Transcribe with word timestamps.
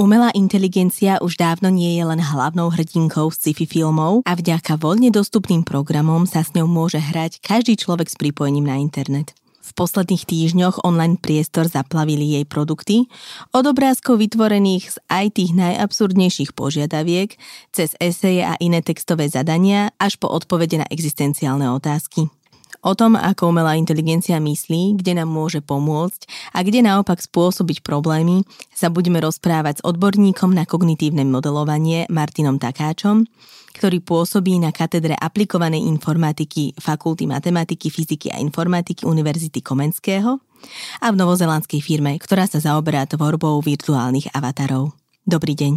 Umelá 0.00 0.32
inteligencia 0.32 1.20
už 1.20 1.36
dávno 1.36 1.68
nie 1.68 2.00
je 2.00 2.08
len 2.08 2.24
hlavnou 2.24 2.72
hrdinkou 2.72 3.28
sci-fi 3.28 3.68
filmov 3.68 4.24
a 4.24 4.32
vďaka 4.32 4.80
voľne 4.80 5.12
dostupným 5.12 5.60
programom 5.60 6.24
sa 6.24 6.40
s 6.40 6.56
ňou 6.56 6.64
môže 6.64 6.96
hrať 6.96 7.44
každý 7.44 7.76
človek 7.76 8.08
s 8.08 8.16
pripojením 8.16 8.64
na 8.64 8.80
internet. 8.80 9.36
V 9.60 9.76
posledných 9.76 10.24
týždňoch 10.24 10.88
online 10.88 11.20
priestor 11.20 11.68
zaplavili 11.68 12.32
jej 12.32 12.48
produkty, 12.48 13.12
od 13.52 13.68
obrázkov 13.68 14.24
vytvorených 14.24 14.88
z 14.88 14.96
aj 15.12 15.26
tých 15.36 15.52
najabsurdnejších 15.52 16.56
požiadaviek, 16.56 17.36
cez 17.68 17.92
eseje 18.00 18.40
a 18.40 18.56
iné 18.56 18.80
textové 18.80 19.28
zadania, 19.28 19.92
až 20.00 20.16
po 20.16 20.32
odpovede 20.32 20.80
na 20.80 20.88
existenciálne 20.88 21.68
otázky. 21.76 22.32
O 22.80 22.96
tom, 22.96 23.12
ako 23.12 23.52
umelá 23.52 23.76
inteligencia 23.76 24.40
myslí, 24.40 24.96
kde 24.96 25.20
nám 25.20 25.28
môže 25.28 25.60
pomôcť 25.60 26.24
a 26.56 26.64
kde 26.64 26.80
naopak 26.80 27.20
spôsobiť 27.20 27.84
problémy, 27.84 28.40
sa 28.72 28.88
budeme 28.88 29.20
rozprávať 29.20 29.80
s 29.80 29.84
odborníkom 29.84 30.56
na 30.56 30.64
kognitívne 30.64 31.20
modelovanie 31.28 32.08
Martinom 32.08 32.56
Takáčom, 32.56 33.28
ktorý 33.76 34.00
pôsobí 34.00 34.56
na 34.56 34.72
katedre 34.72 35.12
aplikovanej 35.12 35.84
informatiky 35.92 36.72
Fakulty 36.80 37.28
matematiky, 37.28 37.92
fyziky 37.92 38.32
a 38.32 38.40
informatiky 38.40 39.04
Univerzity 39.04 39.60
Komenského 39.60 40.40
a 41.04 41.06
v 41.12 41.16
novozelandskej 41.20 41.84
firme, 41.84 42.16
ktorá 42.16 42.48
sa 42.48 42.64
zaoberá 42.64 43.04
tvorbou 43.04 43.60
virtuálnych 43.60 44.32
avatarov. 44.32 44.96
Dobrý 45.28 45.52
deň. 45.52 45.72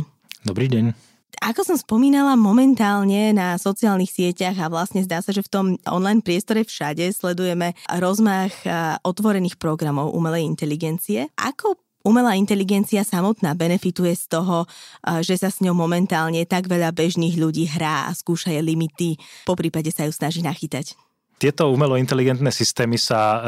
Dobrý 0.47 0.71
deň. 0.71 1.12
Ako 1.39 1.65
som 1.65 1.79
spomínala, 1.79 2.37
momentálne 2.37 3.33
na 3.33 3.57
sociálnych 3.57 4.11
sieťach 4.11 4.59
a 4.59 4.69
vlastne 4.69 5.01
zdá 5.01 5.23
sa, 5.23 5.33
že 5.33 5.41
v 5.41 5.51
tom 5.51 5.65
online 5.89 6.21
priestore 6.21 6.67
všade 6.67 7.09
sledujeme 7.09 7.73
rozmach 7.89 8.53
otvorených 9.01 9.57
programov 9.57 10.13
umelej 10.13 10.45
inteligencie. 10.45 11.31
Ako 11.39 11.79
umelá 12.03 12.35
inteligencia 12.35 13.07
samotná 13.07 13.55
benefituje 13.55 14.11
z 14.11 14.25
toho, 14.27 14.67
že 15.23 15.39
sa 15.39 15.47
s 15.47 15.63
ňou 15.63 15.71
momentálne 15.71 16.43
tak 16.43 16.67
veľa 16.67 16.91
bežných 16.91 17.39
ľudí 17.39 17.71
hrá 17.71 18.07
a 18.07 18.15
skúša 18.15 18.51
jej 18.51 18.63
limity, 18.63 19.15
po 19.47 19.55
prípade 19.55 19.91
sa 19.91 20.03
ju 20.03 20.11
snaží 20.11 20.43
nachytať? 20.43 20.99
Tieto 21.41 21.73
umelo 21.73 21.99
inteligentné 21.99 22.53
systémy 22.53 22.95
sa 22.95 23.19
e, 23.19 23.39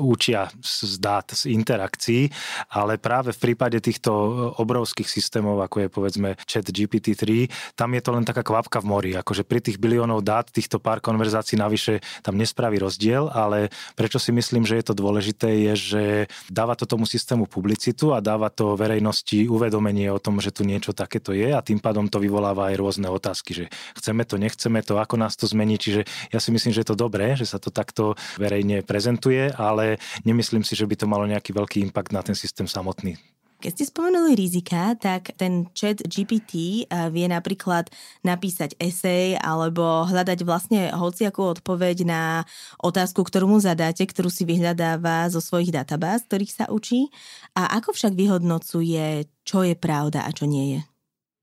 učia 0.00 0.50
z 0.58 0.98
dát, 0.98 1.30
z 1.30 1.52
interakcií, 1.52 2.26
ale 2.74 2.98
práve 2.98 3.30
v 3.30 3.50
prípade 3.50 3.78
týchto 3.78 4.10
obrovských 4.58 5.06
systémov, 5.06 5.62
ako 5.62 5.86
je 5.86 5.88
povedzme 5.90 6.28
chat 6.48 6.66
GPT-3, 6.66 7.50
tam 7.76 7.94
je 7.94 8.02
to 8.02 8.10
len 8.14 8.24
taká 8.26 8.42
kvapka 8.42 8.82
v 8.82 8.88
mori. 8.88 9.10
Akože 9.14 9.42
pri 9.42 9.62
tých 9.62 9.78
biliónov 9.78 10.22
dát, 10.26 10.50
týchto 10.50 10.78
pár 10.78 11.02
konverzácií 11.02 11.54
navyše 11.58 12.02
tam 12.22 12.38
nespraví 12.38 12.80
rozdiel, 12.80 13.26
ale 13.30 13.74
prečo 13.94 14.18
si 14.18 14.30
myslím, 14.30 14.66
že 14.66 14.80
je 14.80 14.84
to 14.90 14.94
dôležité, 14.94 15.70
je, 15.70 15.74
že 15.76 16.02
dáva 16.46 16.74
to 16.74 16.86
tomu 16.86 17.06
systému 17.06 17.46
publicitu 17.46 18.10
a 18.10 18.22
dáva 18.22 18.50
to 18.50 18.74
verejnosti 18.74 19.46
uvedomenie 19.50 20.10
o 20.10 20.22
tom, 20.22 20.38
že 20.42 20.54
tu 20.54 20.62
niečo 20.62 20.94
takéto 20.94 21.34
je 21.34 21.50
a 21.50 21.60
tým 21.62 21.82
pádom 21.82 22.06
to 22.06 22.22
vyvoláva 22.22 22.70
aj 22.70 22.78
rôzne 22.78 23.06
otázky, 23.10 23.50
že 23.54 23.64
chceme 23.98 24.22
to, 24.22 24.38
nechceme 24.38 24.80
to, 24.86 24.98
ako 24.98 25.18
nás 25.18 25.34
to 25.34 25.50
zmení. 25.50 25.74
Čiže 25.78 26.06
ja 26.30 26.38
si 26.38 26.54
myslím, 26.54 26.70
že 26.70 26.86
je 26.86 26.88
to 26.94 26.98
dobré 26.98 27.09
dobré, 27.10 27.34
že 27.34 27.50
sa 27.50 27.58
to 27.58 27.74
takto 27.74 28.14
verejne 28.38 28.86
prezentuje, 28.86 29.50
ale 29.58 29.98
nemyslím 30.22 30.62
si, 30.62 30.78
že 30.78 30.86
by 30.86 30.94
to 30.94 31.10
malo 31.10 31.26
nejaký 31.26 31.50
veľký 31.50 31.82
impact 31.82 32.14
na 32.14 32.22
ten 32.22 32.38
systém 32.38 32.70
samotný. 32.70 33.18
Keď 33.60 33.76
ste 33.76 33.92
spomenuli 33.92 34.32
rizika, 34.40 34.96
tak 34.96 35.36
ten 35.36 35.68
chat 35.76 36.00
GPT 36.00 36.88
vie 36.88 37.26
napríklad 37.28 37.92
napísať 38.24 38.72
esej 38.80 39.36
alebo 39.36 40.08
hľadať 40.08 40.38
vlastne 40.48 40.88
hociakú 40.88 41.44
odpoveď 41.44 42.08
na 42.08 42.48
otázku, 42.80 43.20
ktorú 43.20 43.52
mu 43.52 43.58
zadáte, 43.60 44.08
ktorú 44.08 44.32
si 44.32 44.48
vyhľadáva 44.48 45.28
zo 45.28 45.44
svojich 45.44 45.76
databáz, 45.76 46.24
ktorých 46.24 46.56
sa 46.56 46.64
učí. 46.72 47.12
A 47.52 47.76
ako 47.76 47.92
však 47.92 48.16
vyhodnocuje, 48.16 49.28
čo 49.44 49.60
je 49.60 49.76
pravda 49.76 50.24
a 50.24 50.32
čo 50.32 50.48
nie 50.48 50.78
je? 50.78 50.89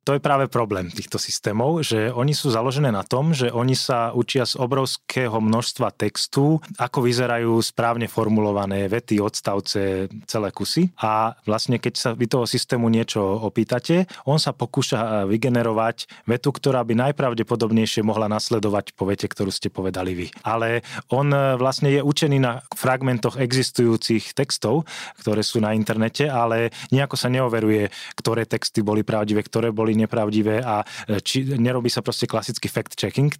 To 0.07 0.16
je 0.16 0.23
práve 0.23 0.47
problém 0.47 0.88
týchto 0.88 1.19
systémov, 1.19 1.84
že 1.84 2.07
oni 2.16 2.31
sú 2.31 2.47
založené 2.47 2.95
na 2.95 3.03
tom, 3.03 3.35
že 3.35 3.51
oni 3.51 3.75
sa 3.75 4.16
učia 4.16 4.47
z 4.47 4.56
obrovského 4.56 5.35
množstva 5.35 5.91
textu, 5.91 6.63
ako 6.79 7.03
vyzerajú 7.03 7.59
správne 7.59 8.07
formulované 8.07 8.88
vety, 8.88 9.19
odstavce, 9.19 10.07
celé 10.23 10.50
kusy. 10.56 10.95
A 11.03 11.35
vlastne 11.44 11.75
keď 11.75 11.94
sa 12.00 12.09
vy 12.16 12.23
toho 12.31 12.47
systému 12.47 12.88
niečo 12.88 13.19
opýtate, 13.19 14.07
on 14.23 14.40
sa 14.40 14.56
pokúša 14.56 15.28
vygenerovať 15.28 16.24
vetu, 16.24 16.56
ktorá 16.56 16.88
by 16.88 17.12
najpravdepodobnejšie 17.12 18.00
mohla 18.00 18.31
nasledovať 18.31 18.95
po 18.95 19.12
vete, 19.12 19.28
ktorú 19.28 19.51
ste 19.51 19.68
povedali 19.68 20.16
vy. 20.16 20.28
Ale 20.47 20.88
on 21.12 21.35
vlastne 21.59 21.91
je 21.91 22.00
učený 22.00 22.39
na 22.39 22.63
fragmentoch 22.79 23.35
existujúcich 23.35 24.31
textov, 24.31 24.88
ktoré 25.19 25.44
sú 25.44 25.59
na 25.59 25.75
internete, 25.75 26.31
ale 26.31 26.72
nejako 26.95 27.19
sa 27.19 27.28
neoveruje, 27.28 27.91
ktoré 28.16 28.47
texty 28.47 28.79
boli 28.79 29.03
pravdivé, 29.03 29.44
ktoré 29.44 29.75
boli 29.75 29.97
nepravdivé 29.97 30.62
a 30.62 30.85
e, 31.09 31.18
či, 31.19 31.44
nerobí 31.58 31.90
sa 31.90 32.06
proste 32.06 32.30
klasický 32.30 32.69
fact-checking, 32.69 33.34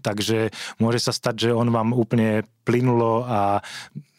takže 0.00 0.48
môže 0.80 1.04
sa 1.04 1.12
stať, 1.12 1.48
že 1.48 1.50
on 1.52 1.68
vám 1.68 1.92
úplne 1.92 2.48
plynulo 2.64 3.28
a 3.28 3.60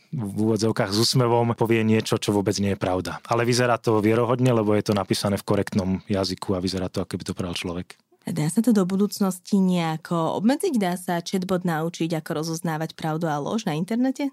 v 0.09 0.37
úvodzovkách 0.41 0.89
s 0.89 0.97
úsmevom 1.05 1.53
povie 1.53 1.85
niečo, 1.85 2.17
čo 2.17 2.33
vôbec 2.33 2.57
nie 2.57 2.73
je 2.73 2.81
pravda. 2.81 3.21
Ale 3.29 3.45
vyzerá 3.45 3.77
to 3.77 4.01
vierohodne, 4.01 4.49
lebo 4.49 4.73
je 4.73 4.89
to 4.89 4.97
napísané 4.97 5.37
v 5.37 5.45
korektnom 5.45 6.01
jazyku 6.09 6.57
a 6.57 6.63
vyzerá 6.63 6.89
to, 6.89 7.05
ako 7.05 7.21
by 7.21 7.23
to 7.25 7.37
pravil 7.37 7.53
človek. 7.53 8.08
Dá 8.27 8.51
sa 8.51 8.59
to 8.59 8.75
do 8.75 8.83
budúcnosti 8.83 9.63
nejako 9.63 10.43
obmedziť? 10.43 10.73
Dá 10.75 10.99
sa 10.99 11.23
chatbot 11.23 11.63
naučiť, 11.63 12.11
ako 12.19 12.43
rozoznávať 12.43 12.91
pravdu 12.93 13.31
a 13.31 13.39
lož 13.39 13.63
na 13.63 13.79
internete? 13.79 14.27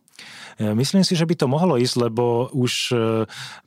E, 0.58 0.74
myslím 0.74 1.06
si, 1.06 1.14
že 1.14 1.22
by 1.22 1.38
to 1.38 1.46
mohlo 1.46 1.78
ísť, 1.78 2.10
lebo 2.10 2.50
už 2.50 2.90
e, 2.90 2.96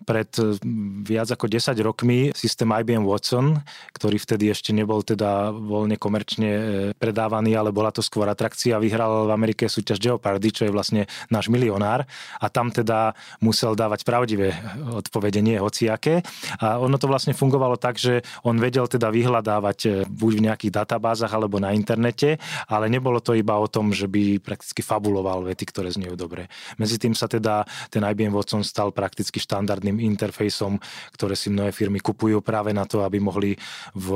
pred 0.03 0.29
e, 0.35 0.59
viac 1.07 1.31
ako 1.31 1.47
10 1.47 1.71
rokmi 1.79 2.35
systém 2.35 2.67
IBM 2.67 3.07
Watson, 3.07 3.63
ktorý 3.95 4.19
vtedy 4.19 4.51
ešte 4.51 4.75
nebol 4.75 5.07
teda 5.07 5.55
voľne 5.55 5.95
komerčne 5.95 6.51
predávaný, 6.99 7.55
ale 7.55 7.71
bola 7.71 7.89
to 7.89 8.03
skôr 8.03 8.27
atrakcia, 8.27 8.75
vyhral 8.75 9.23
v 9.23 9.31
Amerike 9.31 9.71
súťaž 9.71 10.03
Jeopardy, 10.03 10.51
čo 10.51 10.67
je 10.67 10.75
vlastne 10.75 11.07
náš 11.31 11.47
milionár 11.47 12.03
a 12.43 12.45
tam 12.51 12.75
teda 12.75 13.15
musel 13.39 13.71
dávať 13.71 14.03
pravdivé 14.03 14.51
odpovede, 14.99 15.39
nie 15.39 15.55
hociaké. 15.55 16.27
A 16.59 16.75
ono 16.75 16.99
to 16.99 17.07
vlastne 17.07 17.31
fungovalo 17.31 17.79
tak, 17.79 17.95
že 17.95 18.21
on 18.43 18.59
vedel 18.59 18.83
teda 18.85 19.07
vyhľadávať 19.09 20.09
buď 20.19 20.33
v 20.35 20.45
nejakých 20.51 20.75
databázach 20.75 21.31
alebo 21.31 21.63
na 21.63 21.71
internete, 21.71 22.35
ale 22.67 22.91
nebolo 22.91 23.23
to 23.23 23.31
iba 23.31 23.55
o 23.55 23.71
tom, 23.71 23.95
že 23.95 24.11
by 24.11 24.43
prakticky 24.43 24.83
fabuloval 24.83 25.47
vety, 25.47 25.63
ktoré 25.71 25.87
znejú 25.87 26.19
dobre. 26.19 26.51
Medzi 26.75 26.99
tým 26.99 27.15
sa 27.15 27.31
teda 27.31 27.63
ten 27.87 28.03
IBM 28.03 28.35
Watson 28.35 28.67
stal 28.67 28.91
prakticky 28.91 29.39
štandardným 29.39 30.03
interfejsom, 30.03 30.75
ktoré 31.15 31.39
si 31.39 31.47
mnohé 31.47 31.71
firmy 31.71 32.03
kupujú 32.03 32.43
práve 32.43 32.75
na 32.75 32.83
to, 32.83 33.07
aby 33.07 33.23
mohli 33.23 33.55
v 33.95 34.07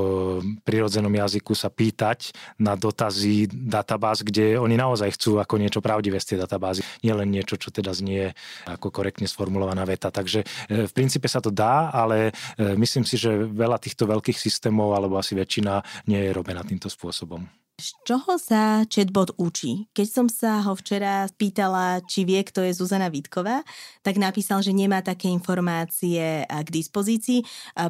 prirodzenom 0.68 1.14
jazyku 1.14 1.56
sa 1.56 1.72
pýtať 1.72 2.34
na 2.60 2.74
dotazy 2.74 3.48
databáz, 3.48 4.26
kde 4.26 4.58
oni 4.58 4.76
naozaj 4.76 5.16
chcú 5.16 5.40
ako 5.40 5.62
niečo 5.62 5.80
pravdivé 5.80 6.18
z 6.18 6.36
tej 6.36 6.38
databázy, 6.44 6.82
nielen 7.06 7.30
niečo, 7.30 7.56
čo 7.56 7.70
teda 7.70 7.94
znie 7.94 8.34
ako 8.66 8.90
korektne 8.90 9.30
sformulovaná 9.30 9.86
veta. 9.86 10.10
Takže 10.10 10.44
e, 10.44 10.90
v 10.90 10.92
princípe 10.92 11.30
sa 11.30 11.40
to 11.40 11.54
dá, 11.54 11.94
ale 11.94 12.34
e, 12.58 12.74
myslím 12.76 13.06
si, 13.06 13.16
že 13.16 13.46
veľa 13.46 13.78
týchto 13.78 14.10
veľkých 14.10 14.36
systémov, 14.36 14.98
alebo 14.98 15.22
asi 15.22 15.38
väčšina, 15.38 15.83
nie 16.06 16.20
je 16.20 16.32
robená 16.36 16.64
týmto 16.64 16.88
spôsobom. 16.88 17.44
Z 17.74 17.98
čoho 18.06 18.38
sa 18.38 18.86
chatbot 18.86 19.34
učí? 19.42 19.90
Keď 19.98 20.08
som 20.08 20.28
sa 20.30 20.62
ho 20.62 20.78
včera 20.78 21.26
pýtala, 21.42 22.06
či 22.06 22.22
vie, 22.22 22.38
kto 22.46 22.62
je 22.62 22.70
Zuzana 22.70 23.10
Vítková, 23.10 23.66
tak 24.06 24.22
napísal, 24.22 24.62
že 24.62 24.70
nemá 24.70 25.02
také 25.02 25.26
informácie 25.34 26.46
k 26.46 26.70
dispozícii, 26.70 27.42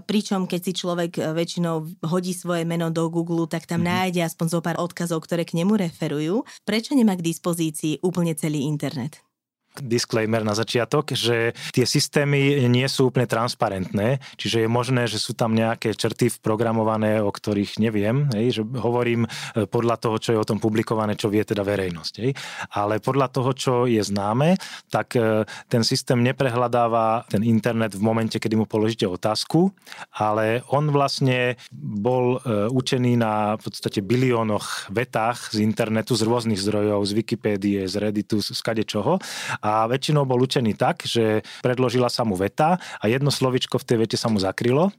pričom 0.08 0.48
keď 0.48 0.60
si 0.64 0.72
človek 0.72 1.20
väčšinou 1.36 2.00
hodí 2.08 2.32
svoje 2.32 2.64
meno 2.64 2.96
do 2.96 3.12
Google, 3.12 3.44
tak 3.52 3.68
tam 3.68 3.84
mm-hmm. 3.84 4.16
nájde 4.16 4.22
aspoň 4.24 4.48
zo 4.56 4.60
pár 4.64 4.80
odkazov, 4.80 5.20
ktoré 5.28 5.44
k 5.44 5.60
nemu 5.60 5.76
referujú. 5.76 6.48
Prečo 6.64 6.96
nemá 6.96 7.20
k 7.20 7.28
dispozícii 7.28 8.00
úplne 8.08 8.40
celý 8.40 8.64
internet? 8.64 9.20
Disclaimer 9.82 10.46
na 10.46 10.54
začiatok, 10.54 11.16
že 11.18 11.58
tie 11.74 11.86
systémy 11.88 12.70
nie 12.70 12.86
sú 12.86 13.10
úplne 13.10 13.26
transparentné, 13.26 14.22
čiže 14.38 14.66
je 14.66 14.70
možné, 14.70 15.10
že 15.10 15.18
sú 15.18 15.34
tam 15.34 15.58
nejaké 15.58 15.98
črty 15.98 16.30
vprogramované, 16.42 17.24
o 17.24 17.32
ktorých 17.34 17.82
neviem, 17.82 18.30
hej, 18.36 18.60
že 18.60 18.62
hovorím 18.78 19.26
e, 19.26 19.66
podľa 19.66 19.98
toho, 19.98 20.18
čo 20.22 20.30
je 20.36 20.42
o 20.42 20.48
tom 20.48 20.62
publikované, 20.62 21.18
čo 21.18 21.32
vie 21.32 21.42
teda 21.42 21.66
verejnosť. 21.66 22.14
Hej. 22.22 22.32
Ale 22.76 23.02
podľa 23.02 23.28
toho, 23.34 23.52
čo 23.54 23.74
je 23.90 24.02
známe, 24.04 24.60
tak 24.94 25.18
e, 25.18 25.48
ten 25.72 25.82
systém 25.82 26.22
neprehľadáva 26.22 27.26
ten 27.30 27.42
internet 27.42 27.98
v 27.98 28.06
momente, 28.06 28.38
kedy 28.38 28.54
mu 28.54 28.66
položíte 28.70 29.10
otázku, 29.10 29.74
ale 30.14 30.62
on 30.70 30.94
vlastne 30.94 31.58
bol 31.74 32.38
e, 32.44 32.70
učený 32.70 33.14
na 33.18 33.56
v 33.58 33.62
podstate 33.70 34.02
biliónoch 34.04 34.90
vetách 34.90 35.54
z 35.54 35.64
internetu, 35.64 36.14
z 36.14 36.26
rôznych 36.26 36.60
zdrojov, 36.60 37.06
z 37.06 37.12
Wikipédie, 37.14 37.86
z 37.88 37.96
Redditu, 37.98 38.42
z 38.42 38.60
kade 38.60 38.84
a 39.64 39.88
väčšinou 39.88 40.28
bol 40.28 40.44
učený 40.44 40.76
tak, 40.76 41.08
že 41.08 41.40
predložila 41.64 42.12
sa 42.12 42.28
mu 42.28 42.36
veta 42.36 42.76
a 43.00 43.04
jedno 43.08 43.32
slovičko 43.32 43.80
v 43.80 43.88
tej 43.88 43.98
vete 44.04 44.18
sa 44.20 44.28
mu 44.28 44.36
zakrylo 44.36 44.92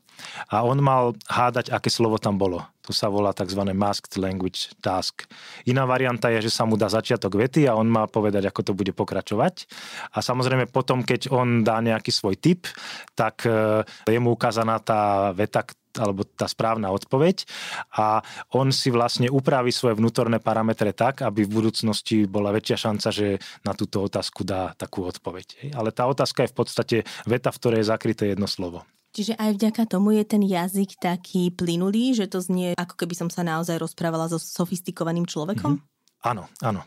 a 0.49 0.65
on 0.65 0.81
mal 0.81 1.13
hádať, 1.29 1.69
aké 1.69 1.93
slovo 1.93 2.17
tam 2.17 2.41
bolo. 2.41 2.65
To 2.85 2.93
sa 2.93 3.09
volá 3.09 3.33
tzv. 3.33 3.61
masked 3.73 4.21
language 4.21 4.77
task. 4.85 5.25
Iná 5.65 5.89
varianta 5.89 6.29
je, 6.29 6.49
že 6.49 6.53
sa 6.53 6.69
mu 6.69 6.77
dá 6.77 6.89
začiatok 6.89 7.41
vety 7.41 7.65
a 7.65 7.77
on 7.77 7.89
má 7.89 8.05
povedať, 8.05 8.45
ako 8.49 8.61
to 8.61 8.73
bude 8.77 8.93
pokračovať. 8.93 9.65
A 10.13 10.21
samozrejme 10.21 10.69
potom, 10.69 11.01
keď 11.01 11.33
on 11.33 11.65
dá 11.65 11.81
nejaký 11.81 12.13
svoj 12.13 12.37
tip, 12.37 12.69
tak 13.17 13.49
e, 13.49 13.85
je 13.85 14.19
mu 14.21 14.37
ukázaná 14.37 14.81
tá 14.85 15.33
veta, 15.33 15.65
alebo 15.99 16.27
tá 16.27 16.51
správna 16.51 16.91
odpoveď 16.91 17.47
a 17.95 18.21
on 18.55 18.75
si 18.75 18.91
vlastne 18.91 19.31
upraví 19.31 19.71
svoje 19.71 19.99
vnútorné 19.99 20.43
parametre 20.43 20.91
tak, 20.95 21.23
aby 21.23 21.47
v 21.47 21.55
budúcnosti 21.55 22.27
bola 22.27 22.51
väčšia 22.55 22.91
šanca, 22.91 23.09
že 23.15 23.39
na 23.63 23.73
túto 23.73 24.03
otázku 24.03 24.43
dá 24.43 24.75
takú 24.75 25.07
odpoveď. 25.07 25.75
Ale 25.75 25.95
tá 25.95 26.07
otázka 26.11 26.45
je 26.45 26.53
v 26.53 26.57
podstate 26.57 26.97
veta, 27.25 27.55
v 27.55 27.59
ktorej 27.63 27.79
je 27.83 27.91
zakryté 27.91 28.23
jedno 28.35 28.51
slovo. 28.51 28.83
Čiže 29.15 29.39
aj 29.39 29.51
vďaka 29.55 29.83
tomu 29.87 30.19
je 30.19 30.27
ten 30.27 30.43
jazyk 30.43 30.99
taký 30.99 31.55
plynulý, 31.55 32.19
že 32.19 32.27
to 32.27 32.43
znie 32.43 32.75
ako 32.75 32.99
keby 32.99 33.15
som 33.15 33.31
sa 33.31 33.47
naozaj 33.47 33.79
rozprávala 33.79 34.27
so 34.27 34.43
sofistikovaným 34.43 35.23
človekom? 35.23 35.79
Mm-hmm. 35.79 36.27
Áno, 36.27 36.51
áno, 36.65 36.83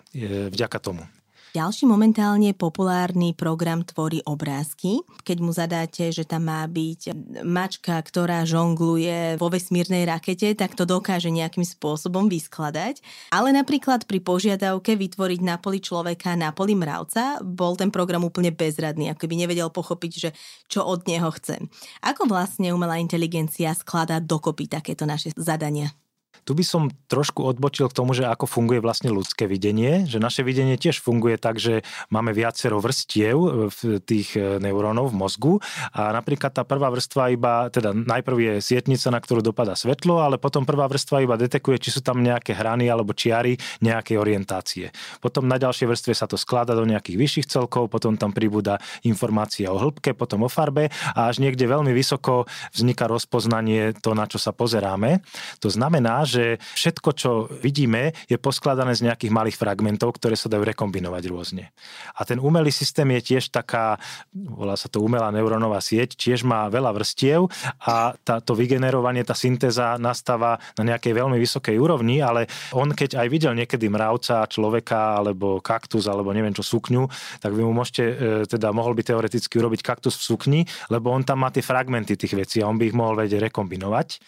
vďaka 0.51 0.81
tomu. 0.83 1.07
Ďalší 1.55 1.87
momentálne 1.87 2.51
populárny 2.51 3.31
program 3.31 3.79
tvorí 3.87 4.19
obrázky. 4.27 4.99
Keď 5.23 5.37
mu 5.39 5.55
zadáte, 5.55 6.11
že 6.11 6.27
tam 6.27 6.51
má 6.51 6.67
byť 6.67 7.15
mačka, 7.47 7.95
ktorá 8.03 8.43
žongluje 8.43 9.39
vo 9.39 9.47
vesmírnej 9.47 10.03
rakete, 10.03 10.51
tak 10.59 10.75
to 10.75 10.83
dokáže 10.83 11.31
nejakým 11.31 11.63
spôsobom 11.63 12.27
vyskladať. 12.27 12.99
Ale 13.31 13.55
napríklad 13.55 14.03
pri 14.03 14.19
požiadavke 14.19 14.99
vytvoriť 14.99 15.39
na 15.39 15.55
poli 15.55 15.79
človeka 15.79 16.35
na 16.35 16.51
poli 16.51 16.75
mravca 16.75 17.39
bol 17.39 17.79
ten 17.79 17.95
program 17.95 18.27
úplne 18.27 18.51
bezradný, 18.51 19.15
ako 19.15 19.27
by 19.31 19.35
nevedel 19.39 19.71
pochopiť, 19.71 20.11
že 20.11 20.29
čo 20.67 20.83
od 20.83 21.07
neho 21.07 21.31
chce. 21.31 21.63
Ako 22.03 22.27
vlastne 22.27 22.75
umelá 22.75 22.99
inteligencia 22.99 23.71
skladá 23.71 24.19
dokopy 24.19 24.67
takéto 24.67 25.07
naše 25.07 25.31
zadania? 25.39 25.95
Tu 26.43 26.51
by 26.53 26.63
som 26.65 26.91
trošku 27.07 27.41
odbočil 27.41 27.89
k 27.89 27.97
tomu, 27.97 28.13
že 28.13 28.27
ako 28.27 28.45
funguje 28.45 28.83
vlastne 28.83 29.09
ľudské 29.09 29.47
videnie, 29.47 30.05
že 30.05 30.21
naše 30.21 30.43
videnie 30.43 30.75
tiež 30.75 30.99
funguje 31.01 31.39
tak, 31.39 31.57
že 31.57 31.81
máme 32.11 32.35
viacero 32.35 32.77
vrstiev 32.83 33.37
e, 33.37 33.49
v 33.71 33.79
tých 34.03 34.35
e, 34.35 34.61
neurónov 34.61 35.09
v 35.13 35.17
mozgu 35.17 35.53
a 35.95 36.11
napríklad 36.11 36.53
tá 36.53 36.67
prvá 36.67 36.91
vrstva 36.91 37.31
iba, 37.33 37.71
teda 37.71 37.95
najprv 37.95 38.37
je 38.37 38.53
sietnica, 38.61 39.07
na 39.09 39.23
ktorú 39.23 39.39
dopada 39.39 39.73
svetlo, 39.73 40.19
ale 40.19 40.35
potom 40.35 40.67
prvá 40.67 40.85
vrstva 40.91 41.23
iba 41.23 41.39
detekuje, 41.39 41.79
či 41.79 41.89
sú 41.95 42.03
tam 42.03 42.19
nejaké 42.19 42.51
hrany 42.51 42.91
alebo 42.91 43.15
čiary 43.15 43.55
nejakej 43.79 44.19
orientácie. 44.19 44.85
Potom 45.23 45.47
na 45.47 45.55
ďalšej 45.55 45.87
vrstve 45.87 46.13
sa 46.13 46.27
to 46.27 46.35
skláda 46.35 46.75
do 46.75 46.83
nejakých 46.83 47.17
vyšších 47.17 47.47
celkov, 47.47 47.87
potom 47.87 48.19
tam 48.19 48.35
pribúda 48.35 48.81
informácia 49.07 49.71
o 49.71 49.79
hĺbke, 49.79 50.11
potom 50.11 50.43
o 50.43 50.49
farbe 50.51 50.91
a 51.15 51.31
až 51.31 51.39
niekde 51.39 51.63
veľmi 51.63 51.95
vysoko 51.95 52.49
vzniká 52.75 53.07
rozpoznanie 53.07 53.95
to, 54.03 54.11
na 54.11 54.27
čo 54.27 54.35
sa 54.41 54.51
pozeráme. 54.51 55.23
To 55.63 55.71
znamená, 55.71 56.26
že 56.27 56.59
všetko, 56.75 57.09
čo 57.15 57.31
vidíme, 57.63 58.11
je 58.27 58.35
poskladané 58.35 58.91
z 58.93 59.07
nejakých 59.07 59.31
malých 59.31 59.57
fragmentov, 59.57 60.19
ktoré 60.19 60.35
sa 60.35 60.51
dajú 60.51 60.67
rekombinovať 60.67 61.23
rôzne. 61.31 61.71
A 62.19 62.27
ten 62.27 62.37
umelý 62.37 62.69
systém 62.69 63.07
je 63.17 63.33
tiež 63.33 63.49
taká, 63.49 63.95
volá 64.35 64.75
sa 64.75 64.91
to 64.91 64.99
umelá 64.99 65.31
neurónová 65.31 65.79
sieť, 65.79 66.19
tiež 66.19 66.43
má 66.43 66.67
veľa 66.67 66.91
vrstiev 66.91 67.47
a 67.79 68.13
tá, 68.27 68.43
to 68.43 68.51
vygenerovanie, 68.53 69.23
tá 69.23 69.33
syntéza 69.33 69.95
nastáva 69.95 70.59
na 70.75 70.83
nejakej 70.83 71.15
veľmi 71.15 71.39
vysokej 71.39 71.79
úrovni, 71.79 72.19
ale 72.19 72.51
on 72.75 72.91
keď 72.91 73.21
aj 73.23 73.27
videl 73.31 73.53
niekedy 73.55 73.87
mravca, 73.87 74.43
človeka 74.49 75.21
alebo 75.21 75.63
kaktus 75.63 76.09
alebo 76.09 76.35
neviem 76.35 76.51
čo 76.51 76.65
sukňu, 76.65 77.07
tak 77.39 77.53
vy 77.53 77.61
mu 77.63 77.71
môžete, 77.71 78.03
e, 78.03 78.13
teda 78.49 78.73
mohol 78.75 78.97
by 78.97 79.05
teoreticky 79.05 79.61
urobiť 79.61 79.85
kaktus 79.85 80.19
v 80.19 80.23
sukni, 80.25 80.61
lebo 80.91 81.13
on 81.13 81.21
tam 81.21 81.45
má 81.45 81.53
tie 81.53 81.63
fragmenty 81.63 82.17
tých 82.17 82.33
vecí 82.33 82.57
a 82.59 82.67
on 82.67 82.75
by 82.75 82.89
ich 82.89 82.97
mohol 82.97 83.15
vedieť 83.15 83.47
rekombinovať. 83.47 84.19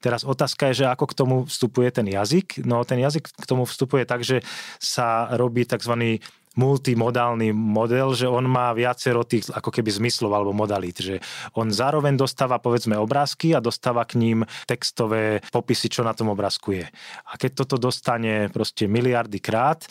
Teraz 0.00 0.24
otázka 0.24 0.72
je, 0.72 0.84
že 0.84 0.86
ako 0.88 1.04
k 1.12 1.16
tomu 1.16 1.36
vstupuje 1.44 1.90
ten 1.90 2.08
jazyk. 2.08 2.64
No 2.66 2.84
ten 2.84 2.98
jazyk 2.98 3.28
k 3.28 3.44
tomu 3.46 3.64
vstupuje 3.64 4.04
tak, 4.04 4.24
že 4.24 4.40
sa 4.80 5.28
robí 5.36 5.64
tzv 5.64 6.20
multimodálny 6.58 7.54
model, 7.54 8.10
že 8.18 8.26
on 8.26 8.50
má 8.50 8.74
viacero 8.74 9.22
tých 9.22 9.46
ako 9.54 9.70
keby 9.70 9.86
zmyslov 9.86 10.34
alebo 10.34 10.50
modalít, 10.50 10.98
že 10.98 11.14
on 11.54 11.70
zároveň 11.70 12.18
dostáva 12.18 12.58
povedzme 12.58 12.98
obrázky 12.98 13.54
a 13.54 13.62
dostáva 13.62 14.02
k 14.02 14.18
ním 14.18 14.42
textové 14.66 15.38
popisy, 15.54 15.86
čo 15.86 16.02
na 16.02 16.10
tom 16.10 16.34
obrázku 16.34 16.74
je. 16.74 16.86
A 17.30 17.38
keď 17.38 17.62
toto 17.62 17.78
dostane 17.78 18.50
proste 18.50 18.90
miliardy 18.90 19.38
krát 19.38 19.86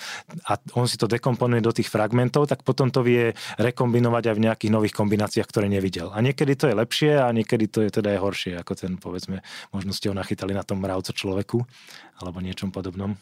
a 0.52 0.60
on 0.76 0.84
si 0.84 1.00
to 1.00 1.08
dekomponuje 1.08 1.64
do 1.64 1.72
tých 1.72 1.88
fragmentov, 1.88 2.52
tak 2.52 2.68
potom 2.68 2.92
to 2.92 3.08
vie 3.08 3.32
rekombinovať 3.56 4.24
aj 4.28 4.36
v 4.36 4.44
nejakých 4.52 4.72
nových 4.76 4.96
kombináciách, 5.00 5.48
ktoré 5.48 5.72
nevidel. 5.72 6.12
A 6.12 6.20
niekedy 6.20 6.60
to 6.60 6.68
je 6.68 6.76
lepšie 6.76 7.12
a 7.24 7.32
niekedy 7.32 7.72
to 7.72 7.88
je 7.88 7.90
teda 7.90 8.20
aj 8.20 8.20
horšie, 8.20 8.54
ako 8.60 8.74
ten 8.76 9.00
povedzme, 9.00 9.40
možno 9.72 9.96
ste 9.96 10.12
ho 10.12 10.16
nachytali 10.16 10.52
na 10.52 10.68
tom 10.68 10.84
mravco 10.84 11.16
človeku 11.16 11.64
alebo 12.20 12.44
niečom 12.44 12.68
podobnom. 12.76 13.16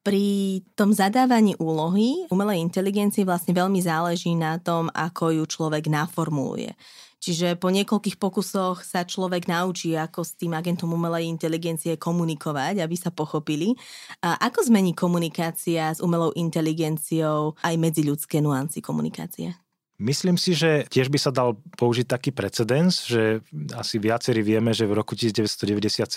Pri 0.00 0.64
tom 0.72 0.96
zadávaní 0.96 1.60
úlohy 1.60 2.24
umelej 2.32 2.64
inteligencii 2.64 3.28
vlastne 3.28 3.52
veľmi 3.52 3.84
záleží 3.84 4.32
na 4.32 4.56
tom, 4.56 4.88
ako 4.96 5.36
ju 5.36 5.44
človek 5.44 5.92
naformuluje. 5.92 6.72
Čiže 7.20 7.60
po 7.60 7.68
niekoľkých 7.68 8.16
pokusoch 8.16 8.80
sa 8.80 9.04
človek 9.04 9.44
naučí, 9.44 9.92
ako 9.92 10.24
s 10.24 10.40
tým 10.40 10.56
agentom 10.56 10.88
umelej 10.96 11.28
inteligencie 11.28 12.00
komunikovať, 12.00 12.80
aby 12.80 12.96
sa 12.96 13.12
pochopili. 13.12 13.76
A 14.24 14.40
ako 14.40 14.72
zmení 14.72 14.96
komunikácia 14.96 15.92
s 15.92 16.00
umelou 16.00 16.32
inteligenciou 16.32 17.60
aj 17.60 17.76
medziľudské 17.76 18.40
nuancy 18.40 18.80
komunikácie? 18.80 19.52
Myslím 20.00 20.40
si, 20.40 20.56
že 20.56 20.88
tiež 20.88 21.12
by 21.12 21.18
sa 21.20 21.28
dal 21.28 21.60
použiť 21.76 22.08
taký 22.08 22.32
precedens, 22.32 23.04
že 23.04 23.44
asi 23.76 24.00
viacerí 24.00 24.40
vieme, 24.40 24.72
že 24.72 24.88
v 24.88 24.96
roku 24.96 25.12
1997 25.12 26.08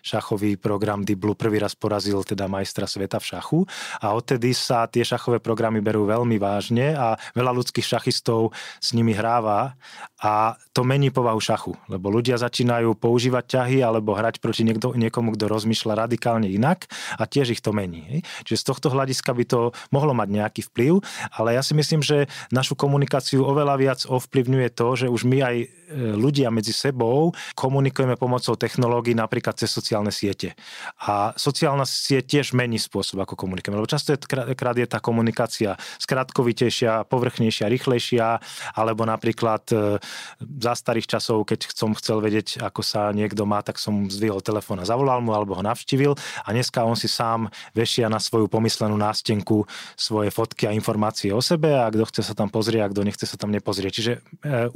šachový 0.00 0.56
program 0.56 1.04
Deep 1.04 1.20
Blue 1.20 1.36
prvý 1.36 1.60
raz 1.60 1.76
porazil 1.76 2.24
teda 2.24 2.48
majstra 2.48 2.88
sveta 2.88 3.20
v 3.20 3.28
šachu 3.36 3.60
a 4.00 4.16
odtedy 4.16 4.56
sa 4.56 4.88
tie 4.88 5.04
šachové 5.04 5.44
programy 5.44 5.84
berú 5.84 6.08
veľmi 6.08 6.40
vážne 6.40 6.96
a 6.96 7.20
veľa 7.36 7.52
ľudských 7.52 7.84
šachistov 7.84 8.56
s 8.80 8.96
nimi 8.96 9.12
hráva 9.12 9.76
a 10.24 10.56
to 10.72 10.80
mení 10.80 11.12
povahu 11.12 11.36
šachu, 11.36 11.76
lebo 11.92 12.08
ľudia 12.08 12.40
začínajú 12.40 12.96
používať 12.96 13.44
ťahy 13.60 13.84
alebo 13.84 14.16
hrať 14.16 14.40
proti 14.40 14.64
niekto, 14.64 14.96
niekomu, 14.96 15.36
kto 15.36 15.52
rozmýšľa 15.52 16.08
radikálne 16.08 16.48
inak 16.48 16.88
a 17.20 17.28
tiež 17.28 17.52
ich 17.52 17.60
to 17.60 17.76
mení. 17.76 18.24
Čiže 18.48 18.64
z 18.64 18.68
tohto 18.72 18.88
hľadiska 18.88 19.36
by 19.36 19.44
to 19.44 19.60
mohlo 19.92 20.16
mať 20.16 20.28
nejaký 20.32 20.60
vplyv, 20.72 21.04
ale 21.36 21.60
ja 21.60 21.62
si 21.62 21.76
myslím, 21.76 22.00
že 22.00 22.24
našu 22.48 22.72
komunikáciu 22.72 23.01
komunikáciu 23.02 23.42
oveľa 23.42 23.74
viac 23.82 24.00
ovplyvňuje 24.06 24.68
to, 24.78 24.86
že 24.94 25.06
už 25.10 25.26
my 25.26 25.38
aj 25.42 25.56
e, 25.58 25.66
ľudia 26.14 26.54
medzi 26.54 26.70
sebou 26.70 27.34
komunikujeme 27.58 28.14
pomocou 28.14 28.54
technológií 28.54 29.18
napríklad 29.18 29.58
cez 29.58 29.74
sociálne 29.74 30.14
siete. 30.14 30.54
A 31.02 31.34
sociálna 31.34 31.82
sieť 31.82 32.38
tiež 32.38 32.54
mení 32.54 32.78
spôsob, 32.78 33.18
ako 33.26 33.34
komunikujeme. 33.34 33.82
Lebo 33.82 33.90
často 33.90 34.14
je, 34.14 34.22
krát 34.54 34.78
je 34.78 34.86
tá 34.86 35.02
komunikácia 35.02 35.74
skratkovitejšia, 35.98 37.10
povrchnejšia, 37.10 37.66
rýchlejšia, 37.66 38.38
alebo 38.78 39.02
napríklad 39.02 39.66
e, 39.74 39.98
za 40.38 40.72
starých 40.78 41.18
časov, 41.18 41.42
keď 41.42 41.74
som 41.74 41.90
chcel 41.98 42.22
vedieť, 42.22 42.62
ako 42.62 42.86
sa 42.86 43.10
niekto 43.10 43.42
má, 43.42 43.66
tak 43.66 43.82
som 43.82 44.06
zdvihol 44.06 44.46
telefón 44.46 44.78
a 44.78 44.86
zavolal 44.86 45.18
mu, 45.18 45.34
alebo 45.34 45.58
ho 45.58 45.62
navštívil. 45.66 46.14
A 46.46 46.54
dneska 46.54 46.86
on 46.86 46.94
si 46.94 47.10
sám 47.10 47.50
vešia 47.74 48.06
na 48.06 48.22
svoju 48.22 48.46
pomyslenú 48.46 48.94
nástenku 48.94 49.66
svoje 49.98 50.30
fotky 50.30 50.70
a 50.70 50.76
informácie 50.76 51.34
o 51.34 51.42
sebe 51.42 51.74
a 51.74 51.90
kto 51.90 52.06
chce 52.06 52.22
sa 52.30 52.38
tam 52.38 52.46
pozrieť, 52.46 52.91
kto 52.92 53.02
nechce 53.02 53.24
sa 53.24 53.40
tam 53.40 53.50
nepozrieť. 53.50 53.92
Čiže 53.92 54.12
e, 54.12 54.20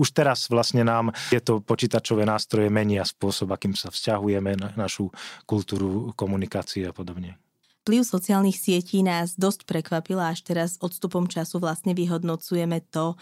už 0.01 0.09
teraz 0.17 0.49
vlastne 0.49 0.83
nám 0.83 1.13
tieto 1.29 1.61
počítačové 1.61 2.25
nástroje 2.25 2.73
menia 2.73 3.05
spôsob, 3.05 3.53
akým 3.53 3.77
sa 3.77 3.93
vzťahujeme 3.93 4.57
na 4.57 4.69
našu 4.75 5.13
kultúru 5.45 6.17
komunikácie 6.17 6.89
a 6.89 6.97
podobne. 6.97 7.37
Vplyv 7.87 8.03
sociálnych 8.03 8.59
sietí 8.59 9.07
nás 9.07 9.39
dosť 9.39 9.63
prekvapila, 9.63 10.35
až 10.35 10.43
teraz 10.43 10.75
odstupom 10.83 11.31
času 11.31 11.63
vlastne 11.63 11.95
vyhodnocujeme 11.95 12.83
to, 12.91 13.15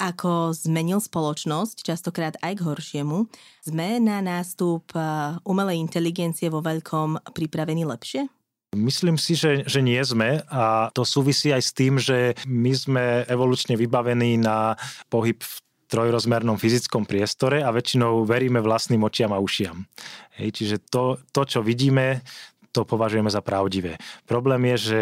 ako 0.00 0.52
zmenil 0.56 1.00
spoločnosť, 1.00 1.84
častokrát 1.84 2.36
aj 2.40 2.60
k 2.60 2.64
horšiemu. 2.64 3.28
Sme 3.64 4.00
na 4.00 4.24
nástup 4.24 4.88
e, 4.96 5.00
umelej 5.44 5.80
inteligencie 5.80 6.48
vo 6.48 6.64
veľkom 6.64 7.28
pripravení 7.32 7.84
lepšie? 7.84 8.28
Myslím 8.74 9.14
si, 9.14 9.38
že, 9.38 9.62
že 9.62 9.78
nie 9.78 10.00
sme 10.02 10.42
a 10.50 10.90
to 10.90 11.06
súvisí 11.06 11.54
aj 11.54 11.62
s 11.62 11.72
tým, 11.72 12.02
že 12.02 12.34
my 12.50 12.72
sme 12.74 13.04
evolučne 13.30 13.78
vybavení 13.78 14.42
na 14.42 14.74
pohyb 15.06 15.38
v 15.38 15.54
trojrozmernom 15.86 16.58
fyzickom 16.58 17.06
priestore 17.06 17.62
a 17.62 17.70
väčšinou 17.70 18.26
veríme 18.26 18.58
vlastným 18.58 19.06
očiam 19.06 19.30
a 19.30 19.38
ušiam. 19.38 19.86
Hej, 20.34 20.58
čiže 20.60 20.76
to, 20.90 21.22
to, 21.30 21.46
čo 21.46 21.60
vidíme, 21.62 22.26
to 22.74 22.82
považujeme 22.82 23.30
za 23.30 23.40
pravdivé. 23.40 23.96
Problém 24.26 24.74
je, 24.74 24.76
že 24.76 25.00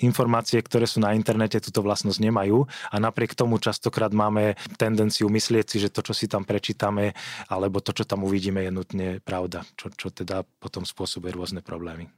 informácie, 0.00 0.58
ktoré 0.64 0.88
sú 0.88 1.04
na 1.04 1.12
internete, 1.12 1.60
túto 1.60 1.84
vlastnosť 1.84 2.16
nemajú 2.16 2.64
a 2.64 2.96
napriek 2.96 3.36
tomu 3.36 3.60
častokrát 3.60 4.10
máme 4.10 4.56
tendenciu 4.80 5.28
myslieť 5.28 5.66
si, 5.68 5.76
že 5.84 5.92
to, 5.92 6.00
čo 6.00 6.16
si 6.16 6.26
tam 6.26 6.48
prečítame, 6.48 7.12
alebo 7.52 7.84
to, 7.84 7.92
čo 7.92 8.08
tam 8.08 8.24
uvidíme, 8.24 8.64
je 8.64 8.72
nutne 8.72 9.08
pravda, 9.20 9.68
čo, 9.76 9.92
čo 9.92 10.08
teda 10.08 10.48
potom 10.64 10.88
spôsobuje 10.88 11.36
rôzne 11.36 11.60
problémy. 11.60 12.08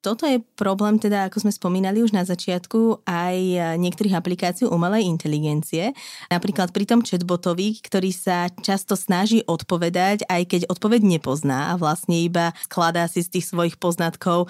Toto 0.00 0.24
je 0.24 0.40
problém, 0.56 0.96
teda 0.96 1.28
ako 1.28 1.44
sme 1.44 1.52
spomínali 1.52 2.00
už 2.00 2.16
na 2.16 2.24
začiatku, 2.24 3.04
aj 3.04 3.36
niektorých 3.76 4.16
aplikácií 4.16 4.64
umelej 4.64 5.04
inteligencie. 5.04 5.92
Napríklad 6.32 6.72
pri 6.72 6.88
tom 6.88 7.04
chatbotovi, 7.04 7.84
ktorý 7.84 8.08
sa 8.08 8.48
často 8.64 8.96
snaží 8.96 9.44
odpovedať, 9.44 10.24
aj 10.24 10.42
keď 10.48 10.60
odpoveď 10.72 11.04
nepozná 11.04 11.68
a 11.68 11.76
vlastne 11.76 12.16
iba 12.16 12.56
skladá 12.64 13.04
si 13.12 13.20
z 13.20 13.28
tých 13.28 13.52
svojich 13.52 13.76
poznatkov 13.76 14.48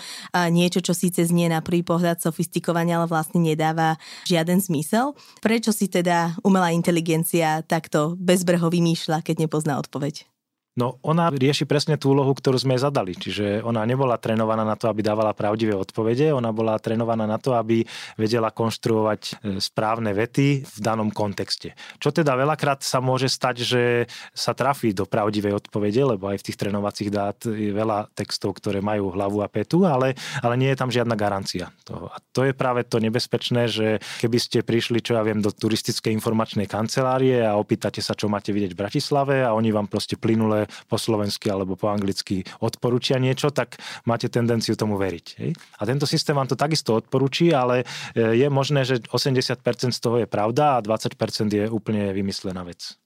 niečo, 0.54 0.86
čo 0.86 0.94
síce 0.94 1.26
znie 1.26 1.50
na 1.50 1.58
prvý 1.58 1.82
pohľad 1.82 2.22
sofistikovane, 2.22 2.94
ale 2.94 3.10
vlastne 3.10 3.42
nedáva 3.42 3.98
žiaden 4.30 4.62
zmysel. 4.62 5.18
Prečo 5.42 5.74
si 5.74 5.90
teda 5.90 6.38
umelá 6.46 6.70
inteligencia 6.70 7.66
takto 7.66 8.14
bezbreho 8.22 8.70
vymýšľa, 8.70 9.26
keď 9.26 9.50
nepozná 9.50 9.82
odpoveď? 9.82 10.29
No 10.78 11.02
ona 11.02 11.26
rieši 11.34 11.66
presne 11.66 11.98
tú 11.98 12.14
úlohu, 12.14 12.30
ktorú 12.30 12.54
sme 12.54 12.78
zadali. 12.78 13.18
Čiže 13.18 13.66
ona 13.66 13.82
nebola 13.82 14.14
trénovaná 14.22 14.62
na 14.62 14.78
to, 14.78 14.86
aby 14.86 15.02
dávala 15.02 15.34
pravdivé 15.34 15.74
odpovede, 15.74 16.30
ona 16.30 16.54
bola 16.54 16.78
trénovaná 16.78 17.26
na 17.26 17.42
to, 17.42 17.58
aby 17.58 17.82
vedela 18.14 18.54
konštruovať 18.54 19.22
e, 19.26 19.32
správne 19.58 20.14
vety 20.14 20.62
v 20.62 20.78
danom 20.78 21.10
kontexte. 21.10 21.74
Čo 21.98 22.14
teda 22.14 22.38
veľakrát 22.38 22.86
sa 22.86 23.02
môže 23.02 23.26
stať, 23.26 23.56
že 23.66 23.82
sa 24.30 24.54
trafí 24.54 24.94
do 24.94 25.10
pravdivej 25.10 25.58
odpovede, 25.58 26.14
lebo 26.14 26.30
aj 26.30 26.38
v 26.38 26.46
tých 26.46 26.58
trénovacích 26.62 27.10
dát 27.10 27.38
je 27.42 27.74
veľa 27.74 28.14
textov, 28.14 28.54
ktoré 28.62 28.78
majú 28.78 29.10
hlavu 29.10 29.42
a 29.42 29.50
petu, 29.50 29.82
ale, 29.82 30.14
ale 30.38 30.54
nie 30.54 30.70
je 30.70 30.78
tam 30.78 30.94
žiadna 30.94 31.18
garancia 31.18 31.74
toho. 31.82 32.14
A 32.14 32.22
to 32.30 32.46
je 32.46 32.54
práve 32.54 32.86
to 32.86 33.02
nebezpečné, 33.02 33.66
že 33.66 33.98
keby 34.22 34.38
ste 34.38 34.62
prišli, 34.62 35.02
čo 35.02 35.18
ja 35.18 35.26
viem, 35.26 35.42
do 35.42 35.50
turistickej 35.50 36.14
informačnej 36.14 36.70
kancelárie 36.70 37.42
a 37.42 37.58
opýtate 37.58 37.98
sa, 37.98 38.14
čo 38.14 38.30
máte 38.30 38.54
vidieť 38.54 38.78
v 38.78 38.80
Bratislave 38.86 39.42
a 39.42 39.50
oni 39.50 39.74
vám 39.74 39.90
proste 39.90 40.14
plynule 40.14 40.59
po 40.88 40.96
slovensky 40.98 41.52
alebo 41.52 41.78
po 41.78 41.92
anglicky 41.92 42.42
odporúčia 42.58 43.20
niečo, 43.22 43.54
tak 43.54 43.78
máte 44.08 44.26
tendenciu 44.32 44.74
tomu 44.74 44.98
veriť. 44.98 45.26
Hej? 45.38 45.50
A 45.78 45.82
tento 45.86 46.08
systém 46.08 46.34
vám 46.34 46.48
to 46.48 46.58
takisto 46.58 46.98
odporúči, 46.98 47.54
ale 47.54 47.86
e, 48.16 48.40
je 48.40 48.48
možné, 48.50 48.82
že 48.82 48.98
80% 49.12 49.60
z 49.92 50.00
toho 50.00 50.16
je 50.20 50.28
pravda 50.28 50.80
a 50.80 50.82
20% 50.82 51.14
je 51.52 51.64
úplne 51.70 52.10
vymyslená 52.10 52.66
vec. 52.66 53.00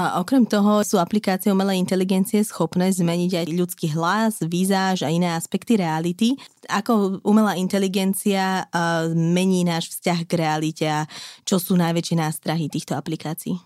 A 0.00 0.16
okrem 0.16 0.48
toho 0.48 0.80
sú 0.80 0.96
aplikácie 0.96 1.52
umelej 1.52 1.76
inteligencie 1.76 2.40
schopné 2.40 2.88
zmeniť 2.88 3.44
aj 3.44 3.46
ľudský 3.52 3.92
hlas, 3.92 4.40
výzáž 4.40 5.04
a 5.04 5.12
iné 5.12 5.36
aspekty 5.36 5.76
reality. 5.76 6.40
Ako 6.72 7.20
umelá 7.20 7.60
inteligencia 7.60 8.64
mení 9.12 9.60
náš 9.60 9.92
vzťah 9.92 10.20
k 10.24 10.32
realite 10.40 10.86
a 10.88 11.04
čo 11.44 11.60
sú 11.60 11.76
najväčšie 11.76 12.16
nástrahy 12.16 12.72
týchto 12.72 12.96
aplikácií? 12.96 13.60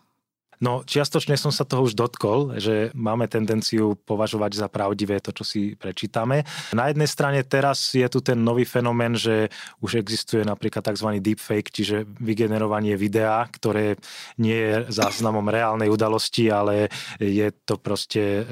No, 0.65 0.81
čiastočne 0.81 1.37
som 1.37 1.53
sa 1.53 1.69
toho 1.69 1.85
už 1.85 1.93
dotkol, 1.93 2.57
že 2.57 2.89
máme 2.97 3.29
tendenciu 3.29 4.01
považovať 4.09 4.65
za 4.65 4.69
pravdivé 4.73 5.21
to, 5.21 5.37
čo 5.37 5.45
si 5.45 5.77
prečítame. 5.77 6.49
Na 6.73 6.89
jednej 6.89 7.05
strane 7.05 7.45
teraz 7.45 7.93
je 7.93 8.09
tu 8.09 8.25
ten 8.25 8.41
nový 8.41 8.65
fenomén, 8.65 9.13
že 9.13 9.53
už 9.85 10.01
existuje 10.01 10.41
napríklad 10.41 10.81
tzv. 10.81 11.21
deepfake, 11.21 11.69
čiže 11.69 12.09
vygenerovanie 12.17 12.97
videa, 12.97 13.45
ktoré 13.53 14.01
nie 14.41 14.57
je 14.57 14.75
záznamom 14.89 15.45
reálnej 15.53 15.93
udalosti, 15.93 16.49
ale 16.49 16.89
je 17.21 17.53
to 17.69 17.77
proste 17.77 18.25
e, 18.25 18.43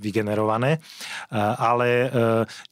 vygenerované. 0.00 0.80
E, 1.28 1.38
ale 1.60 1.88
e, 1.88 2.08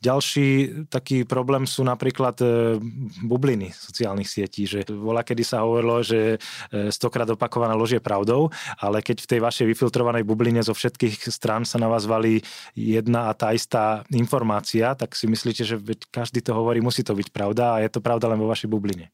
ďalší 0.00 0.48
taký 0.88 1.28
problém 1.28 1.68
sú 1.68 1.84
napríklad 1.84 2.40
e, 2.40 2.80
bubliny 3.20 3.68
sociálnych 3.76 4.32
sietí, 4.32 4.64
že 4.64 4.88
voľa 4.88 5.28
kedy 5.28 5.44
sa 5.44 5.60
hovorilo, 5.60 6.00
že 6.00 6.40
e, 6.72 6.88
stokrát 6.88 7.28
opakovaná 7.28 7.76
lož 7.76 8.00
je 8.00 8.02
pravdou, 8.14 8.54
ale 8.78 9.02
keď 9.02 9.26
v 9.26 9.30
tej 9.34 9.40
vašej 9.42 9.66
vyfiltrovanej 9.74 10.22
bubline 10.22 10.62
zo 10.62 10.70
všetkých 10.70 11.26
strán 11.34 11.66
sa 11.66 11.82
na 11.82 11.90
vás 11.90 12.06
valí 12.06 12.38
jedna 12.78 13.26
a 13.26 13.34
tá 13.34 13.50
istá 13.50 14.06
informácia, 14.14 14.94
tak 14.94 15.18
si 15.18 15.26
myslíte, 15.26 15.66
že 15.66 15.76
každý 16.14 16.38
to 16.38 16.54
hovorí, 16.54 16.78
musí 16.78 17.02
to 17.02 17.18
byť 17.18 17.34
pravda 17.34 17.74
a 17.74 17.82
je 17.82 17.90
to 17.90 17.98
pravda 17.98 18.30
len 18.30 18.38
vo 18.38 18.46
vašej 18.46 18.70
bubline. 18.70 19.10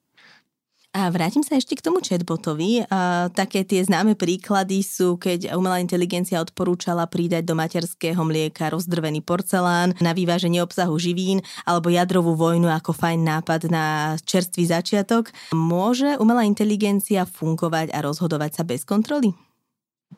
A 0.90 1.06
vrátim 1.06 1.46
sa 1.46 1.54
ešte 1.54 1.78
k 1.78 1.86
tomu 1.86 2.02
chatbotovi. 2.02 2.82
A 2.90 3.30
také 3.30 3.62
tie 3.62 3.78
známe 3.78 4.18
príklady 4.18 4.82
sú, 4.82 5.14
keď 5.22 5.54
umelá 5.54 5.78
inteligencia 5.78 6.42
odporúčala 6.42 7.06
pridať 7.06 7.46
do 7.46 7.54
materského 7.54 8.18
mlieka 8.26 8.74
rozdrvený 8.74 9.22
porcelán 9.22 9.94
na 10.02 10.10
vyváženie 10.10 10.58
obsahu 10.58 10.98
živín 10.98 11.46
alebo 11.62 11.94
jadrovú 11.94 12.34
vojnu 12.34 12.66
ako 12.66 12.90
fajn 12.90 13.22
nápad 13.22 13.70
na 13.70 14.18
čerstvý 14.18 14.66
začiatok. 14.66 15.30
Môže 15.54 16.18
umelá 16.18 16.42
inteligencia 16.42 17.22
fungovať 17.22 17.94
a 17.94 18.02
rozhodovať 18.02 18.58
sa 18.58 18.62
bez 18.66 18.82
kontroly? 18.82 19.30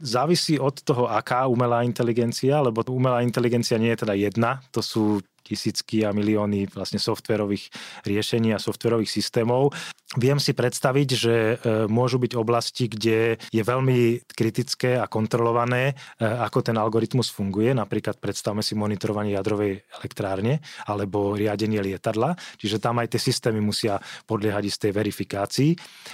Závisí 0.01 0.57
od 0.57 0.81
toho, 0.81 1.05
aká 1.05 1.45
umelá 1.53 1.85
inteligencia, 1.85 2.65
lebo 2.65 2.81
umelá 2.89 3.21
inteligencia 3.21 3.77
nie 3.77 3.93
je 3.93 4.09
teda 4.09 4.17
jedna, 4.17 4.65
to 4.73 4.81
sú 4.81 5.21
tisícky 5.45 6.07
a 6.07 6.15
milióny 6.15 6.71
vlastne 6.71 7.03
softverových 7.03 7.69
riešení 8.07 8.55
a 8.55 8.63
softverových 8.63 9.11
systémov. 9.11 9.75
Viem 10.13 10.37
si 10.37 10.53
predstaviť, 10.53 11.09
že 11.17 11.35
e, 11.35 11.55
môžu 11.89 12.21
byť 12.21 12.37
oblasti, 12.37 12.85
kde 12.85 13.41
je 13.49 13.63
veľmi 13.65 14.29
kritické 14.29 15.01
a 15.01 15.09
kontrolované, 15.09 15.97
e, 16.21 16.29
ako 16.29 16.61
ten 16.61 16.77
algoritmus 16.77 17.33
funguje. 17.33 17.73
Napríklad 17.73 18.21
predstavme 18.21 18.61
si 18.61 18.77
monitorovanie 18.77 19.33
jadrovej 19.33 19.89
elektrárne 19.89 20.61
alebo 20.85 21.33
riadenie 21.33 21.81
lietadla. 21.81 22.37
Čiže 22.61 22.77
tam 22.77 23.01
aj 23.01 23.17
tie 23.17 23.25
systémy 23.25 23.65
musia 23.65 24.05
podliehať 24.29 24.69
istej 24.69 24.93
verifikácii. 24.93 25.71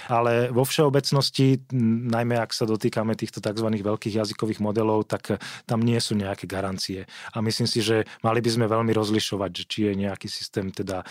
Ale 0.07 0.47
vo 0.47 0.63
všeobecnosti, 0.63 1.67
najmä 2.07 2.39
ak 2.39 2.55
sa 2.55 2.63
dotýkame 2.63 3.19
týchto 3.19 3.43
tzv. 3.43 3.67
veľkých 3.67 4.15
jazykových 4.15 4.63
modelov, 4.63 5.11
tak 5.11 5.43
tam 5.67 5.83
nie 5.83 5.99
sú 5.99 6.15
nejaké 6.15 6.47
garancie. 6.47 7.03
A 7.35 7.43
myslím 7.43 7.67
si, 7.67 7.83
že 7.83 8.07
mali 8.23 8.39
by 8.39 8.47
sme 8.47 8.65
veľmi 8.71 8.95
rozlišovať, 8.95 9.51
či 9.67 9.91
je 9.91 10.07
nejaký 10.07 10.31
systém 10.31 10.71
teda 10.71 11.03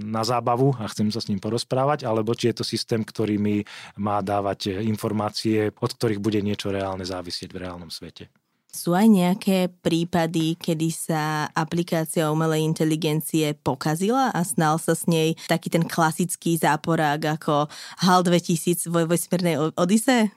na 0.00 0.24
zábavu 0.24 0.72
a 0.80 0.88
chcem 0.88 1.12
sa 1.12 1.20
s 1.20 1.28
ním 1.28 1.44
porozprávať, 1.44 2.05
alebo 2.06 2.32
či 2.38 2.54
je 2.54 2.62
to 2.62 2.64
systém, 2.64 3.02
ktorý 3.02 3.36
mi 3.36 3.66
má 3.98 4.22
dávať 4.22 4.78
informácie, 4.86 5.74
od 5.74 5.90
ktorých 5.90 6.22
bude 6.22 6.38
niečo 6.38 6.70
reálne 6.70 7.02
závisieť 7.02 7.50
v 7.50 7.66
reálnom 7.66 7.90
svete. 7.90 8.30
Sú 8.76 8.92
aj 8.92 9.08
nejaké 9.08 9.72
prípady, 9.80 10.52
kedy 10.60 10.92
sa 10.92 11.48
aplikácia 11.56 12.28
umelej 12.28 12.60
inteligencie 12.60 13.56
pokazila 13.56 14.28
a 14.36 14.40
snal 14.44 14.76
sa 14.76 14.92
s 14.92 15.08
nej 15.08 15.32
taký 15.48 15.72
ten 15.72 15.80
klasický 15.88 16.60
záporák 16.60 17.40
ako 17.40 17.72
HAL 18.04 18.20
2000 18.28 18.92
vo 18.92 19.08
vesmírnej 19.08 19.72
Odise? 19.80 20.28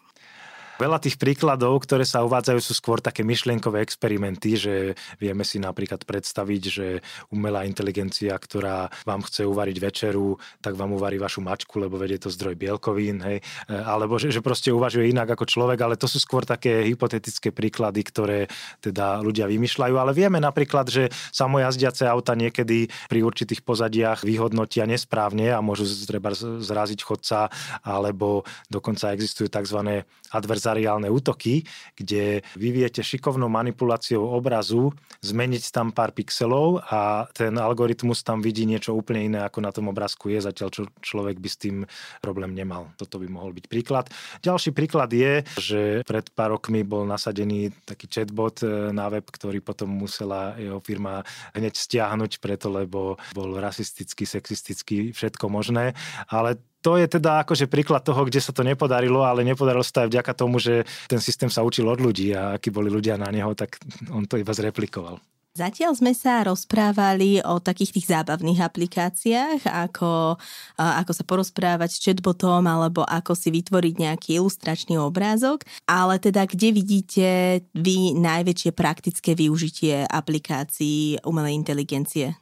Veľa 0.79 1.03
tých 1.03 1.19
príkladov, 1.19 1.83
ktoré 1.83 2.07
sa 2.07 2.23
uvádzajú, 2.23 2.59
sú 2.63 2.71
skôr 2.71 3.03
také 3.03 3.19
myšlienkové 3.27 3.83
experimenty, 3.83 4.55
že 4.55 4.95
vieme 5.19 5.43
si 5.43 5.59
napríklad 5.59 6.07
predstaviť, 6.07 6.63
že 6.71 7.03
umelá 7.35 7.67
inteligencia, 7.67 8.31
ktorá 8.39 8.87
vám 9.03 9.19
chce 9.27 9.43
uvariť 9.43 9.75
večeru, 9.75 10.39
tak 10.63 10.79
vám 10.79 10.95
uvarí 10.95 11.19
vašu 11.19 11.43
mačku, 11.43 11.83
lebo 11.83 11.99
vedie 11.99 12.15
to 12.15 12.31
zdroj 12.31 12.55
bielkovín, 12.55 13.19
hej, 13.19 13.43
e, 13.67 13.75
alebo 13.75 14.15
že, 14.15 14.31
že 14.31 14.39
proste 14.39 14.71
uvažuje 14.71 15.11
inak 15.11 15.27
ako 15.35 15.51
človek, 15.51 15.83
ale 15.83 15.99
to 15.99 16.07
sú 16.07 16.15
skôr 16.15 16.47
také 16.47 16.87
hypotetické 16.87 17.51
príklady, 17.51 17.99
ktoré 18.07 18.47
teda 18.79 19.19
ľudia 19.19 19.51
vymýšľajú, 19.51 19.99
ale 19.99 20.15
vieme 20.15 20.39
napríklad, 20.39 20.87
že 20.87 21.11
samojazdiace 21.35 22.07
auta 22.07 22.39
niekedy 22.39 22.87
pri 23.11 23.19
určitých 23.27 23.67
pozadiach 23.67 24.23
vyhodnotia 24.23 24.87
nesprávne 24.87 25.51
a 25.51 25.59
môžu 25.59 25.91
treba 26.07 26.31
zraziť 26.39 27.03
chodca, 27.03 27.51
alebo 27.83 28.47
dokonca 28.71 29.11
existujú 29.11 29.51
tzv. 29.51 30.07
adverzárne 30.31 30.68
adversariálne 30.69 31.09
útoky, 31.09 31.65
kde 31.97 32.45
vy 32.53 32.69
viete 32.69 33.01
šikovnou 33.01 33.49
manipuláciou 33.49 34.21
obrazu 34.21 34.93
zmeniť 35.25 35.73
tam 35.73 35.89
pár 35.89 36.13
pixelov 36.13 36.85
a 36.85 37.25
ten 37.33 37.57
algoritmus 37.57 38.21
tam 38.21 38.39
vidí 38.45 38.69
niečo 38.69 38.93
úplne 38.93 39.25
iné, 39.25 39.39
ako 39.41 39.59
na 39.65 39.73
tom 39.73 39.89
obrázku 39.89 40.29
je, 40.29 40.45
zatiaľ 40.45 40.69
čo 40.69 40.81
človek 41.01 41.41
by 41.41 41.49
s 41.49 41.57
tým 41.57 41.77
problém 42.21 42.53
nemal. 42.53 42.93
Toto 43.01 43.17
by 43.17 43.27
mohol 43.27 43.51
byť 43.57 43.65
príklad. 43.65 44.05
Ďalší 44.45 44.71
príklad 44.71 45.09
je, 45.09 45.41
že 45.57 46.05
pred 46.05 46.29
pár 46.37 46.53
rokmi 46.53 46.85
bol 46.85 47.03
nasadený 47.09 47.73
taký 47.83 48.05
chatbot 48.07 48.61
e, 48.61 48.93
na 48.93 49.09
web, 49.09 49.25
ktorý 49.25 49.59
potom 49.59 49.89
musela 49.89 50.53
jeho 50.55 50.79
firma 50.79 51.25
hneď 51.57 51.73
stiahnuť 51.73 52.39
preto, 52.39 52.69
lebo 52.69 53.17
bol 53.33 53.49
rasistický, 53.57 54.23
sexistický, 54.23 55.11
všetko 55.11 55.45
možné. 55.49 55.97
Ale 56.29 56.61
to 56.79 56.95
je 56.95 57.07
teda 57.07 57.43
akože 57.43 57.67
príklad 57.67 58.03
toho, 58.03 58.23
kde 58.23 58.39
sa 58.39 58.55
to 58.55 58.63
nepodarilo, 58.63 59.23
ale 59.27 59.43
nepodarilo 59.43 59.83
sa 59.83 59.99
to 59.99 60.01
aj 60.07 60.09
vďaka 60.15 60.33
tomu, 60.35 60.63
že 60.63 60.87
ten 61.11 61.19
systém 61.19 61.51
sa 61.51 61.63
učil 61.63 61.87
od 61.87 61.99
ľudí 61.99 62.31
a 62.31 62.55
akí 62.55 62.71
boli 62.71 62.87
ľudia 62.87 63.19
na 63.19 63.27
neho, 63.27 63.51
tak 63.51 63.79
on 64.11 64.23
to 64.23 64.39
iba 64.39 64.55
zreplikoval. 64.55 65.19
Zatiaľ 65.49 65.97
sme 65.97 66.15
sa 66.15 66.45
rozprávali 66.45 67.43
o 67.43 67.59
takých 67.59 67.99
tých 67.99 68.07
zábavných 68.15 68.63
aplikáciách, 68.63 69.67
ako, 69.67 70.39
ako 70.77 71.11
sa 71.11 71.23
porozprávať 71.25 71.89
s 71.89 71.99
chatbotom 71.99 72.63
alebo 72.63 73.03
ako 73.03 73.35
si 73.35 73.51
vytvoriť 73.51 73.93
nejaký 73.99 74.29
ilustračný 74.39 75.01
obrázok, 75.01 75.67
ale 75.83 76.15
teda 76.21 76.47
kde 76.47 76.69
vidíte 76.71 77.27
vy 77.75 78.15
najväčšie 78.15 78.71
praktické 78.71 79.35
využitie 79.35 80.07
aplikácií 80.07 81.19
umelej 81.27 81.59
inteligencie? 81.59 82.39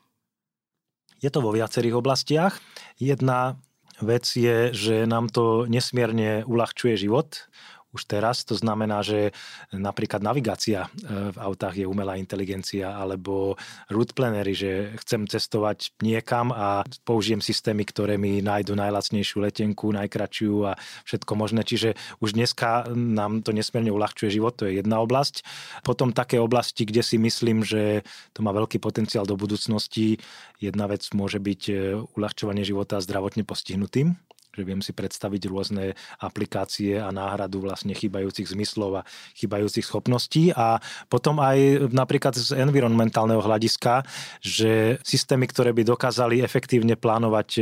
Je 1.17 1.33
to 1.33 1.41
vo 1.41 1.49
viacerých 1.55 1.97
oblastiach. 1.97 2.61
Jedna 3.01 3.57
vec 4.01 4.25
je, 4.35 4.73
že 4.73 4.95
nám 5.09 5.29
to 5.29 5.65
nesmierne 5.65 6.45
uľahčuje 6.45 6.97
život 6.97 7.49
už 7.95 8.03
teraz. 8.05 8.43
To 8.47 8.55
znamená, 8.55 8.99
že 9.01 9.31
napríklad 9.71 10.19
navigácia 10.19 10.87
e, 10.87 11.31
v 11.31 11.37
autách 11.39 11.79
je 11.79 11.87
umelá 11.87 12.19
inteligencia 12.19 12.93
alebo 12.93 13.55
route 13.87 14.11
plannery, 14.11 14.51
že 14.51 14.71
chcem 15.03 15.23
cestovať 15.25 15.95
niekam 16.03 16.51
a 16.51 16.83
použijem 17.07 17.39
systémy, 17.39 17.87
ktoré 17.87 18.19
mi 18.19 18.43
nájdu 18.43 18.75
najlacnejšiu 18.75 19.39
letenku, 19.39 19.89
najkračšiu 19.95 20.53
a 20.67 20.71
všetko 21.07 21.31
možné. 21.39 21.63
Čiže 21.63 21.95
už 22.19 22.35
dneska 22.35 22.91
nám 22.93 23.41
to 23.41 23.55
nesmierne 23.55 23.89
uľahčuje 23.95 24.29
život, 24.35 24.59
to 24.59 24.67
je 24.67 24.83
jedna 24.83 24.99
oblasť. 24.99 25.47
Potom 25.87 26.11
také 26.11 26.37
oblasti, 26.43 26.83
kde 26.83 27.01
si 27.01 27.15
myslím, 27.15 27.63
že 27.63 28.03
to 28.35 28.43
má 28.43 28.51
veľký 28.51 28.83
potenciál 28.83 29.23
do 29.23 29.39
budúcnosti. 29.39 30.19
Jedna 30.59 30.91
vec 30.91 31.07
môže 31.15 31.39
byť 31.39 31.61
e, 31.71 31.73
uľahčovanie 32.19 32.67
života 32.67 32.99
zdravotne 32.99 33.47
postihnutým 33.47 34.26
že 34.57 34.65
viem 34.65 34.81
si 34.81 34.89
predstaviť 34.89 35.41
rôzne 35.45 35.93
aplikácie 36.17 36.97
a 36.97 37.13
náhradu 37.13 37.61
vlastne 37.61 37.93
chýbajúcich 37.93 38.49
zmyslov 38.49 39.05
a 39.05 39.07
chýbajúcich 39.37 39.85
schopností. 39.85 40.49
A 40.57 40.81
potom 41.07 41.37
aj 41.37 41.93
napríklad 41.93 42.33
z 42.33 42.57
environmentálneho 42.57 43.45
hľadiska, 43.45 44.01
že 44.41 44.97
systémy, 45.05 45.45
ktoré 45.45 45.77
by 45.77 45.85
dokázali 45.85 46.41
efektívne 46.41 46.97
plánovať 46.97 47.49
e, 47.57 47.61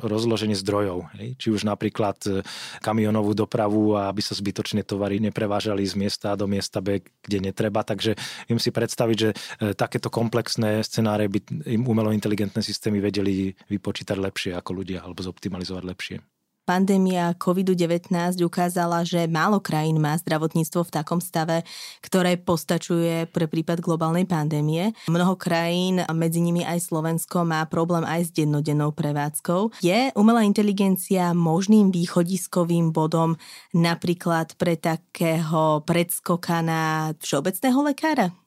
rozloženie 0.00 0.56
zdrojov, 0.56 1.12
či 1.36 1.52
už 1.52 1.68
napríklad 1.68 2.16
e, 2.24 2.30
kamionovú 2.80 3.36
dopravu, 3.36 4.00
aby 4.00 4.24
sa 4.24 4.32
zbytočne 4.32 4.80
tovary 4.86 5.20
neprevážali 5.20 5.84
z 5.84 5.94
miesta 6.00 6.32
do 6.38 6.48
miesta 6.48 6.80
B, 6.80 7.04
kde 7.20 7.52
netreba, 7.52 7.84
takže 7.84 8.16
viem 8.48 8.56
si 8.56 8.72
predstaviť, 8.72 9.16
že 9.18 9.30
e, 9.30 9.36
takéto 9.76 10.08
komplexné 10.08 10.80
scenáre 10.80 11.28
by 11.28 11.68
im 11.68 11.82
umelo 11.84 12.14
inteligentné 12.14 12.64
systémy 12.64 13.02
vedeli 13.02 13.52
vypočítať 13.68 14.16
lepšie 14.16 14.50
ako 14.56 14.70
ľudia 14.72 15.02
alebo 15.02 15.20
zoptimalizovať 15.20 15.84
lepšie 15.84 16.29
pandémia 16.64 17.34
COVID-19 17.36 18.10
ukázala, 18.42 19.04
že 19.04 19.28
málo 19.28 19.60
krajín 19.60 20.00
má 20.00 20.16
zdravotníctvo 20.16 20.86
v 20.86 20.94
takom 20.94 21.20
stave, 21.20 21.66
ktoré 22.00 22.40
postačuje 22.40 23.28
pre 23.28 23.50
prípad 23.50 23.84
globálnej 23.84 24.24
pandémie. 24.24 24.96
Mnoho 25.10 25.36
krajín, 25.36 26.02
medzi 26.14 26.40
nimi 26.40 26.64
aj 26.64 26.90
Slovensko, 26.90 27.44
má 27.44 27.62
problém 27.68 28.06
aj 28.06 28.28
s 28.28 28.34
dennodennou 28.34 28.94
prevádzkou. 28.96 29.82
Je 29.84 30.10
umelá 30.16 30.46
inteligencia 30.46 31.36
možným 31.36 31.92
východiskovým 31.92 32.90
bodom 32.90 33.36
napríklad 33.76 34.56
pre 34.56 34.80
takého 34.80 35.84
predskoka 35.84 36.64
na 36.64 37.12
všeobecného 37.20 37.80
lekára? 37.84 38.39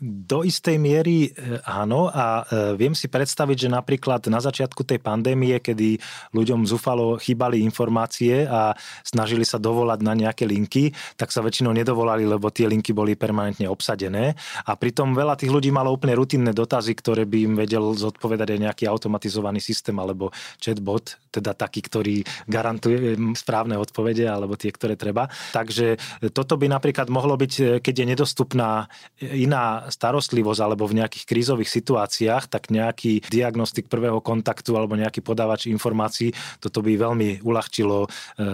Do 0.00 0.48
istej 0.48 0.80
miery 0.80 1.28
e, 1.28 1.60
áno 1.68 2.08
a 2.08 2.40
e, 2.48 2.72
viem 2.72 2.96
si 2.96 3.04
predstaviť, 3.04 3.68
že 3.68 3.68
napríklad 3.68 4.32
na 4.32 4.40
začiatku 4.40 4.80
tej 4.80 4.96
pandémie, 4.96 5.60
kedy 5.60 6.00
ľuďom 6.32 6.64
zúfalo 6.64 7.20
chýbali 7.20 7.60
informácie 7.60 8.48
a 8.48 8.72
snažili 9.04 9.44
sa 9.44 9.60
dovolať 9.60 10.00
na 10.00 10.16
nejaké 10.16 10.48
linky, 10.48 10.96
tak 11.20 11.28
sa 11.28 11.44
väčšinou 11.44 11.76
nedovolali, 11.76 12.24
lebo 12.24 12.48
tie 12.48 12.64
linky 12.64 12.96
boli 12.96 13.12
permanentne 13.12 13.68
obsadené 13.68 14.32
a 14.64 14.72
pritom 14.72 15.12
veľa 15.12 15.36
tých 15.36 15.52
ľudí 15.52 15.68
malo 15.68 15.92
úplne 15.92 16.16
rutinné 16.16 16.56
dotazy, 16.56 16.96
ktoré 16.96 17.28
by 17.28 17.52
im 17.52 17.54
vedel 17.60 17.92
zodpovedať 17.92 18.56
aj 18.56 18.60
nejaký 18.72 18.84
automatizovaný 18.88 19.60
systém 19.60 20.00
alebo 20.00 20.32
chatbot, 20.64 21.20
teda 21.28 21.52
taký, 21.52 21.84
ktorý 21.84 22.24
garantuje 22.48 23.20
správne 23.36 23.76
odpovede 23.76 24.24
alebo 24.24 24.56
tie, 24.56 24.72
ktoré 24.72 24.96
treba. 24.96 25.28
Takže 25.52 26.00
toto 26.32 26.56
by 26.56 26.72
napríklad 26.72 27.12
mohlo 27.12 27.36
byť, 27.36 27.52
e, 27.60 27.64
keď 27.84 27.94
je 28.00 28.06
nedostupná 28.16 28.88
iná 29.20 29.89
starostlivosť 29.90 30.60
alebo 30.62 30.86
v 30.86 31.02
nejakých 31.02 31.24
krízových 31.26 31.70
situáciách, 31.70 32.46
tak 32.48 32.70
nejaký 32.70 33.26
diagnostik 33.28 33.90
prvého 33.90 34.22
kontaktu 34.22 34.74
alebo 34.78 34.94
nejaký 34.94 35.20
podávač 35.20 35.66
informácií, 35.66 36.32
toto 36.62 36.80
by 36.80 36.96
veľmi 36.96 37.42
uľahčilo 37.42 38.06
e, 38.06 38.08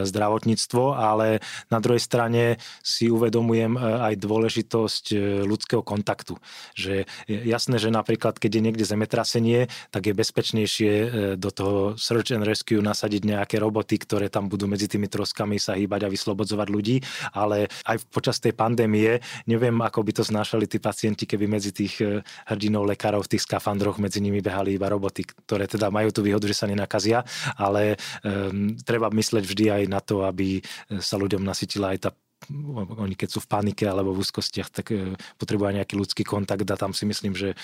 zdravotníctvo, 0.08 0.96
ale 0.96 1.44
na 1.68 1.78
druhej 1.78 2.00
strane 2.00 2.56
si 2.80 3.12
uvedomujem 3.12 3.76
e, 3.76 3.80
aj 3.80 4.14
dôležitosť 4.16 5.04
e, 5.12 5.16
ľudského 5.44 5.84
kontaktu. 5.84 6.40
Že 6.72 7.04
jasné, 7.28 7.76
že 7.76 7.92
napríklad, 7.92 8.40
keď 8.40 8.50
je 8.58 8.64
niekde 8.64 8.84
zemetrasenie, 8.88 9.68
tak 9.92 10.08
je 10.08 10.14
bezpečnejšie 10.16 10.92
do 11.36 11.50
toho 11.52 11.80
search 12.00 12.32
and 12.32 12.46
rescue 12.46 12.80
nasadiť 12.80 13.22
nejaké 13.26 13.56
roboty, 13.60 14.00
ktoré 14.00 14.32
tam 14.32 14.48
budú 14.48 14.70
medzi 14.70 14.88
tými 14.88 15.10
troskami 15.10 15.60
sa 15.60 15.76
hýbať 15.76 16.08
a 16.08 16.12
vyslobodzovať 16.12 16.68
ľudí, 16.72 16.96
ale 17.36 17.68
aj 17.84 18.06
počas 18.08 18.40
tej 18.40 18.56
pandémie 18.56 19.20
neviem, 19.44 19.74
ako 19.82 20.00
by 20.06 20.12
to 20.16 20.22
znášali 20.24 20.64
tí 20.70 20.78
pacienti, 20.80 21.25
keby 21.26 21.50
medzi 21.50 21.74
tých 21.74 22.00
e, 22.00 22.22
hrdinov 22.48 22.86
lekárov 22.86 23.26
v 23.26 23.36
tých 23.36 23.44
skafandroch 23.44 23.98
medzi 23.98 24.22
nimi 24.22 24.40
behali 24.40 24.78
iba 24.78 24.86
roboty, 24.86 25.26
ktoré 25.26 25.66
teda 25.66 25.90
majú 25.90 26.14
tú 26.14 26.22
výhodu, 26.22 26.46
že 26.46 26.56
sa 26.56 26.70
nenakazia, 26.70 27.26
ale 27.58 27.98
um, 28.22 28.72
treba 28.86 29.10
mysleť 29.10 29.44
vždy 29.44 29.64
aj 29.70 29.82
na 29.90 30.00
to, 30.00 30.22
aby 30.24 30.62
sa 31.02 31.18
ľuďom 31.18 31.42
nasytila 31.42 31.92
aj 31.92 31.98
tá 32.08 32.10
oni 33.00 33.16
keď 33.16 33.28
sú 33.32 33.40
v 33.42 33.48
panike 33.48 33.88
alebo 33.88 34.12
v 34.12 34.22
úzkostiach, 34.22 34.68
tak 34.70 34.92
e, 34.94 35.16
potrebujú 35.40 35.72
nejaký 35.72 35.98
ľudský 35.98 36.22
kontakt 36.22 36.68
a 36.68 36.76
tam 36.78 36.92
si 36.94 37.08
myslím, 37.08 37.34
že 37.34 37.56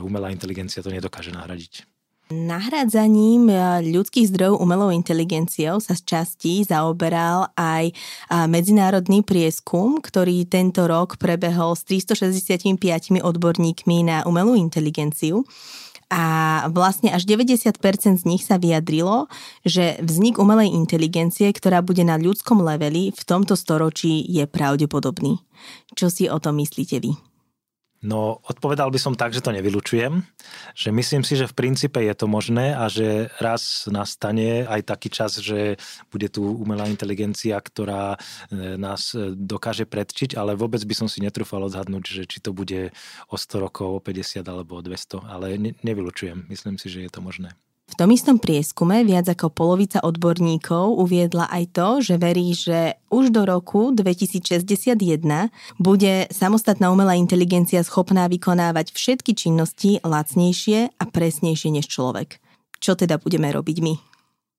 umelá 0.00 0.32
inteligencia 0.32 0.80
to 0.80 0.88
nedokáže 0.88 1.34
nahradiť. 1.34 1.99
Nahrádzaním 2.30 3.50
e, 3.50 3.54
ľudských 3.90 4.30
zdrojov 4.30 4.62
umelou 4.62 4.94
inteligenciou 4.94 5.82
sa 5.82 5.98
z 5.98 6.06
časti 6.06 6.62
zaoberal 6.62 7.50
aj 7.58 7.90
medzinárodný 8.46 9.26
prieskum, 9.26 9.98
ktorý 9.98 10.46
tento 10.46 10.86
rok 10.86 11.18
prebehol 11.18 11.74
s 11.74 11.82
365 11.90 13.18
odborníkmi 13.18 14.06
na 14.06 14.22
umelú 14.30 14.54
inteligenciu. 14.54 15.42
A 16.10 16.66
vlastne 16.74 17.14
až 17.14 17.22
90% 17.22 17.74
z 18.18 18.24
nich 18.26 18.42
sa 18.42 18.58
vyjadrilo, 18.58 19.30
že 19.62 19.98
vznik 20.02 20.42
umelej 20.42 20.74
inteligencie, 20.74 21.50
ktorá 21.54 21.86
bude 21.86 22.02
na 22.02 22.18
ľudskom 22.18 22.62
leveli 22.62 23.14
v 23.14 23.22
tomto 23.22 23.54
storočí 23.54 24.26
je 24.26 24.42
pravdepodobný. 24.46 25.38
Čo 25.94 26.10
si 26.10 26.26
o 26.26 26.42
tom 26.42 26.58
myslíte 26.58 26.98
vy? 26.98 27.29
No, 28.00 28.40
odpovedal 28.48 28.88
by 28.88 28.96
som 28.96 29.12
tak, 29.12 29.36
že 29.36 29.44
to 29.44 29.52
nevylučujem, 29.52 30.24
že 30.72 30.88
myslím 30.88 31.20
si, 31.20 31.36
že 31.36 31.44
v 31.44 31.52
princípe 31.52 32.00
je 32.00 32.14
to 32.16 32.24
možné 32.24 32.72
a 32.72 32.88
že 32.88 33.28
raz 33.36 33.84
nastane 33.92 34.64
aj 34.64 34.88
taký 34.88 35.12
čas, 35.12 35.36
že 35.36 35.76
bude 36.08 36.32
tu 36.32 36.40
umelá 36.40 36.88
inteligencia, 36.88 37.60
ktorá 37.60 38.16
e, 38.16 38.80
nás 38.80 39.12
e, 39.12 39.36
dokáže 39.36 39.84
predčiť, 39.84 40.32
ale 40.32 40.56
vôbec 40.56 40.80
by 40.80 40.96
som 40.96 41.12
si 41.12 41.20
netrúfal 41.20 41.60
odhadnúť, 41.68 42.04
že 42.08 42.22
či 42.24 42.40
to 42.40 42.56
bude 42.56 42.88
o 43.28 43.36
100 43.36 43.68
rokov, 43.68 43.88
o 43.92 44.00
50 44.00 44.48
alebo 44.48 44.80
o 44.80 44.82
200, 44.82 45.20
ale 45.28 45.60
nevylučujem. 45.84 46.48
Myslím 46.48 46.80
si, 46.80 46.88
že 46.88 47.04
je 47.04 47.12
to 47.12 47.20
možné. 47.20 47.52
V 47.90 47.98
tom 47.98 48.14
istom 48.14 48.38
prieskume 48.38 49.02
viac 49.02 49.26
ako 49.26 49.50
polovica 49.50 49.98
odborníkov 50.00 50.94
uviedla 50.94 51.50
aj 51.50 51.64
to, 51.74 51.88
že 52.00 52.14
verí, 52.22 52.54
že 52.54 52.94
už 53.10 53.34
do 53.34 53.42
roku 53.42 53.90
2061 53.90 54.94
bude 55.76 56.14
samostatná 56.30 56.88
umelá 56.94 57.18
inteligencia 57.18 57.82
schopná 57.82 58.30
vykonávať 58.30 58.94
všetky 58.94 59.34
činnosti 59.34 59.98
lacnejšie 60.06 60.96
a 60.96 61.04
presnejšie 61.04 61.74
než 61.74 61.90
človek. 61.90 62.38
Čo 62.78 62.94
teda 62.94 63.18
budeme 63.18 63.50
robiť 63.50 63.78
my? 63.82 63.94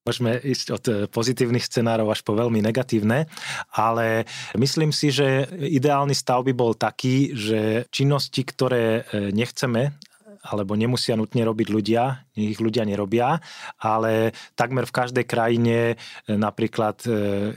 Môžeme 0.01 0.35
ísť 0.35 0.67
od 0.73 0.83
pozitívnych 1.13 1.65
scenárov 1.65 2.09
až 2.09 2.25
po 2.25 2.33
veľmi 2.33 2.59
negatívne, 2.59 3.31
ale 3.71 4.27
myslím 4.59 4.91
si, 4.91 5.13
že 5.13 5.47
ideálny 5.55 6.13
stav 6.17 6.41
by 6.41 6.53
bol 6.57 6.75
taký, 6.75 7.31
že 7.37 7.85
činnosti, 7.93 8.43
ktoré 8.43 9.07
nechceme 9.31 9.95
alebo 10.41 10.73
nemusia 10.73 11.13
nutne 11.13 11.45
robiť 11.45 11.67
ľudia, 11.69 12.30
ich 12.35 12.59
ľudia 12.63 12.87
nerobia, 12.87 13.43
ale 13.75 14.31
takmer 14.55 14.87
v 14.87 14.95
každej 14.95 15.25
krajine 15.27 15.77
e, 15.91 15.95
napríklad 16.31 17.03
e, 17.03 17.09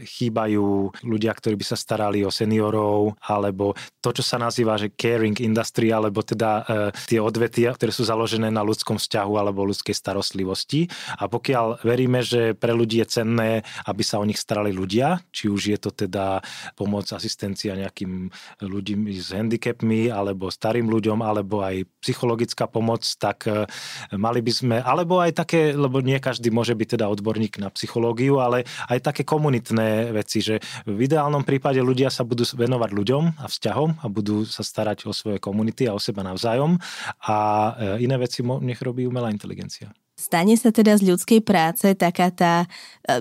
chýbajú 0.03 0.91
ľudia, 1.07 1.31
ktorí 1.31 1.55
by 1.55 1.67
sa 1.67 1.79
starali 1.79 2.27
o 2.27 2.31
seniorov, 2.35 3.15
alebo 3.23 3.79
to, 4.03 4.11
čo 4.11 4.27
sa 4.27 4.37
nazýva, 4.43 4.75
že 4.75 4.91
caring 4.91 5.39
industry, 5.39 5.95
alebo 5.95 6.27
teda 6.27 6.51
e, 6.51 6.63
tie 7.07 7.23
odvetia, 7.23 7.71
ktoré 7.71 7.95
sú 7.95 8.03
založené 8.03 8.51
na 8.51 8.67
ľudskom 8.67 8.99
vzťahu 8.99 9.33
alebo 9.39 9.63
ľudskej 9.63 9.95
starostlivosti. 9.95 10.91
A 11.23 11.31
pokiaľ 11.31 11.87
veríme, 11.87 12.27
že 12.27 12.59
pre 12.59 12.75
ľudí 12.75 12.99
je 12.99 13.23
cenné, 13.23 13.51
aby 13.87 14.03
sa 14.03 14.19
o 14.19 14.27
nich 14.27 14.43
starali 14.43 14.75
ľudia, 14.75 15.23
či 15.31 15.47
už 15.47 15.71
je 15.71 15.79
to 15.79 15.95
teda 15.95 16.43
pomoc, 16.75 17.07
asistencia 17.15 17.79
nejakým 17.79 18.27
ľuďom 18.59 19.07
s 19.15 19.31
handicapmi, 19.31 20.11
alebo 20.11 20.51
starým 20.51 20.91
ľuďom, 20.91 21.23
alebo 21.23 21.63
aj 21.63 21.87
psychologická 22.03 22.67
pomoc, 22.67 23.07
tak 23.17 23.47
mali 24.13 24.41
by 24.43 24.53
sme 24.53 24.64
sme, 24.65 24.81
alebo 24.81 25.21
aj 25.21 25.37
také, 25.37 25.77
lebo 25.77 26.01
nie 26.01 26.17
každý 26.17 26.49
môže 26.49 26.73
byť 26.73 26.97
teda 26.97 27.07
odborník 27.13 27.61
na 27.61 27.69
psychológiu, 27.69 28.41
ale 28.41 28.65
aj 28.89 29.13
také 29.13 29.23
komunitné 29.29 30.17
veci, 30.17 30.41
že 30.41 30.65
v 30.89 31.05
ideálnom 31.05 31.45
prípade 31.45 31.85
ľudia 31.85 32.09
sa 32.09 32.25
budú 32.25 32.49
venovať 32.49 32.91
ľuďom 32.97 33.45
a 33.45 33.47
vzťahom 33.47 34.01
a 34.01 34.07
budú 34.09 34.49
sa 34.49 34.65
starať 34.65 35.05
o 35.05 35.13
svoje 35.13 35.37
komunity 35.37 35.85
a 35.85 35.93
o 35.93 36.01
seba 36.01 36.25
navzájom 36.25 36.81
a 37.29 37.37
e, 38.01 38.09
iné 38.09 38.17
veci 38.17 38.41
nech 38.41 38.81
robí 38.81 39.05
umelá 39.05 39.29
inteligencia. 39.29 39.93
Stane 40.15 40.55
sa 40.55 40.71
teda 40.71 40.95
z 40.95 41.11
ľudskej 41.11 41.43
práce 41.43 41.91
taká 41.99 42.31
tá 42.31 42.55
e, 42.63 42.67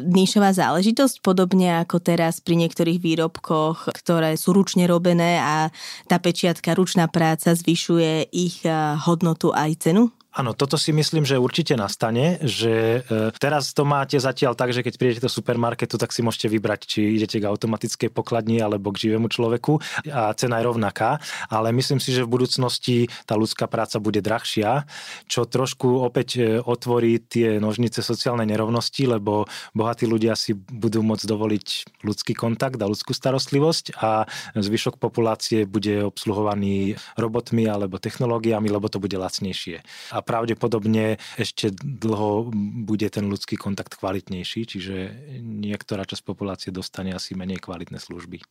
nišová 0.06 0.54
záležitosť, 0.54 1.26
podobne 1.26 1.82
ako 1.82 1.98
teraz 1.98 2.38
pri 2.38 2.54
niektorých 2.54 3.02
výrobkoch, 3.02 3.90
ktoré 3.90 4.38
sú 4.38 4.54
ručne 4.54 4.86
robené 4.86 5.42
a 5.42 5.74
tá 6.06 6.22
pečiatka, 6.22 6.78
ručná 6.78 7.10
práca 7.10 7.58
zvyšuje 7.58 8.30
ich 8.30 8.62
e, 8.62 8.70
hodnotu 9.10 9.50
aj 9.50 9.90
cenu? 9.90 10.14
Áno, 10.34 10.58
toto 10.58 10.82
si 10.82 10.90
myslím, 10.90 11.30
že 11.30 11.38
určite 11.38 11.78
nastane, 11.78 12.42
že 12.42 13.06
e, 13.06 13.30
teraz 13.38 13.70
to 13.78 13.86
máte 13.86 14.18
zatiaľ 14.18 14.58
tak, 14.58 14.74
že 14.74 14.82
keď 14.82 14.94
prídete 14.98 15.22
do 15.22 15.30
supermarketu, 15.30 16.02
tak 16.02 16.10
si 16.10 16.26
môžete 16.26 16.50
vybrať, 16.50 16.80
či 16.90 17.22
idete 17.22 17.38
k 17.38 17.46
automatickej 17.46 18.10
pokladni 18.10 18.58
alebo 18.58 18.90
k 18.90 19.06
živému 19.06 19.30
človeku 19.30 19.78
a 20.10 20.34
cena 20.34 20.58
je 20.58 20.66
rovnaká, 20.66 21.22
ale 21.54 21.70
myslím 21.78 22.02
si, 22.02 22.10
že 22.10 22.26
v 22.26 22.34
budúcnosti 22.34 23.14
tá 23.30 23.38
ľudská 23.38 23.70
práca 23.70 24.02
bude 24.02 24.26
drahšia, 24.26 24.90
čo 25.30 25.46
trošku 25.46 26.02
opäť 26.02 26.42
e, 26.42 26.58
otvorí 26.58 27.22
tie 27.22 27.62
nožnice 27.62 28.02
sociálnej 28.02 28.50
nerovnosti, 28.50 29.06
lebo 29.06 29.46
bohatí 29.78 30.10
ľudia 30.10 30.34
si 30.34 30.58
budú 30.58 31.06
môcť 31.06 31.30
dovoliť 31.30 31.68
ľudský 32.02 32.34
kontakt 32.34 32.82
a 32.82 32.90
ľudskú 32.90 33.14
starostlivosť 33.14 34.02
a 34.02 34.26
zvyšok 34.58 34.98
populácie 34.98 35.70
bude 35.70 36.02
obsluhovaný 36.10 36.98
robotmi 37.22 37.70
alebo 37.70 38.02
technológiami, 38.02 38.74
lebo 38.74 38.90
to 38.90 38.98
bude 38.98 39.14
lacnejšie. 39.14 39.86
A 40.10 40.23
pravdepodobne 40.24 41.22
ešte 41.38 41.76
dlho 41.76 42.50
bude 42.88 43.08
ten 43.12 43.28
ľudský 43.28 43.60
kontakt 43.60 44.00
kvalitnejší, 44.00 44.62
čiže 44.66 44.96
niektorá 45.44 46.08
časť 46.08 46.24
populácie 46.24 46.72
dostane 46.72 47.12
asi 47.12 47.36
menej 47.36 47.62
kvalitné 47.62 48.00
služby. 48.00 48.42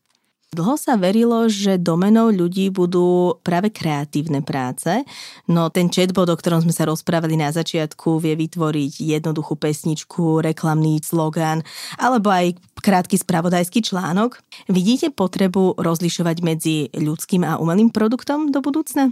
Dlho 0.53 0.77
sa 0.77 1.01
verilo, 1.01 1.49
že 1.49 1.81
domenou 1.81 2.29
ľudí 2.29 2.69
budú 2.69 3.41
práve 3.41 3.73
kreatívne 3.73 4.45
práce, 4.45 5.01
no 5.49 5.73
ten 5.73 5.89
chatbot, 5.89 6.29
o 6.29 6.37
ktorom 6.37 6.61
sme 6.61 6.77
sa 6.77 6.85
rozprávali 6.85 7.41
na 7.41 7.49
začiatku, 7.49 8.21
vie 8.21 8.37
vytvoriť 8.37 9.01
jednoduchú 9.01 9.57
pesničku, 9.57 10.45
reklamný 10.45 11.01
slogan 11.01 11.65
alebo 11.97 12.29
aj 12.29 12.61
krátky 12.85 13.17
spravodajský 13.17 13.81
článok. 13.81 14.45
Vidíte 14.69 15.09
potrebu 15.09 15.81
rozlišovať 15.81 16.37
medzi 16.45 16.93
ľudským 16.93 17.49
a 17.49 17.57
umelým 17.57 17.89
produktom 17.89 18.53
do 18.53 18.61
budúcna? 18.61 19.09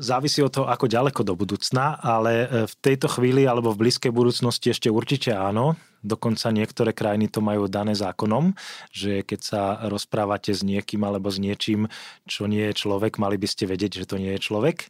Závisí 0.00 0.40
od 0.40 0.52
toho, 0.52 0.66
ako 0.68 0.88
ďaleko 0.88 1.20
do 1.20 1.36
budúcna, 1.36 2.00
ale 2.00 2.32
e, 2.44 2.46
v 2.64 2.74
tejto 2.80 3.12
chvíli 3.12 3.44
alebo 3.44 3.76
v 3.76 3.86
blízkej 3.86 4.08
budúcnosti 4.08 4.72
ešte 4.72 4.88
určite 4.88 5.36
áno. 5.36 5.76
Dokonca 6.06 6.54
niektoré 6.54 6.94
krajiny 6.94 7.26
to 7.26 7.42
majú 7.42 7.66
dané 7.66 7.98
zákonom, 7.98 8.54
že 8.94 9.26
keď 9.26 9.40
sa 9.42 9.62
rozprávate 9.90 10.54
s 10.54 10.62
niekým 10.62 11.02
alebo 11.02 11.28
s 11.28 11.42
niečím, 11.42 11.90
čo 12.30 12.46
nie 12.46 12.70
je 12.70 12.78
človek, 12.86 13.18
mali 13.18 13.34
by 13.34 13.48
ste 13.50 13.66
vedieť, 13.66 14.06
že 14.06 14.08
to 14.08 14.22
nie 14.22 14.30
je 14.38 14.40
človek. 14.46 14.86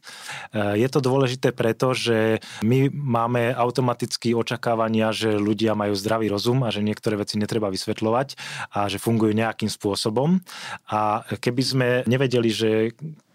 E, 0.53 0.77
je 0.77 0.87
to 0.87 1.01
dôležité 1.01 1.49
preto, 1.57 1.97
že 1.97 2.39
my 2.61 2.93
máme 2.93 3.57
automaticky 3.57 4.37
očakávania, 4.37 5.09
že 5.09 5.33
ľudia 5.33 5.73
majú 5.73 5.97
zdravý 5.97 6.29
rozum 6.29 6.61
a 6.61 6.69
že 6.69 6.85
niektoré 6.85 7.17
veci 7.17 7.41
netreba 7.41 7.73
vysvetľovať 7.73 8.37
a 8.77 8.85
že 8.85 9.01
fungujú 9.01 9.33
nejakým 9.33 9.73
spôsobom. 9.73 10.45
A 10.93 11.25
keby 11.25 11.63
sme 11.65 11.87
nevedeli, 12.05 12.53
že 12.53 12.69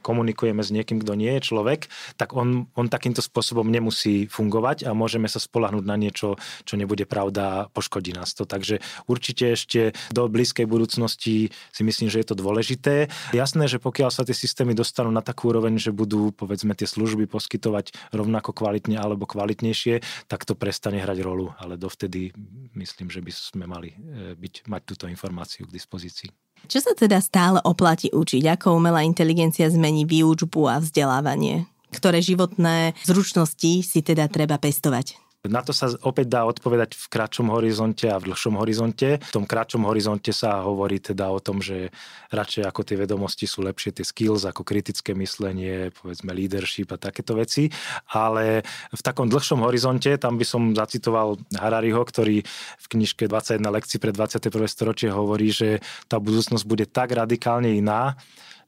komunikujeme 0.03 0.61
s 0.61 0.75
niekým, 0.75 1.01
kto 1.01 1.15
nie 1.15 1.39
je 1.39 1.47
človek, 1.55 1.87
tak 2.19 2.35
on, 2.35 2.67
on 2.75 2.91
takýmto 2.91 3.23
spôsobom 3.23 3.65
nemusí 3.71 4.27
fungovať 4.27 4.85
a 4.85 4.91
môžeme 4.93 5.31
sa 5.31 5.39
spolahnúť 5.39 5.87
na 5.87 5.97
niečo, 5.97 6.35
čo 6.67 6.75
nebude 6.75 7.07
pravda 7.07 7.71
poškodí 7.73 8.13
nás 8.13 8.37
to. 8.37 8.45
Takže 8.45 8.85
určite 9.09 9.57
ešte 9.57 9.97
do 10.13 10.29
blízkej 10.29 10.69
budúcnosti 10.69 11.51
si 11.51 11.83
myslím, 11.83 12.13
že 12.13 12.21
je 12.21 12.29
to 12.29 12.37
dôležité. 12.37 13.09
Jasné, 13.33 13.67
že 13.67 13.81
pokiaľ 13.81 14.13
sa 14.13 14.23
tie 14.29 14.37
systémy 14.37 14.77
dostanú 14.77 15.09
na 15.09 15.25
takú 15.25 15.49
úroveň, 15.49 15.81
že 15.81 15.91
budú 15.91 16.31
povedzme 16.37 16.77
tie 16.77 16.87
služby 16.87 17.27
poskytovať 17.27 18.13
rovnako 18.13 18.53
kvalitne 18.53 19.01
alebo 19.01 19.25
kvalitnejšie, 19.25 20.29
tak 20.29 20.45
to 20.45 20.53
prestane 20.53 21.01
hrať 21.01 21.19
rolu. 21.25 21.57
Ale 21.57 21.81
dovtedy 21.81 22.37
myslím, 22.77 23.09
že 23.09 23.25
by 23.25 23.33
sme 23.33 23.65
mali 23.65 23.97
e, 23.97 24.37
byť, 24.37 24.69
mať 24.69 24.83
túto 24.85 25.05
informáciu 25.09 25.65
k 25.65 25.75
dispozícii. 25.75 26.29
Čo 26.69 26.79
sa 26.79 26.93
teda 26.95 27.19
stále 27.19 27.59
oplatí 27.67 28.13
učiť? 28.15 28.47
Ako 28.55 28.79
umelá 28.79 29.03
inteligencia 29.03 29.67
zmení 29.67 30.07
výučbu 30.07 30.71
a 30.71 30.79
vzdelávanie? 30.79 31.67
Ktoré 31.91 32.23
životné 32.23 32.95
zručnosti 33.05 33.73
si 33.83 34.01
teda 34.01 34.31
treba 34.31 34.57
pestovať? 34.57 35.19
Na 35.43 35.59
to 35.59 35.75
sa 35.75 35.91
opäť 36.07 36.31
dá 36.31 36.47
odpovedať 36.47 36.95
v 36.95 37.07
kratšom 37.19 37.51
horizonte 37.51 38.07
a 38.07 38.23
v 38.23 38.31
dlhšom 38.31 38.63
horizonte. 38.63 39.19
V 39.19 39.35
tom 39.35 39.43
kratšom 39.43 39.83
horizonte 39.91 40.31
sa 40.31 40.63
hovorí 40.63 41.03
teda 41.03 41.35
o 41.35 41.43
tom, 41.43 41.59
že 41.59 41.91
radšej 42.31 42.63
ako 42.63 42.87
tie 42.87 42.95
vedomosti 42.95 43.51
sú 43.51 43.67
lepšie 43.67 43.91
tie 43.91 44.07
skills, 44.07 44.47
ako 44.47 44.63
kritické 44.63 45.19
myslenie, 45.19 45.91
povedzme 45.99 46.31
leadership 46.31 46.95
a 46.95 47.03
takéto 47.03 47.35
veci. 47.35 47.75
Ale 48.15 48.63
v 48.95 49.03
takom 49.03 49.27
dlhšom 49.27 49.67
horizonte, 49.67 50.15
tam 50.15 50.39
by 50.39 50.47
som 50.47 50.79
zacitoval 50.79 51.35
Harariho, 51.59 52.07
ktorý 52.07 52.47
v 52.79 52.87
knižke 52.87 53.27
21 53.27 53.67
lekcií 53.67 53.99
pre 53.99 54.15
21. 54.15 54.47
storočie 54.71 55.11
hovorí, 55.11 55.51
že 55.51 55.83
tá 56.07 56.23
budúcnosť 56.23 56.63
bude 56.71 56.87
tak 56.87 57.19
radikálne 57.19 57.75
iná, 57.75 58.15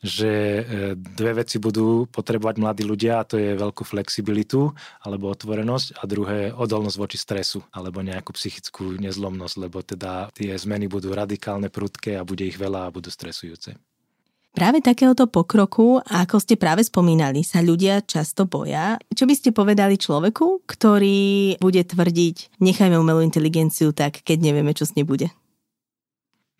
že 0.04 0.30
e, 0.30 0.62
dve 1.00 1.40
veci 1.40 1.56
budú 1.56 2.04
potrebovať 2.12 2.60
mladí 2.60 2.84
ľudia 2.84 3.24
a 3.24 3.26
to 3.26 3.40
je 3.40 3.56
veľkú 3.56 3.88
flexibilitu 3.88 4.68
alebo 5.00 5.32
otvorenosť 5.32 5.96
a 5.96 6.02
druhé 6.04 6.52
odolnosť 6.52 6.96
voči 7.00 7.16
stresu 7.16 7.64
alebo 7.72 8.04
nejakú 8.04 8.36
psychickú 8.36 9.00
nezlomnosť, 9.00 9.56
lebo 9.56 9.80
teda 9.80 10.28
tie 10.36 10.52
zmeny 10.52 10.92
budú 10.92 11.16
radikálne, 11.16 11.72
prudké 11.72 12.20
a 12.20 12.28
bude 12.28 12.44
ich 12.44 12.60
veľa 12.60 12.84
a 12.84 12.92
budú 12.92 13.08
stresujúce. 13.08 13.80
Práve 14.54 14.78
takéhoto 14.78 15.26
pokroku, 15.26 15.98
ako 15.98 16.38
ste 16.38 16.54
práve 16.54 16.86
spomínali, 16.86 17.42
sa 17.42 17.58
ľudia 17.58 18.06
často 18.06 18.46
boja. 18.46 19.02
Čo 19.10 19.26
by 19.26 19.34
ste 19.34 19.50
povedali 19.50 19.98
človeku, 19.98 20.62
ktorý 20.62 21.58
bude 21.58 21.82
tvrdiť, 21.82 22.62
nechajme 22.62 22.94
umelú 22.94 23.18
inteligenciu 23.18 23.90
tak, 23.90 24.22
keď 24.22 24.52
nevieme, 24.52 24.70
čo 24.70 24.86
s 24.86 24.94
nej 24.94 25.02
bude? 25.02 25.34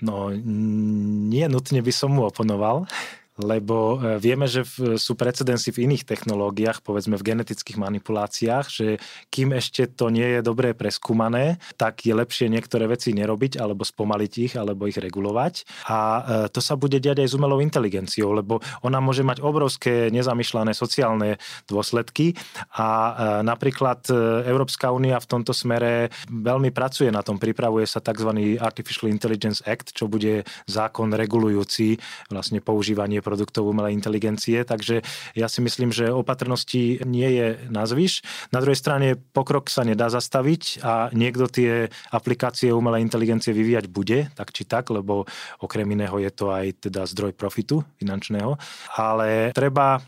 No, 0.03 0.35
nie 0.35 1.47
nutne 1.47 1.87
by 1.87 1.93
som 1.95 2.19
mu 2.19 2.27
oponoval 2.27 2.91
lebo 3.41 3.99
e, 3.99 4.23
vieme, 4.23 4.47
že 4.47 4.63
sú 4.95 5.19
precedensy 5.19 5.75
v 5.75 5.91
iných 5.91 6.07
technológiách, 6.07 6.87
povedzme 6.87 7.19
v 7.19 7.35
genetických 7.35 7.79
manipuláciách, 7.79 8.67
že 8.71 8.87
kým 9.35 9.59
ešte 9.59 9.91
to 9.91 10.07
nie 10.15 10.39
je 10.39 10.41
dobre 10.41 10.71
preskúmané, 10.71 11.59
tak 11.75 12.07
je 12.07 12.15
lepšie 12.15 12.47
niektoré 12.47 12.87
veci 12.87 13.11
nerobiť, 13.11 13.59
alebo 13.59 13.83
spomaliť 13.83 14.33
ich, 14.39 14.53
alebo 14.55 14.87
ich 14.87 14.99
regulovať. 14.99 15.67
A 15.91 15.99
e, 15.99 16.23
to 16.55 16.63
sa 16.63 16.79
bude 16.79 17.03
diať 17.03 17.27
aj 17.27 17.29
s 17.35 17.37
umelou 17.37 17.59
inteligenciou, 17.59 18.31
lebo 18.31 18.63
ona 18.87 19.03
môže 19.03 19.27
mať 19.27 19.43
obrovské 19.43 20.15
nezamýšľané 20.15 20.71
sociálne 20.71 21.43
dôsledky 21.67 22.39
a 22.79 22.89
e, 22.89 23.13
napríklad 23.43 24.07
Európska 24.47 24.95
únia 24.95 25.19
v 25.19 25.31
tomto 25.31 25.51
smere 25.51 26.13
veľmi 26.29 26.71
pracuje 26.71 27.11
na 27.11 27.25
tom, 27.25 27.41
pripravuje 27.41 27.89
sa 27.89 27.99
tzv. 27.99 28.31
Artificial 28.61 29.11
Intelligence 29.11 29.65
Act, 29.65 29.97
čo 29.97 30.07
bude 30.07 30.47
zákon 30.69 31.11
regulujúci 31.11 31.99
vlastne 32.31 32.61
používanie 32.61 33.24
produktov 33.25 33.65
umelej 33.65 33.97
inteligencie, 33.97 34.61
takže 34.69 35.01
ja 35.33 35.49
si 35.49 35.65
myslím, 35.65 35.89
že 35.89 36.13
opatrnosti 36.13 37.01
nie 37.09 37.29
je 37.33 37.49
na 37.73 37.89
zvyš. 37.89 38.21
Na 38.53 38.61
druhej 38.61 38.77
strane 38.77 39.17
pokrok 39.17 39.73
sa 39.73 39.89
nedá 39.89 40.13
zastaviť 40.13 40.85
a 40.85 41.09
niekto 41.17 41.49
tie 41.49 41.89
aplikácie 42.13 42.69
umelej 42.69 43.01
inteligencie 43.01 43.57
vyvíjať 43.57 43.89
bude, 43.89 44.29
tak 44.37 44.53
či 44.53 44.69
tak, 44.69 44.93
lebo 44.93 45.25
okrem 45.65 45.89
iného 45.89 46.21
je 46.21 46.29
to 46.29 46.53
aj 46.53 46.85
teda 46.85 47.09
zdroj 47.09 47.33
profitu 47.33 47.81
finančného, 47.97 48.61
ale 49.01 49.57
treba 49.57 50.05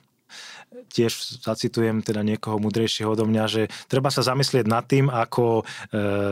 tiež 0.92 1.42
zacitujem 1.42 2.04
teda 2.04 2.20
niekoho 2.20 2.60
mudrejšieho 2.60 3.12
odo 3.12 3.24
mňa, 3.24 3.44
že 3.48 3.62
treba 3.88 4.12
sa 4.12 4.20
zamyslieť 4.20 4.66
nad 4.68 4.84
tým, 4.84 5.08
ako 5.08 5.62
e, 5.62 5.64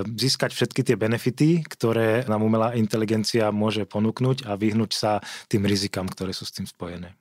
získať 0.05 0.53
všetky 0.53 0.81
tie 0.85 0.97
benefity, 0.99 1.65
ktoré 1.65 2.29
nám 2.29 2.45
umelá 2.45 2.77
inteligencia 2.77 3.49
môže 3.55 3.89
ponúknuť 3.89 4.45
a 4.45 4.57
vyhnúť 4.59 4.93
sa 4.93 5.25
tým 5.49 5.65
rizikám, 5.65 6.09
ktoré 6.11 6.37
sú 6.37 6.45
s 6.45 6.53
tým 6.53 6.69
spojené. 6.69 7.17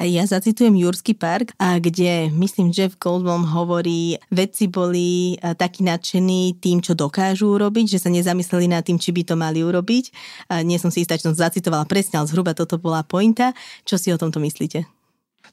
Ja 0.00 0.24
zacitujem 0.24 0.74
Jurský 0.78 1.18
park, 1.18 1.52
a 1.60 1.82
kde, 1.82 2.30
myslím, 2.30 2.70
Jeff 2.70 2.96
Goldblum 2.96 3.42
hovorí, 3.52 4.16
vedci 4.30 4.70
boli 4.70 5.36
takí 5.58 5.82
nadšení 5.84 6.56
tým, 6.62 6.80
čo 6.80 6.96
dokážu 6.96 7.52
urobiť, 7.58 7.98
že 7.98 8.02
sa 8.02 8.10
nezamysleli 8.10 8.70
nad 8.70 8.86
tým, 8.86 8.96
či 9.02 9.10
by 9.10 9.22
to 9.26 9.34
mali 9.34 9.60
urobiť. 9.66 10.04
A 10.50 10.62
nie 10.62 10.80
som 10.80 10.88
si 10.88 11.02
istá, 11.02 11.18
čo 11.18 11.30
som 11.30 11.36
zacitovala 11.36 11.84
presne, 11.90 12.22
ale 12.22 12.30
zhruba 12.30 12.56
toto 12.56 12.78
bola 12.80 13.04
pointa. 13.04 13.52
Čo 13.82 14.00
si 14.00 14.08
o 14.14 14.18
tomto 14.18 14.40
myslíte? 14.40 14.86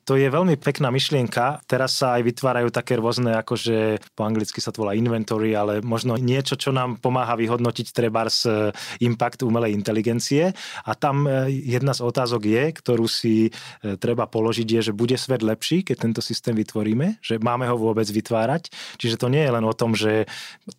To 0.09 0.17
je 0.17 0.27
veľmi 0.27 0.57
pekná 0.57 0.89
myšlienka. 0.89 1.61
Teraz 1.69 2.01
sa 2.01 2.17
aj 2.17 2.25
vytvárajú 2.25 2.73
také 2.73 2.97
rôzne, 2.97 3.37
akože 3.37 4.01
po 4.17 4.25
anglicky 4.25 4.57
sa 4.57 4.73
to 4.73 4.81
volá 4.81 4.97
inventory, 4.97 5.53
ale 5.53 5.85
možno 5.85 6.17
niečo, 6.17 6.57
čo 6.57 6.73
nám 6.73 6.97
pomáha 6.97 7.37
vyhodnotiť 7.37 7.93
trebárs 7.93 8.49
e, 8.49 8.73
impact 9.05 9.45
umelej 9.45 9.77
inteligencie. 9.77 10.57
A 10.83 10.91
tam 10.97 11.29
e, 11.29 11.53
jedna 11.53 11.93
z 11.93 12.01
otázok 12.01 12.41
je, 12.49 12.63
ktorú 12.73 13.05
si 13.05 13.35
e, 13.47 13.95
treba 14.01 14.25
položiť, 14.25 14.67
je, 14.67 14.81
že 14.89 14.97
bude 14.97 15.13
svet 15.19 15.45
lepší, 15.45 15.85
keď 15.85 16.09
tento 16.09 16.21
systém 16.23 16.57
vytvoríme, 16.57 17.21
že 17.21 17.37
máme 17.37 17.69
ho 17.69 17.77
vôbec 17.77 18.09
vytvárať. 18.09 18.73
Čiže 18.97 19.21
to 19.21 19.29
nie 19.29 19.45
je 19.45 19.53
len 19.53 19.65
o 19.67 19.77
tom, 19.77 19.93
že 19.93 20.25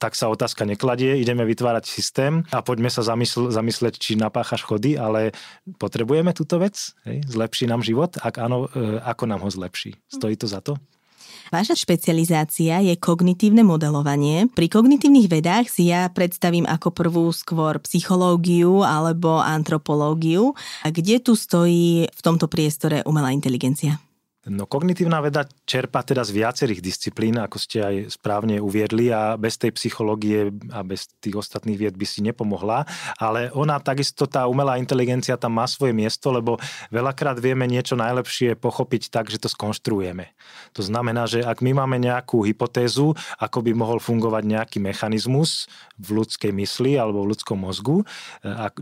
tak 0.03 0.19
sa 0.19 0.35
otázka 0.35 0.67
nekladie, 0.67 1.21
ideme 1.23 1.47
vytvárať 1.47 1.87
systém 1.87 2.43
a 2.51 2.59
poďme 2.59 2.91
sa 2.91 3.07
zamysl- 3.07 3.55
zamysleť, 3.55 4.03
či 4.03 4.19
napáchaš 4.19 4.67
chody, 4.67 4.99
ale 4.99 5.31
potrebujeme 5.79 6.35
túto 6.35 6.59
vec? 6.59 6.97
Hej? 7.07 7.23
Zlepší 7.31 7.71
nám 7.71 7.87
život? 7.87 8.19
Ak 8.19 8.43
áno, 8.43 8.67
ako 9.03 9.27
nám 9.27 9.43
ho 9.43 9.51
zlepší. 9.51 9.99
Stojí 10.07 10.39
to 10.39 10.47
za 10.47 10.63
to? 10.63 10.79
Vaša 11.53 11.77
špecializácia 11.77 12.81
je 12.81 12.97
kognitívne 12.97 13.61
modelovanie. 13.61 14.49
Pri 14.57 14.73
kognitívnych 14.73 15.29
vedách 15.29 15.69
si 15.69 15.93
ja 15.93 16.09
predstavím 16.09 16.65
ako 16.65 16.89
prvú 16.97 17.29
skôr 17.29 17.77
psychológiu 17.85 18.81
alebo 18.81 19.37
antropológiu. 19.37 20.57
A 20.81 20.89
kde 20.89 21.21
tu 21.21 21.37
stojí 21.37 22.09
v 22.09 22.21
tomto 22.25 22.49
priestore 22.49 23.05
umelá 23.05 23.37
inteligencia? 23.37 24.01
No 24.43 24.67
kognitívna 24.67 25.23
veda 25.23 25.47
čerpa 25.71 26.03
teda 26.03 26.27
z 26.27 26.35
viacerých 26.35 26.83
disciplín, 26.83 27.39
ako 27.39 27.63
ste 27.63 27.79
aj 27.79 27.95
správne 28.19 28.59
uviedli 28.59 29.07
a 29.15 29.39
bez 29.39 29.55
tej 29.55 29.71
psychológie 29.79 30.51
a 30.75 30.83
bez 30.83 31.15
tých 31.23 31.39
ostatných 31.39 31.79
vied 31.79 31.95
by 31.95 32.03
si 32.03 32.27
nepomohla, 32.27 32.83
ale 33.23 33.55
ona 33.55 33.79
takisto, 33.79 34.27
tá 34.27 34.51
umelá 34.51 34.83
inteligencia 34.83 35.39
tam 35.39 35.63
má 35.63 35.71
svoje 35.71 35.95
miesto, 35.95 36.35
lebo 36.35 36.59
veľakrát 36.91 37.39
vieme 37.39 37.71
niečo 37.71 37.95
najlepšie 37.95 38.59
pochopiť 38.59 39.15
tak, 39.15 39.31
že 39.31 39.39
to 39.39 39.47
skonštruujeme. 39.47 40.35
To 40.75 40.83
znamená, 40.83 41.31
že 41.31 41.47
ak 41.47 41.63
my 41.63 41.79
máme 41.79 42.03
nejakú 42.03 42.43
hypotézu, 42.43 43.15
ako 43.39 43.63
by 43.63 43.79
mohol 43.79 44.03
fungovať 44.03 44.43
nejaký 44.43 44.83
mechanizmus 44.83 45.71
v 46.03 46.19
ľudskej 46.19 46.51
mysli 46.51 46.99
alebo 46.99 47.23
v 47.23 47.31
ľudskom 47.31 47.63
mozgu, 47.63 48.03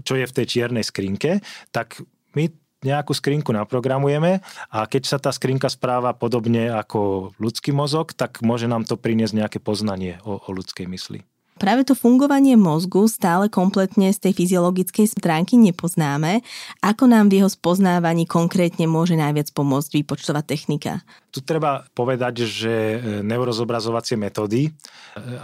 čo 0.09 0.17
je 0.17 0.25
v 0.25 0.37
tej 0.41 0.47
čiernej 0.49 0.89
skrinke, 0.89 1.45
tak 1.69 2.01
my 2.33 2.49
nejakú 2.81 3.13
skrinku 3.13 3.53
naprogramujeme 3.53 4.41
a 4.73 4.79
keď 4.89 5.03
sa 5.05 5.19
tá 5.21 5.31
skrinka 5.33 5.69
správa 5.69 6.17
podobne 6.17 6.73
ako 6.73 7.33
ľudský 7.37 7.73
mozog, 7.77 8.17
tak 8.17 8.41
môže 8.41 8.69
nám 8.69 8.89
to 8.89 8.97
priniesť 8.97 9.35
nejaké 9.37 9.59
poznanie 9.61 10.19
o, 10.25 10.41
o 10.41 10.49
ľudskej 10.51 10.89
mysli. 10.89 11.25
Práve 11.61 11.85
to 11.85 11.93
fungovanie 11.93 12.57
mozgu 12.57 13.05
stále 13.05 13.53
kompletne 13.53 14.09
z 14.17 14.19
tej 14.25 14.33
fyziologickej 14.33 15.13
stránky 15.13 15.61
nepoznáme. 15.61 16.41
Ako 16.81 17.05
nám 17.05 17.29
v 17.29 17.45
jeho 17.45 17.53
spoznávaní 17.53 18.25
konkrétne 18.25 18.89
môže 18.89 19.13
najviac 19.13 19.53
pomôcť 19.53 20.01
výpočtová 20.01 20.41
technika? 20.41 21.05
Tu 21.29 21.45
treba 21.45 21.85
povedať, 21.93 22.49
že 22.49 22.73
e, 22.73 22.97
neurozobrazovacie 23.21 24.17
metódy, 24.17 24.67
e, 24.67 24.71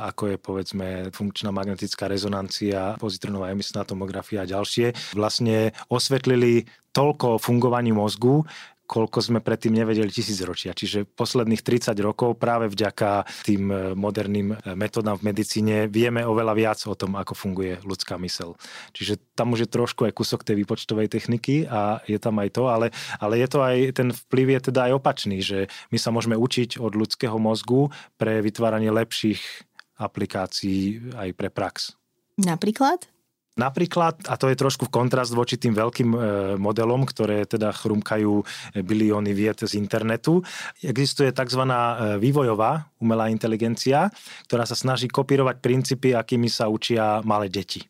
ako 0.00 0.33
je 0.33 0.37
povedzme 0.40 0.88
funkčná 1.12 1.52
magnetická 1.52 2.09
rezonancia, 2.09 2.96
pozitrónová 2.96 3.52
emisná 3.52 3.85
tomografia 3.85 4.42
a 4.42 4.48
ďalšie, 4.48 4.96
vlastne 5.12 5.76
osvetlili 5.92 6.64
toľko 6.96 7.37
fungovaní 7.37 7.92
mozgu, 7.92 8.40
koľko 8.87 9.18
sme 9.18 9.38
predtým 9.42 9.75
nevedeli 9.75 10.09
tisícročia. 10.09 10.72
Čiže 10.72 11.05
posledných 11.05 11.61
30 11.61 11.92
rokov 12.01 12.38
práve 12.38 12.70
vďaka 12.70 13.27
tým 13.42 13.62
e, 13.68 13.77
moderným 13.99 14.55
e, 14.55 14.57
metodám 14.79 15.18
v 15.18 15.35
medicíne 15.35 15.90
vieme 15.90 16.22
oveľa 16.22 16.55
viac 16.55 16.79
o 16.87 16.94
tom, 16.94 17.18
ako 17.18 17.35
funguje 17.35 17.83
ľudská 17.83 18.14
mysel. 18.22 18.55
Čiže 18.94 19.18
tam 19.35 19.53
už 19.53 19.66
je 19.66 19.75
trošku 19.75 20.07
aj 20.07 20.14
kusok 20.14 20.46
tej 20.46 20.62
výpočtovej 20.62 21.11
techniky 21.11 21.66
a 21.66 22.01
je 22.07 22.16
tam 22.22 22.38
aj 22.38 22.55
to, 22.55 22.70
ale, 22.70 22.94
ale 23.18 23.42
je 23.42 23.49
to 23.51 23.59
aj, 23.61 23.77
ten 23.92 24.09
vplyv 24.14 24.46
je 24.57 24.61
teda 24.70 24.81
aj 24.88 24.92
opačný, 25.03 25.42
že 25.42 25.66
my 25.90 25.99
sa 25.99 26.14
môžeme 26.14 26.38
učiť 26.38 26.79
od 26.79 26.94
ľudského 26.94 27.37
mozgu 27.37 27.90
pre 28.14 28.38
vytváranie 28.38 28.94
lepších 28.94 29.66
aplikácií 29.99 31.12
aj 31.16 31.29
pre 31.35 31.49
prax. 31.51 31.99
Napríklad? 32.37 33.15
Napríklad, 33.56 34.28
a 34.28 34.36
to 34.36 34.52
je 34.52 34.60
trošku 34.60 34.92
kontrast 34.92 35.32
voči 35.32 35.56
tým 35.56 35.72
veľkým 35.72 36.10
e, 36.12 36.18
modelom, 36.60 37.08
ktoré 37.08 37.48
teda 37.48 37.72
chrumkajú 37.72 38.44
bilióny 38.84 39.32
vied 39.32 39.64
z 39.64 39.80
internetu, 39.80 40.44
existuje 40.84 41.32
tzv. 41.32 41.64
E, 41.64 41.74
vývojová 42.20 42.92
umelá 43.00 43.32
inteligencia, 43.32 44.12
ktorá 44.44 44.68
sa 44.68 44.76
snaží 44.76 45.08
kopírovať 45.08 45.64
princípy, 45.64 46.12
akými 46.12 46.52
sa 46.52 46.68
učia 46.68 47.24
malé 47.24 47.48
deti. 47.48 47.80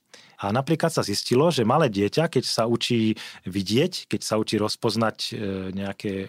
A 0.41 0.53
napríklad 0.53 0.93
sa 0.93 1.05
zistilo, 1.05 1.49
že 1.49 1.65
malé 1.67 1.89
dieťa, 1.89 2.29
keď 2.29 2.45
sa 2.45 2.65
učí 2.69 3.17
vidieť, 3.49 4.09
keď 4.09 4.21
sa 4.21 4.37
učí 4.37 4.61
rozpoznať 4.61 5.17
e, 5.17 5.31
nejaké 5.73 6.13
e, 6.27 6.29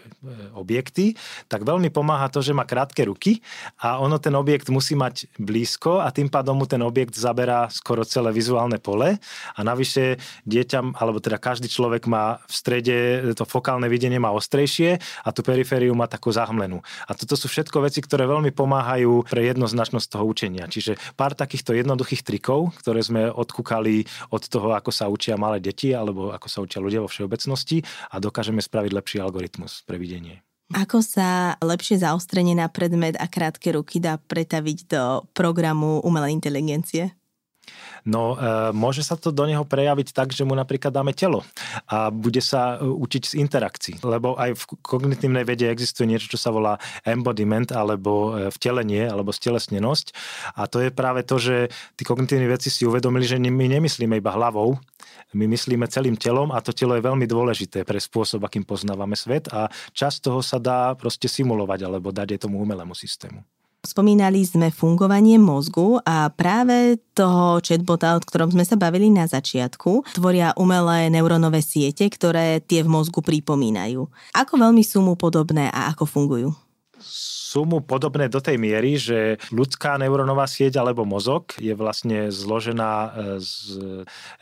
objekty, 0.56 1.16
tak 1.46 1.64
veľmi 1.64 1.92
pomáha 1.92 2.28
to, 2.32 2.40
že 2.40 2.56
má 2.56 2.64
krátke 2.64 3.04
ruky 3.04 3.40
a 3.80 4.00
ono 4.00 4.16
ten 4.16 4.32
objekt 4.36 4.68
musí 4.72 4.96
mať 4.96 5.28
blízko 5.36 6.00
a 6.00 6.08
tým 6.12 6.28
pádom 6.32 6.56
mu 6.58 6.66
ten 6.66 6.80
objekt 6.80 7.16
zaberá 7.16 7.68
skoro 7.72 8.04
celé 8.04 8.32
vizuálne 8.32 8.80
pole 8.80 9.20
a 9.54 9.60
navyše 9.60 10.20
dieťa, 10.48 10.96
alebo 10.96 11.20
teda 11.20 11.36
každý 11.40 11.68
človek 11.68 12.08
má 12.08 12.40
v 12.48 12.52
strede 12.52 12.96
to 13.34 13.44
fokálne 13.48 13.86
videnie 13.86 14.18
má 14.18 14.34
ostrejšie 14.34 14.98
a 15.24 15.28
tú 15.30 15.40
perifériu 15.42 15.92
má 15.94 16.06
takú 16.10 16.30
zahmlenú. 16.30 16.84
A 17.06 17.14
toto 17.14 17.34
sú 17.34 17.46
všetko 17.50 17.84
veci, 17.86 18.02
ktoré 18.02 18.26
veľmi 18.26 18.52
pomáhajú 18.54 19.26
pre 19.26 19.46
jednoznačnosť 19.48 20.06
toho 20.12 20.24
učenia. 20.28 20.66
Čiže 20.70 20.98
pár 21.14 21.34
takýchto 21.34 21.74
jednoduchých 21.74 22.22
trikov, 22.22 22.76
ktoré 22.82 23.00
sme 23.02 23.30
odkúkali 23.30 23.97
od 24.30 24.42
toho, 24.46 24.76
ako 24.76 24.90
sa 24.92 25.08
učia 25.08 25.40
malé 25.40 25.58
deti 25.58 25.90
alebo 25.96 26.30
ako 26.30 26.46
sa 26.46 26.58
učia 26.62 26.78
ľudia 26.78 27.02
vo 27.02 27.10
všeobecnosti 27.10 27.82
a 28.12 28.22
dokážeme 28.22 28.62
spraviť 28.62 28.92
lepší 28.94 29.18
algoritmus 29.18 29.82
pre 29.82 29.98
videnie. 29.98 30.44
Ako 30.68 31.00
sa 31.00 31.56
lepšie 31.64 32.04
zaostrenie 32.04 32.52
na 32.52 32.68
predmet 32.68 33.16
a 33.16 33.24
krátke 33.24 33.72
ruky 33.72 34.04
dá 34.04 34.20
pretaviť 34.20 34.78
do 34.92 35.02
programu 35.32 36.04
umelej 36.04 36.36
inteligencie? 36.36 37.17
No 38.08 38.34
e, 38.34 38.72
môže 38.72 39.04
sa 39.04 39.20
to 39.20 39.28
do 39.34 39.44
neho 39.44 39.68
prejaviť 39.68 40.16
tak, 40.16 40.32
že 40.32 40.46
mu 40.48 40.56
napríklad 40.56 40.94
dáme 40.94 41.12
telo 41.12 41.44
a 41.84 42.08
bude 42.08 42.40
sa 42.40 42.80
e, 42.80 42.86
učiť 42.88 43.22
z 43.28 43.34
interakcií. 43.42 43.94
Lebo 44.00 44.32
aj 44.38 44.56
v 44.56 44.62
kognitívnej 44.80 45.44
vede 45.44 45.68
existuje 45.68 46.08
niečo, 46.08 46.32
čo 46.32 46.38
sa 46.40 46.48
volá 46.48 46.80
embodiment 47.04 47.68
alebo 47.74 48.32
e, 48.32 48.52
vtelenie 48.54 49.04
alebo 49.04 49.34
stelesnenosť. 49.34 50.16
A 50.56 50.64
to 50.70 50.80
je 50.80 50.90
práve 50.94 51.20
to, 51.26 51.36
že 51.36 51.68
tí 51.98 52.08
kognitívni 52.08 52.48
veci 52.48 52.72
si 52.72 52.88
uvedomili, 52.88 53.28
že 53.28 53.36
my 53.36 53.66
nemyslíme 53.76 54.16
iba 54.16 54.32
hlavou, 54.32 54.80
my 55.36 55.44
myslíme 55.44 55.84
celým 55.92 56.16
telom 56.16 56.48
a 56.48 56.64
to 56.64 56.72
telo 56.72 56.96
je 56.96 57.04
veľmi 57.04 57.28
dôležité 57.28 57.84
pre 57.84 58.00
spôsob, 58.00 58.40
akým 58.44 58.64
poznávame 58.64 59.12
svet 59.12 59.52
a 59.52 59.68
časť 59.92 60.24
toho 60.24 60.40
sa 60.40 60.56
dá 60.56 60.96
proste 60.96 61.28
simulovať 61.28 61.84
alebo 61.84 62.08
dať 62.08 62.36
je 62.36 62.38
tomu 62.40 62.64
umelému 62.64 62.96
systému. 62.96 63.44
Spomínali 63.78 64.42
sme 64.42 64.74
fungovanie 64.74 65.38
mozgu 65.38 66.02
a 66.02 66.34
práve 66.34 66.98
toho 67.14 67.62
chatbota, 67.62 68.18
o 68.18 68.22
ktorom 68.22 68.50
sme 68.50 68.66
sa 68.66 68.74
bavili 68.74 69.06
na 69.06 69.30
začiatku, 69.30 70.02
tvoria 70.18 70.50
umelé 70.58 71.06
neurónové 71.14 71.62
siete, 71.62 72.10
ktoré 72.10 72.58
tie 72.58 72.82
v 72.82 72.90
mozgu 72.90 73.22
pripomínajú. 73.22 74.02
Ako 74.34 74.54
veľmi 74.58 74.82
sú 74.82 74.98
mu 74.98 75.14
podobné 75.14 75.70
a 75.70 75.94
ako 75.94 76.10
fungujú? 76.10 76.50
sú 77.48 77.64
mu 77.64 77.80
podobné 77.80 78.28
do 78.28 78.44
tej 78.44 78.60
miery, 78.60 79.00
že 79.00 79.40
ľudská 79.48 79.96
neurónová 79.96 80.44
sieť 80.44 80.76
alebo 80.76 81.08
mozog 81.08 81.56
je 81.56 81.72
vlastne 81.72 82.28
zložená 82.28 82.92
e, 82.92 83.08
z 83.40 83.58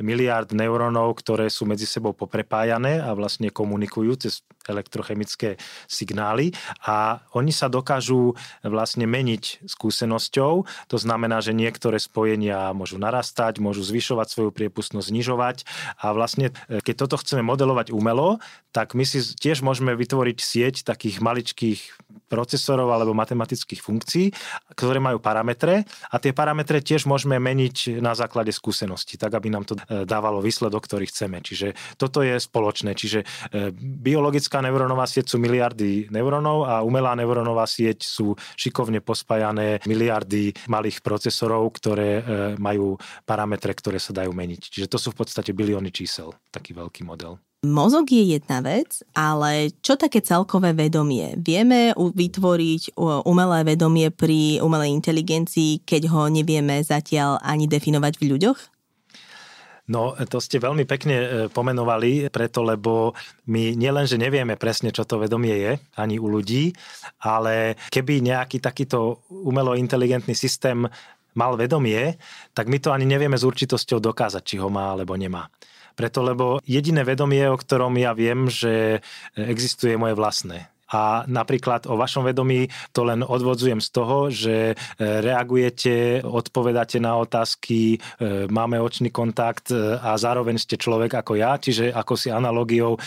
miliard 0.02 0.50
neurónov, 0.50 1.22
ktoré 1.22 1.46
sú 1.46 1.70
medzi 1.70 1.86
sebou 1.86 2.16
poprepájané 2.18 2.98
a 2.98 3.14
vlastne 3.14 3.54
komunikujú 3.54 4.18
cez 4.18 4.42
elektrochemické 4.68 5.56
signály 5.86 6.52
a 6.84 7.22
oni 7.32 7.50
sa 7.54 7.70
dokážu 7.70 8.34
vlastne 8.62 9.06
meniť 9.06 9.66
skúsenosťou. 9.66 10.52
To 10.66 10.96
znamená, 10.96 11.40
že 11.40 11.56
niektoré 11.56 11.98
spojenia 12.02 12.74
môžu 12.74 12.98
narastať, 13.00 13.58
môžu 13.62 13.86
zvyšovať 13.86 14.26
svoju 14.28 14.50
priepustnosť, 14.52 15.08
znižovať 15.10 15.56
a 16.02 16.12
vlastne 16.12 16.52
e, 16.68 16.82
keď 16.82 16.94
toto 17.06 17.16
chceme 17.20 17.42
modelovať 17.42 17.94
umelo, 17.94 18.38
tak 18.76 18.92
my 18.92 19.08
si 19.08 19.24
tiež 19.24 19.64
môžeme 19.64 19.96
vytvoriť 19.96 20.38
sieť 20.38 20.74
takých 20.84 21.24
maličkých 21.24 21.80
procesorov 22.28 22.90
alebo 22.90 23.16
matematických 23.16 23.80
funkcií, 23.80 24.26
ktoré 24.74 24.98
majú 24.98 25.22
parametre 25.22 25.86
a 26.10 26.16
tie 26.18 26.34
parametre 26.34 26.82
tiež 26.82 27.06
môžeme 27.06 27.38
meniť 27.38 28.02
na 28.02 28.12
základe 28.18 28.50
skúsenosti, 28.50 29.16
tak 29.16 29.32
aby 29.32 29.48
nám 29.48 29.64
to 29.64 29.74
e, 29.78 30.04
dávalo 30.04 30.42
výsledok, 30.42 30.84
ktorý 30.84 31.08
chceme. 31.08 31.40
Čiže 31.40 31.72
toto 31.96 32.20
je 32.20 32.36
spoločné. 32.36 32.92
Čiže 32.98 33.22
e, 33.22 33.72
biologická 34.56 34.64
neurónová 34.64 35.04
sieť 35.04 35.26
sú 35.28 35.36
miliardy 35.36 36.08
neurónov 36.08 36.64
a 36.64 36.80
umelá 36.80 37.12
neurónová 37.12 37.68
sieť 37.68 38.08
sú 38.08 38.32
šikovne 38.56 39.04
pospájané 39.04 39.84
miliardy 39.84 40.56
malých 40.68 41.04
procesorov, 41.04 41.76
ktoré 41.76 42.10
e, 42.16 42.22
majú 42.56 42.96
parametre, 43.28 43.76
ktoré 43.76 44.00
sa 44.00 44.16
dajú 44.16 44.32
meniť. 44.32 44.62
Čiže 44.72 44.88
to 44.88 44.96
sú 44.96 45.12
v 45.12 45.20
podstate 45.20 45.52
bilióny 45.52 45.92
čísel, 45.92 46.32
taký 46.48 46.72
veľký 46.72 47.04
model. 47.04 47.36
Mozog 47.66 48.12
je 48.12 48.36
jedna 48.36 48.62
vec, 48.62 49.02
ale 49.16 49.74
čo 49.82 49.98
také 49.98 50.22
celkové 50.22 50.70
vedomie? 50.76 51.34
Vieme 51.40 51.90
vytvoriť 51.96 52.94
umelé 53.26 53.58
vedomie 53.66 54.08
pri 54.12 54.62
umelej 54.62 54.94
inteligencii, 54.94 55.82
keď 55.82 56.02
ho 56.12 56.22
nevieme 56.30 56.78
zatiaľ 56.84 57.42
ani 57.42 57.66
definovať 57.66 58.22
v 58.22 58.24
ľuďoch? 58.36 58.75
No, 59.86 60.18
to 60.18 60.42
ste 60.42 60.58
veľmi 60.58 60.82
pekne 60.82 61.16
e, 61.16 61.28
pomenovali, 61.46 62.26
preto 62.34 62.66
lebo 62.66 63.14
my 63.46 63.78
nielenže 63.78 64.18
nevieme 64.18 64.58
presne, 64.58 64.90
čo 64.90 65.06
to 65.06 65.22
vedomie 65.22 65.54
je, 65.54 65.72
ani 65.94 66.18
u 66.18 66.26
ľudí, 66.26 66.74
ale 67.22 67.78
keby 67.94 68.18
nejaký 68.18 68.58
takýto 68.58 69.22
umelo 69.30 69.78
inteligentný 69.78 70.34
systém 70.34 70.82
mal 71.38 71.54
vedomie, 71.54 72.18
tak 72.50 72.66
my 72.66 72.82
to 72.82 72.90
ani 72.90 73.06
nevieme 73.06 73.38
s 73.38 73.46
určitosťou 73.46 74.02
dokázať, 74.02 74.42
či 74.42 74.56
ho 74.58 74.66
má 74.66 74.90
alebo 74.90 75.14
nemá. 75.14 75.46
Preto 75.94 76.20
lebo 76.20 76.58
jediné 76.66 77.06
vedomie, 77.06 77.46
o 77.46 77.56
ktorom 77.56 77.94
ja 77.96 78.10
viem, 78.10 78.50
že 78.50 79.00
existuje 79.38 79.94
moje 79.94 80.18
vlastné. 80.18 80.75
A 80.92 81.26
napríklad 81.26 81.90
o 81.90 81.98
vašom 81.98 82.26
vedomí 82.26 82.70
to 82.94 83.02
len 83.02 83.26
odvodzujem 83.26 83.82
z 83.82 83.88
toho, 83.90 84.18
že 84.30 84.56
e, 84.72 84.74
reagujete, 85.00 86.22
odpovedáte 86.22 87.02
na 87.02 87.18
otázky, 87.18 87.96
e, 87.96 88.46
máme 88.46 88.78
očný 88.78 89.10
kontakt 89.10 89.74
e, 89.74 89.98
a 89.98 90.14
zároveň 90.14 90.62
ste 90.62 90.78
človek 90.78 91.18
ako 91.18 91.32
ja, 91.34 91.58
čiže 91.58 91.90
ako 91.90 92.14
si 92.14 92.28
analogiou 92.30 92.98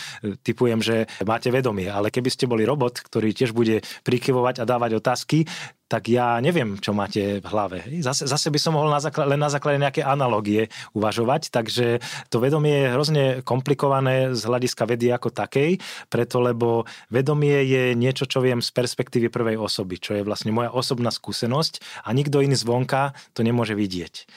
typujem, 0.44 0.84
že 0.84 1.08
máte 1.24 1.48
vedomie. 1.54 1.88
Ale 1.88 2.12
keby 2.12 2.28
ste 2.28 2.52
boli 2.52 2.68
robot, 2.68 3.00
ktorý 3.00 3.32
tiež 3.32 3.56
bude 3.56 3.80
prikyvovať 4.04 4.60
a 4.60 4.68
dávať 4.68 5.00
otázky, 5.00 5.48
tak 5.90 6.06
ja 6.06 6.38
neviem, 6.38 6.78
čo 6.78 6.94
máte 6.94 7.42
v 7.42 7.46
hlave. 7.50 7.82
Zase, 8.06 8.30
zase 8.30 8.54
by 8.54 8.60
som 8.62 8.78
mohol 8.78 8.94
na 8.94 9.02
základe, 9.02 9.34
len 9.34 9.42
na 9.42 9.50
základe 9.50 9.82
nejaké 9.82 10.06
analogie 10.06 10.70
uvažovať, 10.94 11.50
takže 11.50 11.98
to 12.30 12.38
vedomie 12.38 12.86
je 12.86 12.94
hrozne 12.94 13.26
komplikované 13.42 14.38
z 14.38 14.42
hľadiska 14.46 14.86
vedy 14.86 15.10
ako 15.10 15.34
takej, 15.34 15.82
preto 16.14 16.38
lebo 16.38 16.86
vedomie 17.10 17.66
je 17.66 17.98
niečo, 17.98 18.30
čo 18.30 18.46
viem 18.46 18.62
z 18.62 18.70
perspektívy 18.70 19.34
prvej 19.34 19.58
osoby, 19.58 19.98
čo 19.98 20.14
je 20.14 20.22
vlastne 20.22 20.54
moja 20.54 20.70
osobná 20.70 21.10
skúsenosť 21.10 22.06
a 22.06 22.14
nikto 22.14 22.46
iný 22.46 22.54
zvonka 22.54 23.18
to 23.34 23.42
nemôže 23.42 23.74
vidieť. 23.74 24.30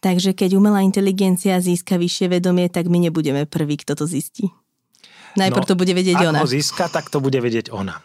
Takže 0.00 0.32
keď 0.36 0.56
umelá 0.56 0.80
inteligencia 0.80 1.60
získa 1.60 2.00
vyššie 2.00 2.40
vedomie, 2.40 2.68
tak 2.72 2.88
my 2.88 3.08
nebudeme 3.08 3.44
prví, 3.44 3.80
kto 3.80 3.96
to 4.00 4.04
zistí. 4.08 4.48
Najprv 5.38 5.64
no, 5.64 5.70
to 5.70 5.76
bude 5.78 5.92
vedieť 5.94 6.16
ak 6.18 6.28
ona. 6.30 6.38
Ak 6.40 6.44
ho 6.44 6.50
získa, 6.50 6.90
tak 6.90 7.06
to 7.12 7.22
bude 7.22 7.38
vedieť 7.38 7.70
ona. 7.70 8.02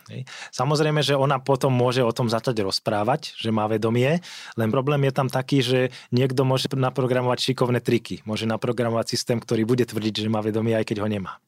Samozrejme, 0.54 1.02
že 1.02 1.18
ona 1.18 1.42
potom 1.42 1.74
môže 1.74 2.06
o 2.06 2.14
tom 2.14 2.30
začať 2.30 2.62
rozprávať, 2.62 3.34
že 3.34 3.50
má 3.50 3.66
vedomie, 3.66 4.22
len 4.60 4.70
problém 4.70 5.02
je 5.10 5.14
tam 5.14 5.28
taký, 5.32 5.66
že 5.66 5.80
niekto 6.14 6.46
môže 6.46 6.70
naprogramovať 6.70 7.54
šikovné 7.54 7.82
triky. 7.82 8.22
Môže 8.30 8.46
naprogramovať 8.46 9.18
systém, 9.18 9.42
ktorý 9.42 9.66
bude 9.66 9.86
tvrdiť, 9.88 10.26
že 10.26 10.30
má 10.30 10.44
vedomie, 10.46 10.78
aj 10.78 10.86
keď 10.86 11.02
ho 11.02 11.08
nemá. 11.10 11.42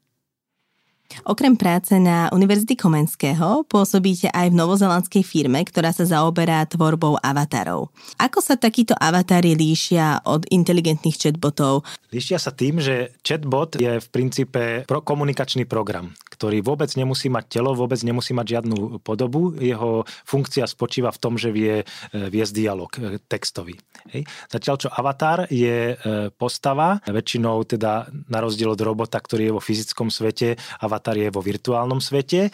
Okrem 1.24 1.56
práce 1.56 1.96
na 2.00 2.28
Univerzity 2.36 2.76
Komenského 2.76 3.64
pôsobíte 3.68 4.28
aj 4.32 4.52
v 4.52 4.60
novozelandskej 4.60 5.24
firme, 5.24 5.64
ktorá 5.64 5.92
sa 5.96 6.04
zaoberá 6.04 6.64
tvorbou 6.68 7.16
avatarov. 7.20 7.90
Ako 8.20 8.44
sa 8.44 8.60
takíto 8.60 8.96
avatári 8.96 9.56
líšia 9.56 10.24
od 10.28 10.44
inteligentných 10.52 11.18
chatbotov? 11.18 11.88
Líšia 12.12 12.40
sa 12.40 12.52
tým, 12.52 12.84
že 12.84 13.16
chatbot 13.24 13.80
je 13.80 14.00
v 14.00 14.08
princípe 14.12 14.84
komunikačný 14.88 15.64
program, 15.64 16.12
ktorý 16.38 16.62
vôbec 16.62 16.94
nemusí 16.94 17.34
mať 17.34 17.58
telo, 17.58 17.74
vôbec 17.74 17.98
nemusí 18.06 18.38
mať 18.38 18.62
žiadnu 18.62 19.02
podobu. 19.02 19.58
Jeho 19.58 20.06
funkcia 20.06 20.70
spočíva 20.70 21.10
v 21.10 21.18
tom, 21.18 21.34
že 21.34 21.50
vie 21.50 21.82
e, 21.82 21.86
viesť 22.14 22.54
dialog 22.54 22.92
e, 22.94 23.18
textový. 23.26 23.74
Hej. 24.14 24.30
Zatiaľ, 24.54 24.76
čo 24.78 24.90
avatar 24.94 25.50
je 25.50 25.98
e, 25.98 26.30
postava, 26.38 27.02
väčšinou 27.10 27.66
teda 27.66 28.06
na 28.30 28.40
rozdiel 28.40 28.78
od 28.78 28.82
robota, 28.86 29.18
ktorý 29.18 29.50
je 29.50 29.56
vo 29.58 29.62
fyzickom 29.64 30.14
svete, 30.14 30.62
avatar 30.78 31.18
je 31.18 31.34
vo 31.34 31.42
virtuálnom 31.42 31.98
svete, 31.98 32.54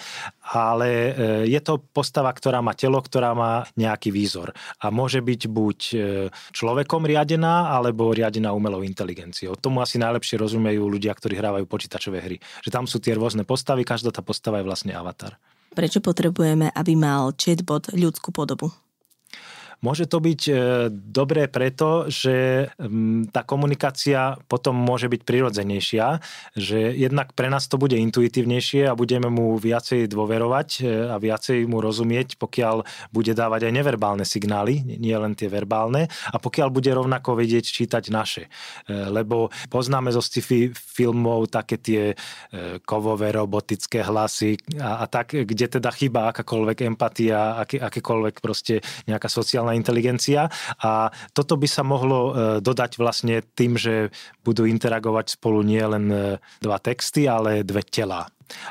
ale 0.56 1.16
je 1.48 1.60
to 1.64 1.80
postava, 1.80 2.30
ktorá 2.30 2.60
má 2.60 2.76
telo, 2.76 3.00
ktorá 3.00 3.32
má 3.34 3.64
nejaký 3.80 4.12
výzor. 4.12 4.52
A 4.84 4.92
môže 4.94 5.24
byť 5.24 5.42
buď 5.50 5.80
človekom 6.54 7.08
riadená, 7.08 7.74
alebo 7.74 8.14
riadená 8.14 8.54
umelou 8.54 8.86
inteligenciou. 8.86 9.58
Tomu 9.58 9.82
asi 9.82 9.98
najlepšie 9.98 10.38
rozumejú 10.38 10.86
ľudia, 10.86 11.16
ktorí 11.16 11.40
hrávajú 11.40 11.66
počítačové 11.66 12.20
hry. 12.22 12.38
Že 12.62 12.70
tam 12.70 12.86
sú 12.86 13.02
tie 13.02 13.18
rôzne 13.18 13.48
postavy, 13.48 13.73
každá 13.82 14.14
tá 14.14 14.22
postava 14.22 14.62
je 14.62 14.70
vlastne 14.70 14.94
avatar. 14.94 15.42
Prečo 15.74 15.98
potrebujeme, 16.06 16.70
aby 16.70 16.94
mal 16.94 17.34
chatbot 17.34 17.98
ľudskú 17.98 18.30
podobu? 18.30 18.70
Môže 19.84 20.08
to 20.08 20.24
byť 20.24 20.42
e, 20.48 20.54
dobré 20.96 21.52
preto, 21.52 22.08
že 22.08 22.72
tá 23.36 23.44
komunikácia 23.44 24.40
potom 24.48 24.80
môže 24.80 25.12
byť 25.12 25.28
prirodzenejšia, 25.28 26.24
že 26.56 26.96
jednak 26.96 27.36
pre 27.36 27.52
nás 27.52 27.68
to 27.68 27.76
bude 27.76 28.00
intuitívnejšie 28.00 28.88
a 28.88 28.96
budeme 28.96 29.28
mu 29.28 29.60
viacej 29.60 30.08
dôverovať 30.08 30.70
e, 30.80 31.12
a 31.12 31.20
viacej 31.20 31.68
mu 31.68 31.84
rozumieť, 31.84 32.40
pokiaľ 32.40 32.88
bude 33.12 33.36
dávať 33.36 33.68
aj 33.68 33.74
neverbálne 33.76 34.24
signály, 34.24 34.80
nie 34.88 35.14
len 35.20 35.36
tie 35.36 35.52
verbálne, 35.52 36.08
a 36.32 36.40
pokiaľ 36.40 36.72
bude 36.72 36.88
rovnako 36.88 37.36
vedieť 37.36 37.68
čítať 37.68 38.08
naše. 38.08 38.48
E, 38.88 39.12
lebo 39.12 39.52
poznáme 39.68 40.16
zo 40.16 40.24
sci-fi 40.24 40.72
filmov 40.72 41.52
také 41.52 41.76
tie 41.76 42.16
kovové 42.86 43.34
robotické 43.34 44.06
hlasy 44.06 44.56
a, 44.80 45.04
a 45.04 45.06
tak, 45.12 45.36
kde 45.36 45.66
teda 45.68 45.90
chýba 45.92 46.32
akákoľvek 46.32 46.88
empatia, 46.88 47.60
aké, 47.60 47.82
akékoľvek 47.82 48.40
proste 48.40 48.80
nejaká 49.10 49.28
sociálna 49.28 49.73
inteligencia 49.74 50.50
a 50.80 51.10
toto 51.34 51.58
by 51.60 51.68
sa 51.68 51.84
mohlo 51.86 52.20
e, 52.20 52.32
dodať 52.62 52.98
vlastne 52.98 53.42
tým, 53.54 53.78
že 53.78 54.14
budú 54.42 54.66
interagovať 54.66 55.38
spolu 55.38 55.62
nie 55.62 55.82
len 55.84 56.06
e, 56.10 56.18
dva 56.62 56.78
texty, 56.80 57.26
ale 57.28 57.66
dve 57.66 57.84
tela. 57.86 58.26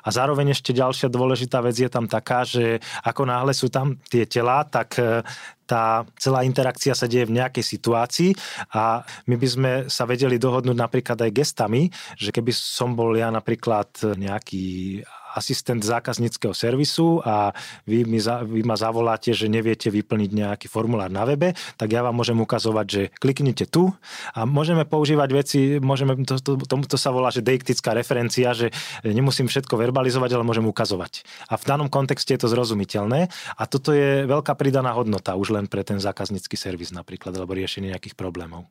A 0.04 0.08
zároveň 0.14 0.54
ešte 0.54 0.76
ďalšia 0.76 1.10
dôležitá 1.10 1.58
vec 1.64 1.74
je 1.74 1.90
tam 1.90 2.06
taká, 2.06 2.46
že 2.46 2.78
ako 3.02 3.26
náhle 3.26 3.52
sú 3.56 3.72
tam 3.72 3.98
tie 4.06 4.28
tela, 4.28 4.62
tak 4.62 4.94
e, 5.00 5.26
tá 5.66 6.04
celá 6.20 6.44
interakcia 6.44 6.92
sa 6.92 7.08
deje 7.08 7.26
v 7.26 7.40
nejakej 7.40 7.64
situácii 7.64 8.30
a 8.76 9.00
my 9.24 9.34
by 9.40 9.48
sme 9.48 9.70
sa 9.88 10.04
vedeli 10.04 10.36
dohodnúť 10.36 10.76
napríklad 10.76 11.18
aj 11.24 11.32
gestami, 11.32 11.88
že 12.20 12.28
keby 12.28 12.52
som 12.52 12.92
bol 12.92 13.16
ja 13.16 13.32
napríklad 13.32 13.88
nejaký 14.20 15.00
asistent 15.32 15.80
zákazníckého 15.80 16.52
servisu 16.52 17.24
a 17.24 17.56
vy, 17.88 18.04
mi 18.04 18.20
za, 18.20 18.44
vy 18.44 18.62
ma 18.62 18.76
zavoláte, 18.76 19.32
že 19.32 19.48
neviete 19.48 19.88
vyplniť 19.88 20.30
nejaký 20.32 20.66
formulár 20.68 21.08
na 21.08 21.24
webe, 21.24 21.56
tak 21.80 21.88
ja 21.88 22.04
vám 22.04 22.16
môžem 22.16 22.36
ukazovať, 22.36 22.86
že 22.86 23.02
kliknite 23.18 23.68
tu 23.68 23.92
a 24.36 24.44
môžeme 24.44 24.84
používať 24.84 25.28
veci, 25.32 25.60
môžeme, 25.80 26.18
to, 26.26 26.36
to, 26.38 26.60
to, 26.60 26.74
to 26.84 26.98
sa 27.00 27.14
volá, 27.14 27.32
že 27.32 27.44
deiktická 27.44 27.96
referencia, 27.96 28.52
že 28.52 28.68
nemusím 29.06 29.48
všetko 29.48 29.76
verbalizovať, 29.78 30.30
ale 30.36 30.44
môžem 30.44 30.66
ukazovať. 30.68 31.24
A 31.48 31.56
v 31.56 31.64
danom 31.64 31.88
kontexte 31.88 32.36
je 32.36 32.40
to 32.44 32.52
zrozumiteľné 32.52 33.32
a 33.56 33.62
toto 33.64 33.96
je 33.96 34.28
veľká 34.28 34.52
pridaná 34.58 34.92
hodnota 34.92 35.34
už 35.36 35.56
len 35.56 35.66
pre 35.66 35.86
ten 35.86 35.96
zákaznícky 35.96 36.54
servis 36.58 36.92
napríklad, 36.92 37.32
alebo 37.32 37.56
riešenie 37.56 37.94
nejakých 37.94 38.18
problémov. 38.18 38.68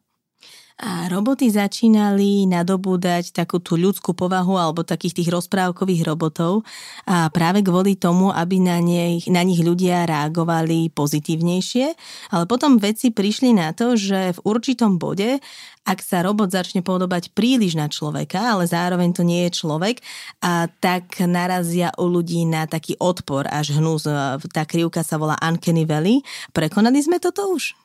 A 0.80 1.12
roboty 1.12 1.52
začínali 1.52 2.48
nadobúdať 2.48 3.36
takú 3.36 3.60
tú 3.60 3.76
ľudskú 3.76 4.16
povahu 4.16 4.56
alebo 4.56 4.88
takých 4.88 5.22
tých 5.22 5.30
rozprávkových 5.30 6.08
robotov 6.08 6.64
a 7.06 7.28
práve 7.30 7.62
kvôli 7.62 8.00
tomu, 8.00 8.32
aby 8.32 8.58
na, 8.58 8.80
nich, 8.80 9.28
na 9.28 9.44
nich 9.44 9.62
ľudia 9.62 10.08
reagovali 10.08 10.90
pozitívnejšie, 10.96 11.86
ale 12.34 12.44
potom 12.48 12.82
vedci 12.82 13.12
prišli 13.12 13.54
na 13.54 13.76
to, 13.76 13.94
že 13.94 14.34
v 14.38 14.40
určitom 14.42 14.98
bode, 14.98 15.38
ak 15.82 16.00
sa 16.02 16.22
robot 16.22 16.54
začne 16.54 16.86
podobať 16.86 17.34
príliš 17.34 17.74
na 17.74 17.90
človeka, 17.90 18.54
ale 18.54 18.70
zároveň 18.70 19.18
to 19.18 19.26
nie 19.26 19.50
je 19.50 19.58
človek, 19.66 19.98
a 20.46 20.70
tak 20.70 21.18
narazia 21.26 21.90
u 21.98 22.06
ľudí 22.06 22.46
na 22.46 22.70
taký 22.70 22.98
odpor 23.02 23.50
až 23.50 23.78
hnus. 23.78 24.06
Tá 24.54 24.64
krivka 24.66 25.02
sa 25.02 25.18
volá 25.18 25.38
Uncanny 25.42 25.86
Valley. 25.90 26.22
Prekonali 26.54 27.02
sme 27.02 27.18
toto 27.18 27.50
už? 27.50 27.81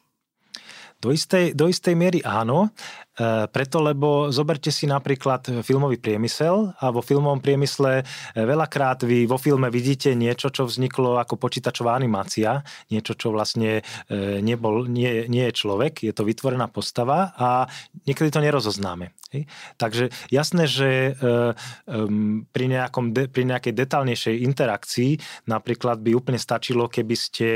Do 1.01 1.13
istej, 1.13 1.53
do 1.53 1.69
istej 1.69 1.95
miery 1.95 2.21
áno, 2.25 2.73
preto, 3.49 3.81
lebo 3.81 4.29
zoberte 4.29 4.69
si 4.69 4.85
napríklad 4.85 5.65
filmový 5.65 5.97
priemysel 5.97 6.77
a 6.77 6.93
vo 6.93 7.01
filmovom 7.01 7.41
priemysle 7.41 8.01
e, 8.01 8.05
veľakrát 8.37 9.09
vy 9.09 9.25
vo 9.25 9.41
filme 9.41 9.73
vidíte 9.73 10.13
niečo, 10.13 10.53
čo 10.53 10.69
vzniklo 10.69 11.17
ako 11.17 11.41
počítačová 11.41 11.97
animácia, 11.97 12.61
niečo, 12.93 13.17
čo 13.17 13.33
vlastne 13.33 13.81
e, 13.81 14.43
nebol, 14.45 14.85
nie, 14.85 15.25
nie 15.33 15.49
je 15.49 15.57
človek, 15.57 16.05
je 16.05 16.13
to 16.13 16.29
vytvorená 16.29 16.69
postava 16.69 17.33
a 17.41 17.65
niekedy 18.05 18.29
to 18.29 18.45
nerozoznáme. 18.45 19.17
Takže 19.77 20.09
jasné, 20.33 20.65
že 20.65 21.13
pri, 22.53 22.67
nejakom, 22.73 23.13
pri 23.13 23.45
nejakej 23.45 23.75
detálnejšej 23.75 24.37
interakcii 24.49 25.11
napríklad 25.45 26.01
by 26.01 26.17
úplne 26.17 26.41
stačilo, 26.41 26.89
keby 26.89 27.17
ste 27.19 27.49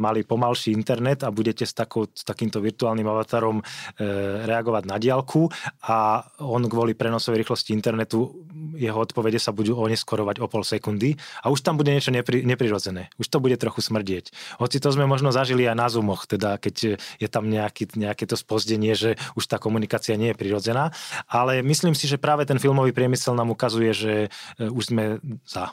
mali 0.00 0.24
pomalší 0.24 0.72
internet 0.72 1.26
a 1.26 1.34
budete 1.34 1.68
s, 1.68 1.76
takou, 1.76 2.08
s 2.08 2.24
takýmto 2.24 2.64
virtuálnym 2.64 3.04
avatarom 3.04 3.60
reagovať 4.00 4.65
reagovať 4.66 4.84
na 4.90 4.98
diálku 4.98 5.46
a 5.86 6.26
on 6.42 6.66
kvôli 6.66 6.98
prenosovej 6.98 7.46
rýchlosti 7.46 7.70
internetu, 7.70 8.34
jeho 8.74 8.98
odpovede 8.98 9.38
sa 9.38 9.54
budú 9.54 9.78
oneskorovať 9.78 10.42
o 10.42 10.50
pol 10.50 10.66
sekundy 10.66 11.14
a 11.46 11.54
už 11.54 11.62
tam 11.62 11.78
bude 11.78 11.94
niečo 11.94 12.10
nepri, 12.10 12.42
neprirodzené. 12.42 13.14
Už 13.22 13.30
to 13.30 13.38
bude 13.38 13.54
trochu 13.62 13.78
smrdieť. 13.78 14.34
Hoci 14.58 14.82
to 14.82 14.90
sme 14.90 15.06
možno 15.06 15.30
zažili 15.30 15.70
aj 15.70 15.78
na 15.78 15.86
Zoomoch, 15.86 16.26
teda 16.26 16.58
keď 16.58 16.98
je 16.98 17.28
tam 17.30 17.46
nejaký, 17.46 17.94
nejaké 17.94 18.26
to 18.26 18.34
spozdenie, 18.34 18.98
že 18.98 19.14
už 19.38 19.46
tá 19.46 19.62
komunikácia 19.62 20.18
nie 20.18 20.34
je 20.34 20.40
prirodzená, 20.42 20.90
ale 21.30 21.62
myslím 21.62 21.94
si, 21.94 22.10
že 22.10 22.18
práve 22.18 22.42
ten 22.42 22.58
filmový 22.58 22.90
priemysel 22.90 23.38
nám 23.38 23.54
ukazuje, 23.54 23.94
že 23.94 24.12
e, 24.58 24.66
už 24.66 24.90
sme 24.90 25.22
za, 25.46 25.70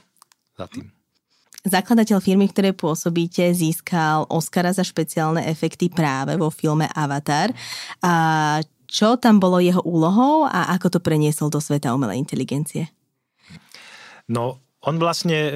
za 0.54 0.70
tým. 0.70 0.94
Zakladateľ 1.64 2.20
firmy, 2.20 2.52
v 2.52 2.56
ktorej 2.60 2.74
pôsobíte, 2.76 3.48
získal 3.56 4.28
Oscara 4.28 4.76
za 4.76 4.84
špeciálne 4.84 5.48
efekty 5.48 5.88
práve 5.88 6.36
vo 6.36 6.52
filme 6.52 6.92
Avatar. 6.92 7.56
A 8.04 8.60
čo 8.94 9.18
tam 9.18 9.42
bolo 9.42 9.58
jeho 9.58 9.82
úlohou 9.82 10.46
a 10.46 10.70
ako 10.78 10.94
to 10.94 11.00
preniesol 11.02 11.50
do 11.50 11.58
sveta 11.58 11.98
umelej 11.98 12.22
inteligencie? 12.22 12.94
No, 14.30 14.62
on 14.86 15.02
vlastne 15.02 15.40
e, 15.50 15.52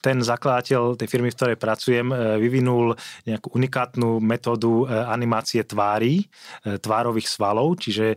ten 0.00 0.24
zakladateľ 0.24 0.96
tej 0.96 1.08
firmy, 1.08 1.28
v 1.28 1.36
ktorej 1.36 1.58
pracujem, 1.60 2.08
e, 2.08 2.16
vyvinul 2.40 2.96
nejakú 3.28 3.52
unikátnu 3.52 4.16
metódu 4.18 4.88
e, 4.88 4.96
animácie 5.06 5.60
tvári, 5.60 6.24
e, 6.64 6.80
tvárových 6.80 7.28
svalov, 7.28 7.76
čiže 7.76 8.16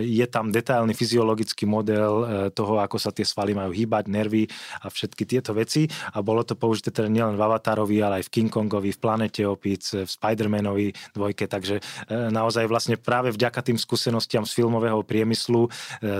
je 0.00 0.26
tam 0.30 0.54
detailný 0.54 0.94
fyziologický 0.94 1.66
model 1.66 2.50
toho, 2.54 2.78
ako 2.78 2.96
sa 2.96 3.10
tie 3.10 3.26
svaly 3.26 3.52
majú 3.52 3.74
hýbať, 3.74 4.06
nervy 4.06 4.46
a 4.84 4.86
všetky 4.86 5.26
tieto 5.26 5.50
veci. 5.52 5.90
A 6.14 6.22
bolo 6.22 6.46
to 6.46 6.54
použité 6.54 6.94
teda 6.94 7.10
nielen 7.10 7.34
v 7.34 7.42
Avatarovi, 7.42 7.98
ale 7.98 8.22
aj 8.22 8.30
v 8.30 8.32
King 8.38 8.50
Kongovi, 8.52 8.94
v 8.94 9.00
Planete 9.02 9.42
opic, 9.44 9.82
v 9.90 10.06
Spider-Manovi 10.06 10.94
dvojke, 11.16 11.50
takže 11.50 11.82
naozaj 12.08 12.70
vlastne 12.70 12.96
práve 12.96 13.34
vďaka 13.34 13.66
tým 13.66 13.76
skúsenostiam 13.80 14.46
z 14.46 14.52
filmového 14.54 15.02
priemyslu 15.02 15.66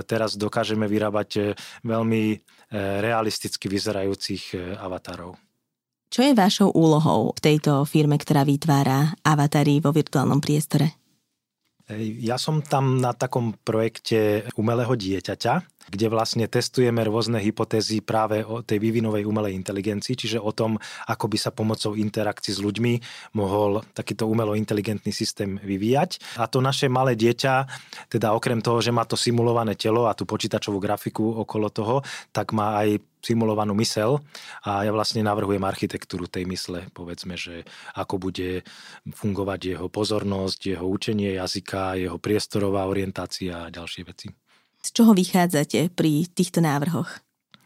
teraz 0.05 0.35
dokážeme 0.35 0.85
vyrábať 0.89 1.55
veľmi 1.85 2.43
realisticky 3.01 3.65
vyzerajúcich 3.65 4.77
avatarov. 4.89 5.37
Čo 6.09 6.25
je 6.25 6.33
vašou 6.33 6.73
úlohou 6.73 7.37
v 7.37 7.39
tejto 7.39 7.85
firme, 7.85 8.17
ktorá 8.17 8.41
vytvára 8.41 9.13
avatary 9.21 9.77
vo 9.77 9.93
virtuálnom 9.93 10.41
priestore? 10.41 10.97
Ja 12.21 12.41
som 12.41 12.65
tam 12.65 12.97
na 12.97 13.13
takom 13.13 13.53
projekte 13.61 14.45
umelého 14.57 14.93
dieťaťa, 14.93 15.78
kde 15.87 16.11
vlastne 16.11 16.45
testujeme 16.45 17.01
rôzne 17.07 17.39
hypotézy 17.39 18.03
práve 18.03 18.43
o 18.43 18.59
tej 18.59 18.83
vývinovej 18.83 19.23
umelej 19.23 19.55
inteligencii, 19.55 20.19
čiže 20.19 20.37
o 20.37 20.51
tom, 20.51 20.75
ako 21.07 21.25
by 21.31 21.37
sa 21.39 21.55
pomocou 21.55 21.95
interakcií 21.95 22.51
s 22.53 22.61
ľuďmi 22.61 22.93
mohol 23.39 23.81
takýto 23.95 24.27
umelo 24.27 24.53
inteligentný 24.53 25.15
systém 25.15 25.55
vyvíjať. 25.57 26.37
A 26.37 26.45
to 26.51 26.59
naše 26.59 26.91
malé 26.91 27.15
dieťa, 27.15 27.65
teda 28.11 28.35
okrem 28.35 28.59
toho, 28.59 28.83
že 28.83 28.91
má 28.91 29.07
to 29.07 29.15
simulované 29.15 29.79
telo 29.79 30.05
a 30.05 30.13
tú 30.13 30.27
počítačovú 30.27 30.77
grafiku 30.77 31.41
okolo 31.41 31.71
toho, 31.71 31.95
tak 32.35 32.51
má 32.51 32.83
aj 32.83 33.01
simulovanú 33.19 33.75
mysel 33.75 34.23
a 34.63 34.87
ja 34.87 34.91
vlastne 34.95 35.19
navrhujem 35.19 35.59
architektúru 35.59 36.31
tej 36.31 36.47
mysle, 36.47 36.87
povedzme, 36.95 37.35
že 37.35 37.67
ako 37.91 38.15
bude 38.15 38.63
fungovať 39.11 39.75
jeho 39.75 39.87
pozornosť, 39.91 40.59
jeho 40.79 40.87
učenie 40.87 41.35
jazyka, 41.35 41.99
jeho 41.99 42.15
priestorová 42.15 42.87
orientácia 42.87 43.67
a 43.67 43.73
ďalšie 43.73 44.03
veci. 44.07 44.31
Z 44.79 44.89
čoho 44.95 45.11
vychádzate 45.11 45.91
pri 45.91 46.27
týchto 46.31 46.63
návrhoch? 46.63 47.19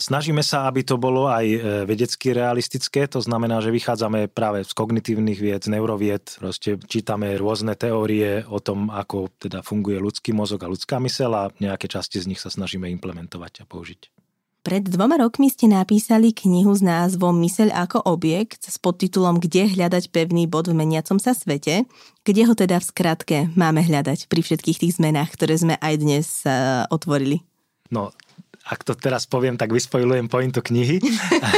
Snažíme 0.03 0.43
sa, 0.43 0.67
aby 0.67 0.83
to 0.83 0.99
bolo 0.99 1.31
aj 1.31 1.45
e, 1.47 1.59
vedecky 1.87 2.35
realistické, 2.35 3.07
to 3.07 3.23
znamená, 3.23 3.63
že 3.63 3.71
vychádzame 3.71 4.27
práve 4.27 4.65
z 4.65 4.73
kognitívnych 4.75 5.39
vied, 5.39 5.61
z 5.63 5.71
neurovied, 5.71 6.43
proste 6.43 6.75
čítame 6.75 7.37
rôzne 7.39 7.77
teórie 7.77 8.43
o 8.49 8.59
tom, 8.59 8.91
ako 8.91 9.31
teda 9.39 9.63
funguje 9.63 10.01
ľudský 10.01 10.35
mozog 10.35 10.65
a 10.65 10.71
ľudská 10.73 10.99
mysel 10.99 11.31
a 11.37 11.53
nejaké 11.61 11.87
časti 11.87 12.19
z 12.19 12.35
nich 12.35 12.41
sa 12.41 12.51
snažíme 12.51 12.89
implementovať 12.89 13.63
a 13.63 13.69
použiť. 13.69 14.22
Pred 14.63 14.95
dvoma 14.95 15.19
rokmi 15.19 15.51
ste 15.51 15.67
napísali 15.67 16.31
knihu 16.31 16.71
s 16.71 16.79
názvom 16.79 17.35
Myseľ 17.35 17.75
ako 17.83 18.07
objekt 18.07 18.63
s 18.63 18.79
podtitulom 18.79 19.43
Kde 19.43 19.67
hľadať 19.67 20.07
pevný 20.07 20.47
bod 20.47 20.71
v 20.71 20.79
meniacom 20.79 21.19
sa 21.19 21.35
svete. 21.35 21.83
Kde 22.23 22.47
ho 22.47 22.55
teda 22.55 22.79
v 22.79 22.87
skratke 22.87 23.37
máme 23.59 23.83
hľadať 23.83 24.31
pri 24.31 24.39
všetkých 24.39 24.79
tých 24.79 24.95
zmenách, 24.95 25.35
ktoré 25.35 25.59
sme 25.59 25.75
aj 25.83 25.93
dnes 25.99 26.27
uh, 26.47 26.87
otvorili? 26.87 27.43
No, 27.91 28.15
ak 28.63 28.87
to 28.87 28.95
teraz 28.95 29.27
poviem, 29.27 29.59
tak 29.59 29.75
vyspojujem 29.75 30.31
pointu 30.31 30.63
knihy. 30.63 31.03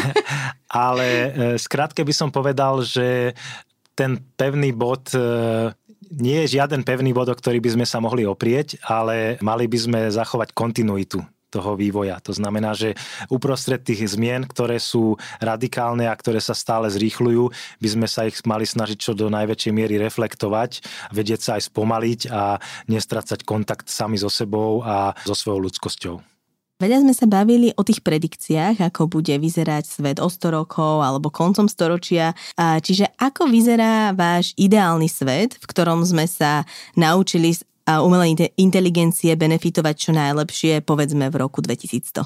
Ale 0.74 1.06
uh, 1.06 1.30
skrátke 1.62 2.01
by 2.01 2.14
som 2.18 2.34
povedal, 2.34 2.82
že 2.82 3.38
ten 3.93 4.18
pevný 4.34 4.74
bod 4.74 5.14
uh, 5.14 5.70
nie 6.10 6.41
je 6.49 6.58
žiaden 6.58 6.82
pevný 6.82 7.14
bod, 7.14 7.30
o 7.30 7.38
ktorý 7.38 7.62
by 7.62 7.70
sme 7.78 7.86
sa 7.86 8.01
mohli 8.01 8.26
oprieť, 8.26 8.82
ale 8.86 9.41
mali 9.41 9.66
by 9.66 9.78
sme 9.78 9.99
zachovať 10.14 10.53
kontinuitu 10.53 11.22
toho 11.56 11.80
vývoja. 11.80 12.20
To 12.28 12.36
znamená, 12.36 12.76
že 12.76 12.99
uprostred 13.32 13.80
tých 13.80 14.20
zmien, 14.20 14.43
ktoré 14.43 14.76
sú 14.76 15.16
radikálne 15.39 16.12
a 16.12 16.20
ktoré 16.20 16.43
sa 16.43 16.51
stále 16.51 16.91
zrýchľujú, 16.91 17.43
by 17.80 17.88
sme 17.88 18.08
sa 18.12 18.28
ich 18.28 18.36
mali 18.43 18.68
snažiť 18.68 18.99
čo 18.99 19.16
do 19.16 19.32
najväčšej 19.32 19.72
miery 19.72 19.95
reflektovať, 19.95 20.84
vedieť 21.16 21.39
sa 21.39 21.51
aj 21.56 21.72
spomaliť 21.72 22.22
a 22.28 22.60
nestracať 22.91 23.47
kontakt 23.47 23.88
sami 23.88 24.20
so 24.20 24.28
sebou 24.28 24.84
a 24.84 25.16
so 25.24 25.32
svojou 25.32 25.72
ľudskosťou. 25.72 26.20
Veľa 26.76 27.08
sme 27.08 27.16
sa 27.16 27.24
bavili 27.24 27.72
o 27.80 27.88
tých 27.88 28.03
predikciách, 28.03 28.84
ako 28.84 29.08
bude 29.08 29.32
vyzerať 29.32 29.88
svet 29.88 30.18
o 30.20 30.28
100 30.28 30.60
rokov 30.60 31.08
alebo 31.08 31.32
koncom 31.32 31.72
storočia. 31.72 32.36
Čiže 32.60 33.16
ako 33.16 33.47
vyzerá 33.47 34.12
váš 34.12 34.51
ideálny 34.60 35.08
svet, 35.08 35.56
v 35.56 35.66
ktorom 35.72 36.03
sme 36.03 36.28
sa 36.28 36.68
naučili 36.99 37.56
a 37.56 37.75
umelej 37.86 38.50
inteligencie 38.58 39.38
benefitovať 39.38 39.96
čo 39.96 40.12
najlepšie, 40.12 40.82
povedzme 40.82 41.30
v 41.30 41.36
roku 41.38 41.62
2100? 41.62 42.26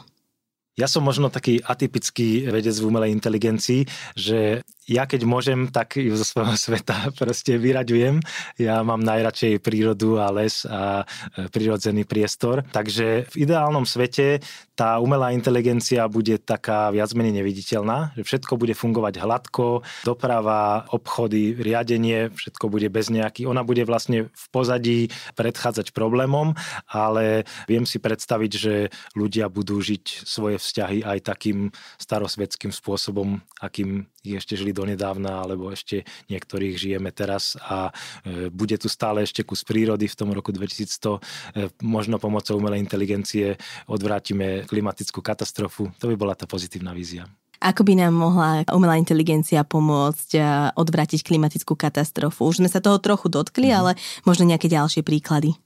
Ja 0.80 0.88
som 0.88 1.04
možno 1.04 1.28
taký 1.28 1.60
atypický 1.60 2.48
vedec 2.48 2.72
v 2.80 2.88
umelej 2.88 3.12
inteligencii, 3.12 3.84
že 4.16 4.64
ja 4.90 5.06
keď 5.06 5.22
môžem, 5.30 5.70
tak 5.70 6.02
ju 6.02 6.10
zo 6.18 6.26
svojho 6.26 6.58
sveta 6.66 7.14
proste 7.14 7.62
vyraďujem. 7.62 8.18
Ja 8.58 8.82
mám 8.82 9.06
najradšej 9.06 9.62
prírodu 9.62 10.18
a 10.18 10.34
les 10.34 10.66
a 10.66 11.06
e, 11.38 11.46
prírodzený 11.54 12.10
priestor. 12.10 12.66
Takže 12.74 13.30
v 13.30 13.36
ideálnom 13.46 13.86
svete 13.86 14.42
tá 14.74 14.98
umelá 14.98 15.36
inteligencia 15.36 16.08
bude 16.08 16.40
taká 16.40 16.90
viac 16.90 17.12
menej 17.12 17.44
neviditeľná, 17.44 18.16
že 18.16 18.24
všetko 18.24 18.56
bude 18.56 18.72
fungovať 18.72 19.20
hladko, 19.20 19.84
doprava, 20.08 20.88
obchody, 20.96 21.52
riadenie, 21.52 22.32
všetko 22.32 22.72
bude 22.72 22.88
bez 22.88 23.12
nejaký, 23.12 23.44
ona 23.44 23.68
bude 23.68 23.84
vlastne 23.84 24.32
v 24.32 24.46
pozadí 24.56 25.12
predchádzať 25.36 25.92
problémom, 25.92 26.56
ale 26.88 27.44
viem 27.68 27.84
si 27.84 28.00
predstaviť, 28.00 28.52
že 28.56 28.74
ľudia 29.20 29.52
budú 29.52 29.84
žiť 29.84 30.24
svoje 30.24 30.56
vzťahy 30.56 31.04
aj 31.04 31.28
takým 31.28 31.76
starosvedským 32.00 32.72
spôsobom, 32.72 33.44
akým 33.60 34.08
ešte 34.24 34.56
žili 34.56 34.72
donedávna, 34.80 35.44
alebo 35.44 35.68
ešte 35.70 36.08
niektorých 36.32 36.76
žijeme 36.80 37.12
teraz 37.12 37.60
a 37.60 37.92
e, 38.24 38.48
bude 38.48 38.80
tu 38.80 38.88
stále 38.88 39.28
ešte 39.28 39.44
kus 39.44 39.68
prírody 39.68 40.08
v 40.08 40.16
tom 40.16 40.32
roku 40.32 40.56
2100. 40.56 41.20
E, 41.20 41.68
možno 41.84 42.16
pomocou 42.18 42.56
umelej 42.56 42.80
inteligencie 42.80 43.60
odvrátime 43.92 44.64
klimatickú 44.66 45.20
katastrofu. 45.20 45.92
To 46.00 46.08
by 46.08 46.16
bola 46.16 46.34
tá 46.34 46.48
pozitívna 46.48 46.96
vízia. 46.96 47.28
Ako 47.60 47.84
by 47.84 47.94
nám 48.00 48.16
mohla 48.16 48.64
umelá 48.72 48.96
inteligencia 48.96 49.68
pomôcť 49.68 50.30
e, 50.40 50.42
odvrátiť 50.80 51.28
klimatickú 51.28 51.76
katastrofu? 51.76 52.48
Už 52.48 52.64
sme 52.64 52.72
sa 52.72 52.80
toho 52.80 53.04
trochu 53.04 53.28
dotkli, 53.28 53.70
mm. 53.70 53.76
ale 53.76 53.92
možno 54.24 54.48
nejaké 54.48 54.72
ďalšie 54.72 55.04
príklady 55.04 55.60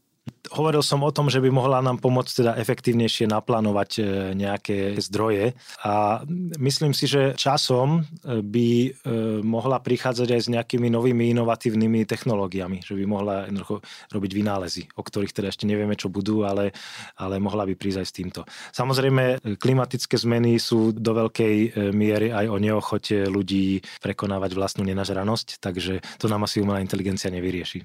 hovoril 0.52 0.84
som 0.86 1.02
o 1.04 1.12
tom, 1.12 1.28
že 1.28 1.40
by 1.40 1.50
mohla 1.50 1.80
nám 1.80 2.00
pomôcť 2.00 2.32
teda 2.44 2.52
efektívnejšie 2.60 3.28
naplánovať 3.32 3.92
e, 3.98 4.02
nejaké 4.36 5.00
zdroje 5.00 5.56
a 5.84 6.24
myslím 6.60 6.92
si, 6.92 7.08
že 7.08 7.34
časom 7.36 8.04
e, 8.04 8.40
by 8.44 8.70
e, 8.70 8.90
mohla 9.42 9.80
prichádzať 9.80 10.28
aj 10.36 10.42
s 10.44 10.52
nejakými 10.52 10.88
novými 10.92 11.32
inovatívnymi 11.34 12.06
technológiami, 12.06 12.84
že 12.84 12.94
by 12.94 13.04
mohla 13.08 13.36
jednoducho 13.48 13.82
robiť 14.12 14.32
vynálezy, 14.36 14.84
o 14.96 15.02
ktorých 15.04 15.34
teda 15.34 15.48
ešte 15.50 15.66
nevieme, 15.66 15.98
čo 15.98 16.12
budú, 16.12 16.44
ale, 16.44 16.76
ale 17.18 17.40
mohla 17.40 17.64
by 17.64 17.74
prísť 17.74 18.00
aj 18.04 18.08
s 18.08 18.16
týmto. 18.16 18.42
Samozrejme, 18.76 19.58
klimatické 19.60 20.16
zmeny 20.20 20.60
sú 20.60 20.92
do 20.92 21.12
veľkej 21.24 21.56
miery 21.96 22.30
aj 22.30 22.46
o 22.52 22.58
neochote 22.60 23.28
ľudí 23.28 23.82
prekonávať 24.04 24.52
vlastnú 24.56 24.84
nenažranosť, 24.86 25.64
takže 25.64 26.04
to 26.20 26.28
nám 26.28 26.46
asi 26.46 26.60
umelá 26.60 26.84
inteligencia 26.84 27.32
nevyrieši. 27.32 27.84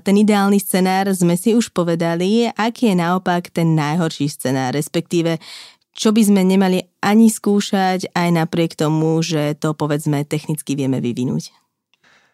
Ten 0.00 0.16
ideálny 0.16 0.56
scenár 0.56 1.12
sme 1.12 1.36
si 1.36 1.52
už 1.52 1.68
povedali, 1.76 2.48
aký 2.56 2.92
je 2.92 2.96
naopak 2.96 3.52
ten 3.52 3.76
najhorší 3.76 4.32
scenár, 4.32 4.72
respektíve 4.72 5.36
čo 5.92 6.08
by 6.08 6.24
sme 6.24 6.40
nemali 6.40 6.88
ani 7.04 7.28
skúšať, 7.28 8.16
aj 8.16 8.28
napriek 8.32 8.72
tomu, 8.72 9.20
že 9.20 9.52
to 9.60 9.76
povedzme 9.76 10.24
technicky 10.24 10.72
vieme 10.72 11.04
vyvinúť. 11.04 11.52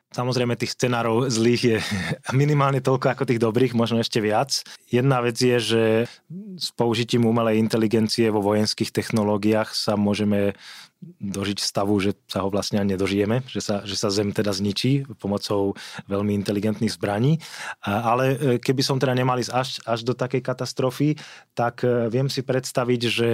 Samozrejme, 0.09 0.57
tých 0.57 0.73
scenárov 0.73 1.29
zlých 1.29 1.63
je 1.63 1.79
minimálne 2.41 2.81
toľko 2.81 3.13
ako 3.13 3.25
tých 3.29 3.43
dobrých, 3.43 3.77
možno 3.77 4.01
ešte 4.01 4.25
viac. 4.25 4.65
Jedna 4.89 5.21
vec 5.21 5.37
je, 5.37 5.59
že 5.61 5.83
s 6.57 6.73
použitím 6.73 7.29
umelej 7.29 7.61
inteligencie 7.61 8.33
vo 8.33 8.41
vojenských 8.41 8.89
technológiách 8.89 9.77
sa 9.77 10.01
môžeme 10.01 10.57
dožiť 10.99 11.63
stavu, 11.63 11.95
že 12.03 12.19
sa 12.27 12.43
ho 12.43 12.51
vlastne 12.51 12.83
nedožijeme, 12.83 13.47
že 13.47 13.63
sa, 13.63 13.87
že 13.87 13.95
sa 13.95 14.11
Zem 14.11 14.35
teda 14.35 14.51
zničí 14.51 15.07
pomocou 15.23 15.79
veľmi 16.11 16.35
inteligentných 16.35 16.91
zbraní. 16.91 17.39
Ale 17.87 18.25
e, 18.35 18.37
keby 18.59 18.83
som 18.83 18.99
teda 18.99 19.15
nemal 19.15 19.39
ísť 19.39 19.53
až, 19.55 19.69
až 19.87 20.01
do 20.03 20.15
takej 20.19 20.43
katastrofy, 20.43 21.15
tak 21.55 21.87
e, 21.87 22.11
viem 22.11 22.27
si 22.27 22.43
predstaviť, 22.43 23.01
že 23.07 23.31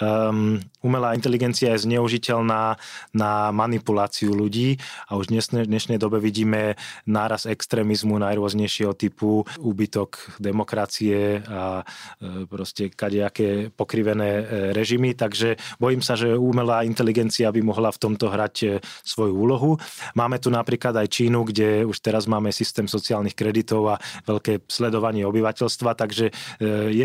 um, 0.00 0.56
umelá 0.80 1.12
inteligencia 1.12 1.76
je 1.76 1.84
zneužiteľná 1.84 2.80
na 3.12 3.32
manipuláciu 3.52 4.32
ľudí 4.32 4.80
a 5.04 5.20
už 5.20 5.28
v 5.28 5.32
dnešnej, 5.36 5.64
dnešnej 5.68 5.98
dobe 6.00 6.24
vidíme 6.24 6.80
náraz 7.04 7.44
extrémizmu 7.44 8.16
najrôznejšieho 8.16 8.96
typu, 8.96 9.44
úbytok 9.60 10.40
demokracie 10.40 11.44
a 11.44 11.84
e, 11.84 12.48
proste 12.48 12.88
kadejaké 12.88 13.68
pokrivené 13.68 14.46
režimy, 14.72 15.12
takže 15.12 15.60
bojím 15.76 16.00
sa, 16.00 16.16
že 16.16 16.32
umelá 16.32 16.86
inteligencia 16.94 17.50
by 17.50 17.58
mohla 17.66 17.90
v 17.90 17.98
tomto 17.98 18.30
hrať 18.30 18.54
e, 18.62 18.66
svoju 19.02 19.34
úlohu. 19.34 19.74
Máme 20.14 20.38
tu 20.38 20.54
napríklad 20.54 20.94
aj 20.94 21.10
Čínu, 21.10 21.50
kde 21.50 21.82
už 21.82 21.98
teraz 21.98 22.30
máme 22.30 22.54
systém 22.54 22.86
sociálnych 22.86 23.34
kreditov 23.34 23.98
a 23.98 24.00
veľké 24.30 24.70
sledovanie 24.70 25.26
obyvateľstva, 25.26 25.98
takže 25.98 26.30
e, 26.30 26.32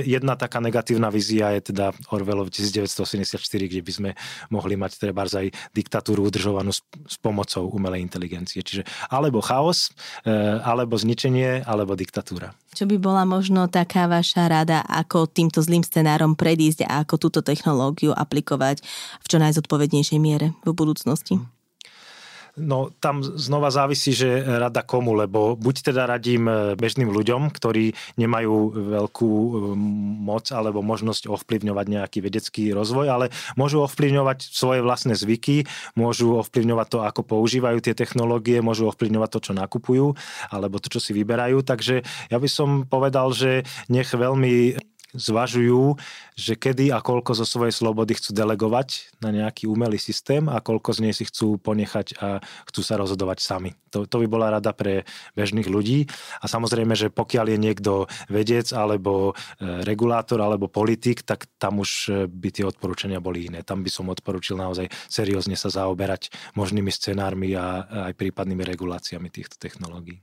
jedna 0.06 0.38
taká 0.38 0.62
negatívna 0.62 1.10
vízia 1.10 1.58
je 1.58 1.74
teda 1.74 1.90
Orwellov 2.14 2.54
1984, 2.54 3.42
kde 3.66 3.82
by 3.82 3.92
sme 3.92 4.10
mohli 4.54 4.78
mať 4.78 5.02
treba 5.02 5.26
aj 5.26 5.50
diktatúru 5.74 6.30
udržovanú 6.30 6.70
s, 6.70 6.86
pomocou 7.18 7.66
umelej 7.74 8.06
inteligencie. 8.06 8.62
Čiže 8.62 8.86
alebo 9.10 9.44
chaos, 9.44 9.92
alebo 10.64 10.96
zničenie, 10.96 11.64
alebo 11.66 11.96
diktatúra. 11.98 12.54
Čo 12.70 12.86
by 12.86 13.02
bola 13.02 13.26
možno 13.26 13.66
taká 13.66 14.06
vaša 14.06 14.46
rada, 14.46 14.86
ako 14.86 15.26
týmto 15.26 15.58
zlým 15.60 15.82
scenárom 15.82 16.38
predísť 16.38 16.86
a 16.86 17.02
ako 17.02 17.18
túto 17.18 17.40
technológiu 17.42 18.14
aplikovať 18.14 18.86
v 19.20 19.26
čo 19.26 19.42
najzodpovednejšej 19.80 20.20
miere 20.20 20.52
v 20.68 20.72
budúcnosti? 20.76 21.40
No 22.60 22.92
tam 23.00 23.24
znova 23.24 23.72
závisí, 23.72 24.12
že 24.12 24.44
rada 24.44 24.84
komu, 24.84 25.16
lebo 25.16 25.56
buď 25.56 25.94
teda 25.94 26.04
radím 26.04 26.44
e, 26.50 26.76
bežným 26.76 27.08
ľuďom, 27.08 27.56
ktorí 27.56 27.96
nemajú 28.20 28.56
veľkú 29.00 29.32
e, 29.32 29.50
moc 30.20 30.44
alebo 30.52 30.84
možnosť 30.84 31.32
ovplyvňovať 31.32 31.86
nejaký 31.88 32.20
vedecký 32.20 32.76
rozvoj, 32.76 33.08
ale 33.08 33.26
môžu 33.56 33.80
ovplyvňovať 33.88 34.52
svoje 34.52 34.84
vlastné 34.84 35.16
zvyky, 35.16 35.72
môžu 35.96 36.36
ovplyvňovať 36.44 36.88
to, 36.92 37.00
ako 37.00 37.22
používajú 37.24 37.80
tie 37.80 37.96
technológie, 37.96 38.60
môžu 38.60 38.92
ovplyvňovať 38.92 39.30
to, 39.30 39.40
čo 39.40 39.54
nakupujú 39.56 40.20
alebo 40.52 40.84
to, 40.84 40.92
čo 40.92 41.00
si 41.00 41.16
vyberajú. 41.16 41.64
Takže 41.64 42.04
ja 42.28 42.38
by 42.44 42.50
som 42.52 42.84
povedal, 42.84 43.32
že 43.32 43.64
nech 43.88 44.12
veľmi 44.12 44.89
zvažujú, 45.14 45.98
že 46.38 46.54
kedy 46.54 46.94
a 46.94 47.02
koľko 47.02 47.34
zo 47.34 47.46
svojej 47.46 47.74
slobody 47.74 48.14
chcú 48.14 48.34
delegovať 48.38 49.18
na 49.18 49.34
nejaký 49.34 49.66
umelý 49.66 49.98
systém 49.98 50.46
a 50.46 50.62
koľko 50.62 50.94
z 50.94 51.00
nej 51.10 51.14
si 51.18 51.26
chcú 51.26 51.58
ponechať 51.58 52.22
a 52.22 52.44
chcú 52.70 52.82
sa 52.86 53.02
rozhodovať 53.02 53.42
sami. 53.42 53.74
To, 53.90 54.06
to 54.06 54.22
by 54.22 54.28
bola 54.30 54.54
rada 54.54 54.70
pre 54.70 55.10
bežných 55.34 55.66
ľudí. 55.66 56.06
A 56.42 56.46
samozrejme, 56.46 56.94
že 56.94 57.10
pokiaľ 57.10 57.58
je 57.58 57.58
niekto 57.58 57.94
vedec 58.30 58.70
alebo 58.70 59.34
e, 59.34 59.82
regulátor 59.82 60.38
alebo 60.46 60.70
politik, 60.70 61.26
tak 61.26 61.50
tam 61.58 61.82
už 61.82 61.90
e, 62.06 62.12
by 62.30 62.50
tie 62.54 62.66
odporúčania 62.70 63.18
boli 63.18 63.50
iné. 63.50 63.66
Tam 63.66 63.82
by 63.82 63.90
som 63.90 64.14
odporučil 64.14 64.62
naozaj 64.62 64.94
seriózne 65.10 65.58
sa 65.58 65.74
zaoberať 65.74 66.30
možnými 66.54 66.94
scenármi 66.94 67.58
a 67.58 67.90
aj 68.10 68.14
prípadnými 68.14 68.62
reguláciami 68.62 69.34
týchto 69.34 69.58
technológií. 69.58 70.22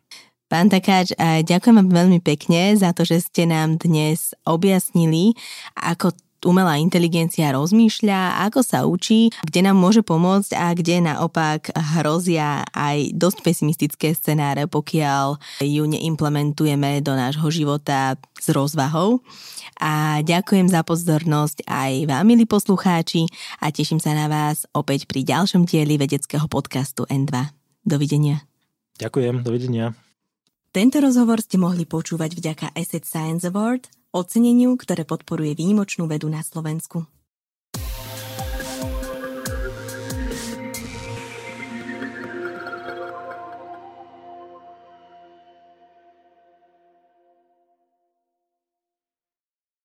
Pán 0.57 0.73
Takáč, 0.73 1.13
ďakujem 1.21 1.85
vám 1.85 1.93
veľmi 1.93 2.25
pekne 2.25 2.73
za 2.81 2.97
to, 2.97 3.05
že 3.05 3.29
ste 3.29 3.45
nám 3.45 3.77
dnes 3.77 4.33
objasnili, 4.49 5.37
ako 5.77 6.17
umelá 6.49 6.81
inteligencia 6.81 7.53
rozmýšľa, 7.53 8.41
ako 8.49 8.65
sa 8.65 8.89
učí, 8.89 9.37
kde 9.45 9.69
nám 9.69 9.77
môže 9.77 10.01
pomôcť 10.01 10.57
a 10.57 10.73
kde 10.73 11.13
naopak 11.13 11.77
hrozia 12.01 12.65
aj 12.73 13.13
dosť 13.13 13.45
pesimistické 13.45 14.17
scenáre, 14.17 14.65
pokiaľ 14.65 15.37
ju 15.61 15.85
neimplementujeme 15.85 17.05
do 17.05 17.13
nášho 17.13 17.53
života 17.53 18.17
s 18.41 18.49
rozvahou. 18.49 19.21
A 19.77 20.25
ďakujem 20.25 20.73
za 20.73 20.81
pozornosť 20.89 21.69
aj 21.69 22.09
vám, 22.09 22.25
milí 22.25 22.49
poslucháči, 22.49 23.29
a 23.61 23.69
teším 23.69 24.01
sa 24.01 24.17
na 24.17 24.25
vás 24.25 24.65
opäť 24.73 25.05
pri 25.05 25.21
ďalšom 25.21 25.69
dieli 25.69 26.01
vedeckého 26.01 26.49
podcastu 26.49 27.05
N2. 27.13 27.53
Dovidenia. 27.85 28.41
Ďakujem, 28.97 29.45
dovidenia. 29.45 30.06
Tento 30.77 31.01
rozhovor 31.01 31.41
ste 31.41 31.57
mohli 31.57 31.89
počúvať 31.89 32.37
vďaka 32.37 32.67
Asset 32.77 33.09
Science 33.09 33.49
Award, 33.49 33.89
oceneniu, 34.13 34.77
ktoré 34.77 35.09
podporuje 35.09 35.57
výnimočnú 35.57 36.05
vedu 36.05 36.29
na 36.29 36.45
Slovensku. 36.45 37.09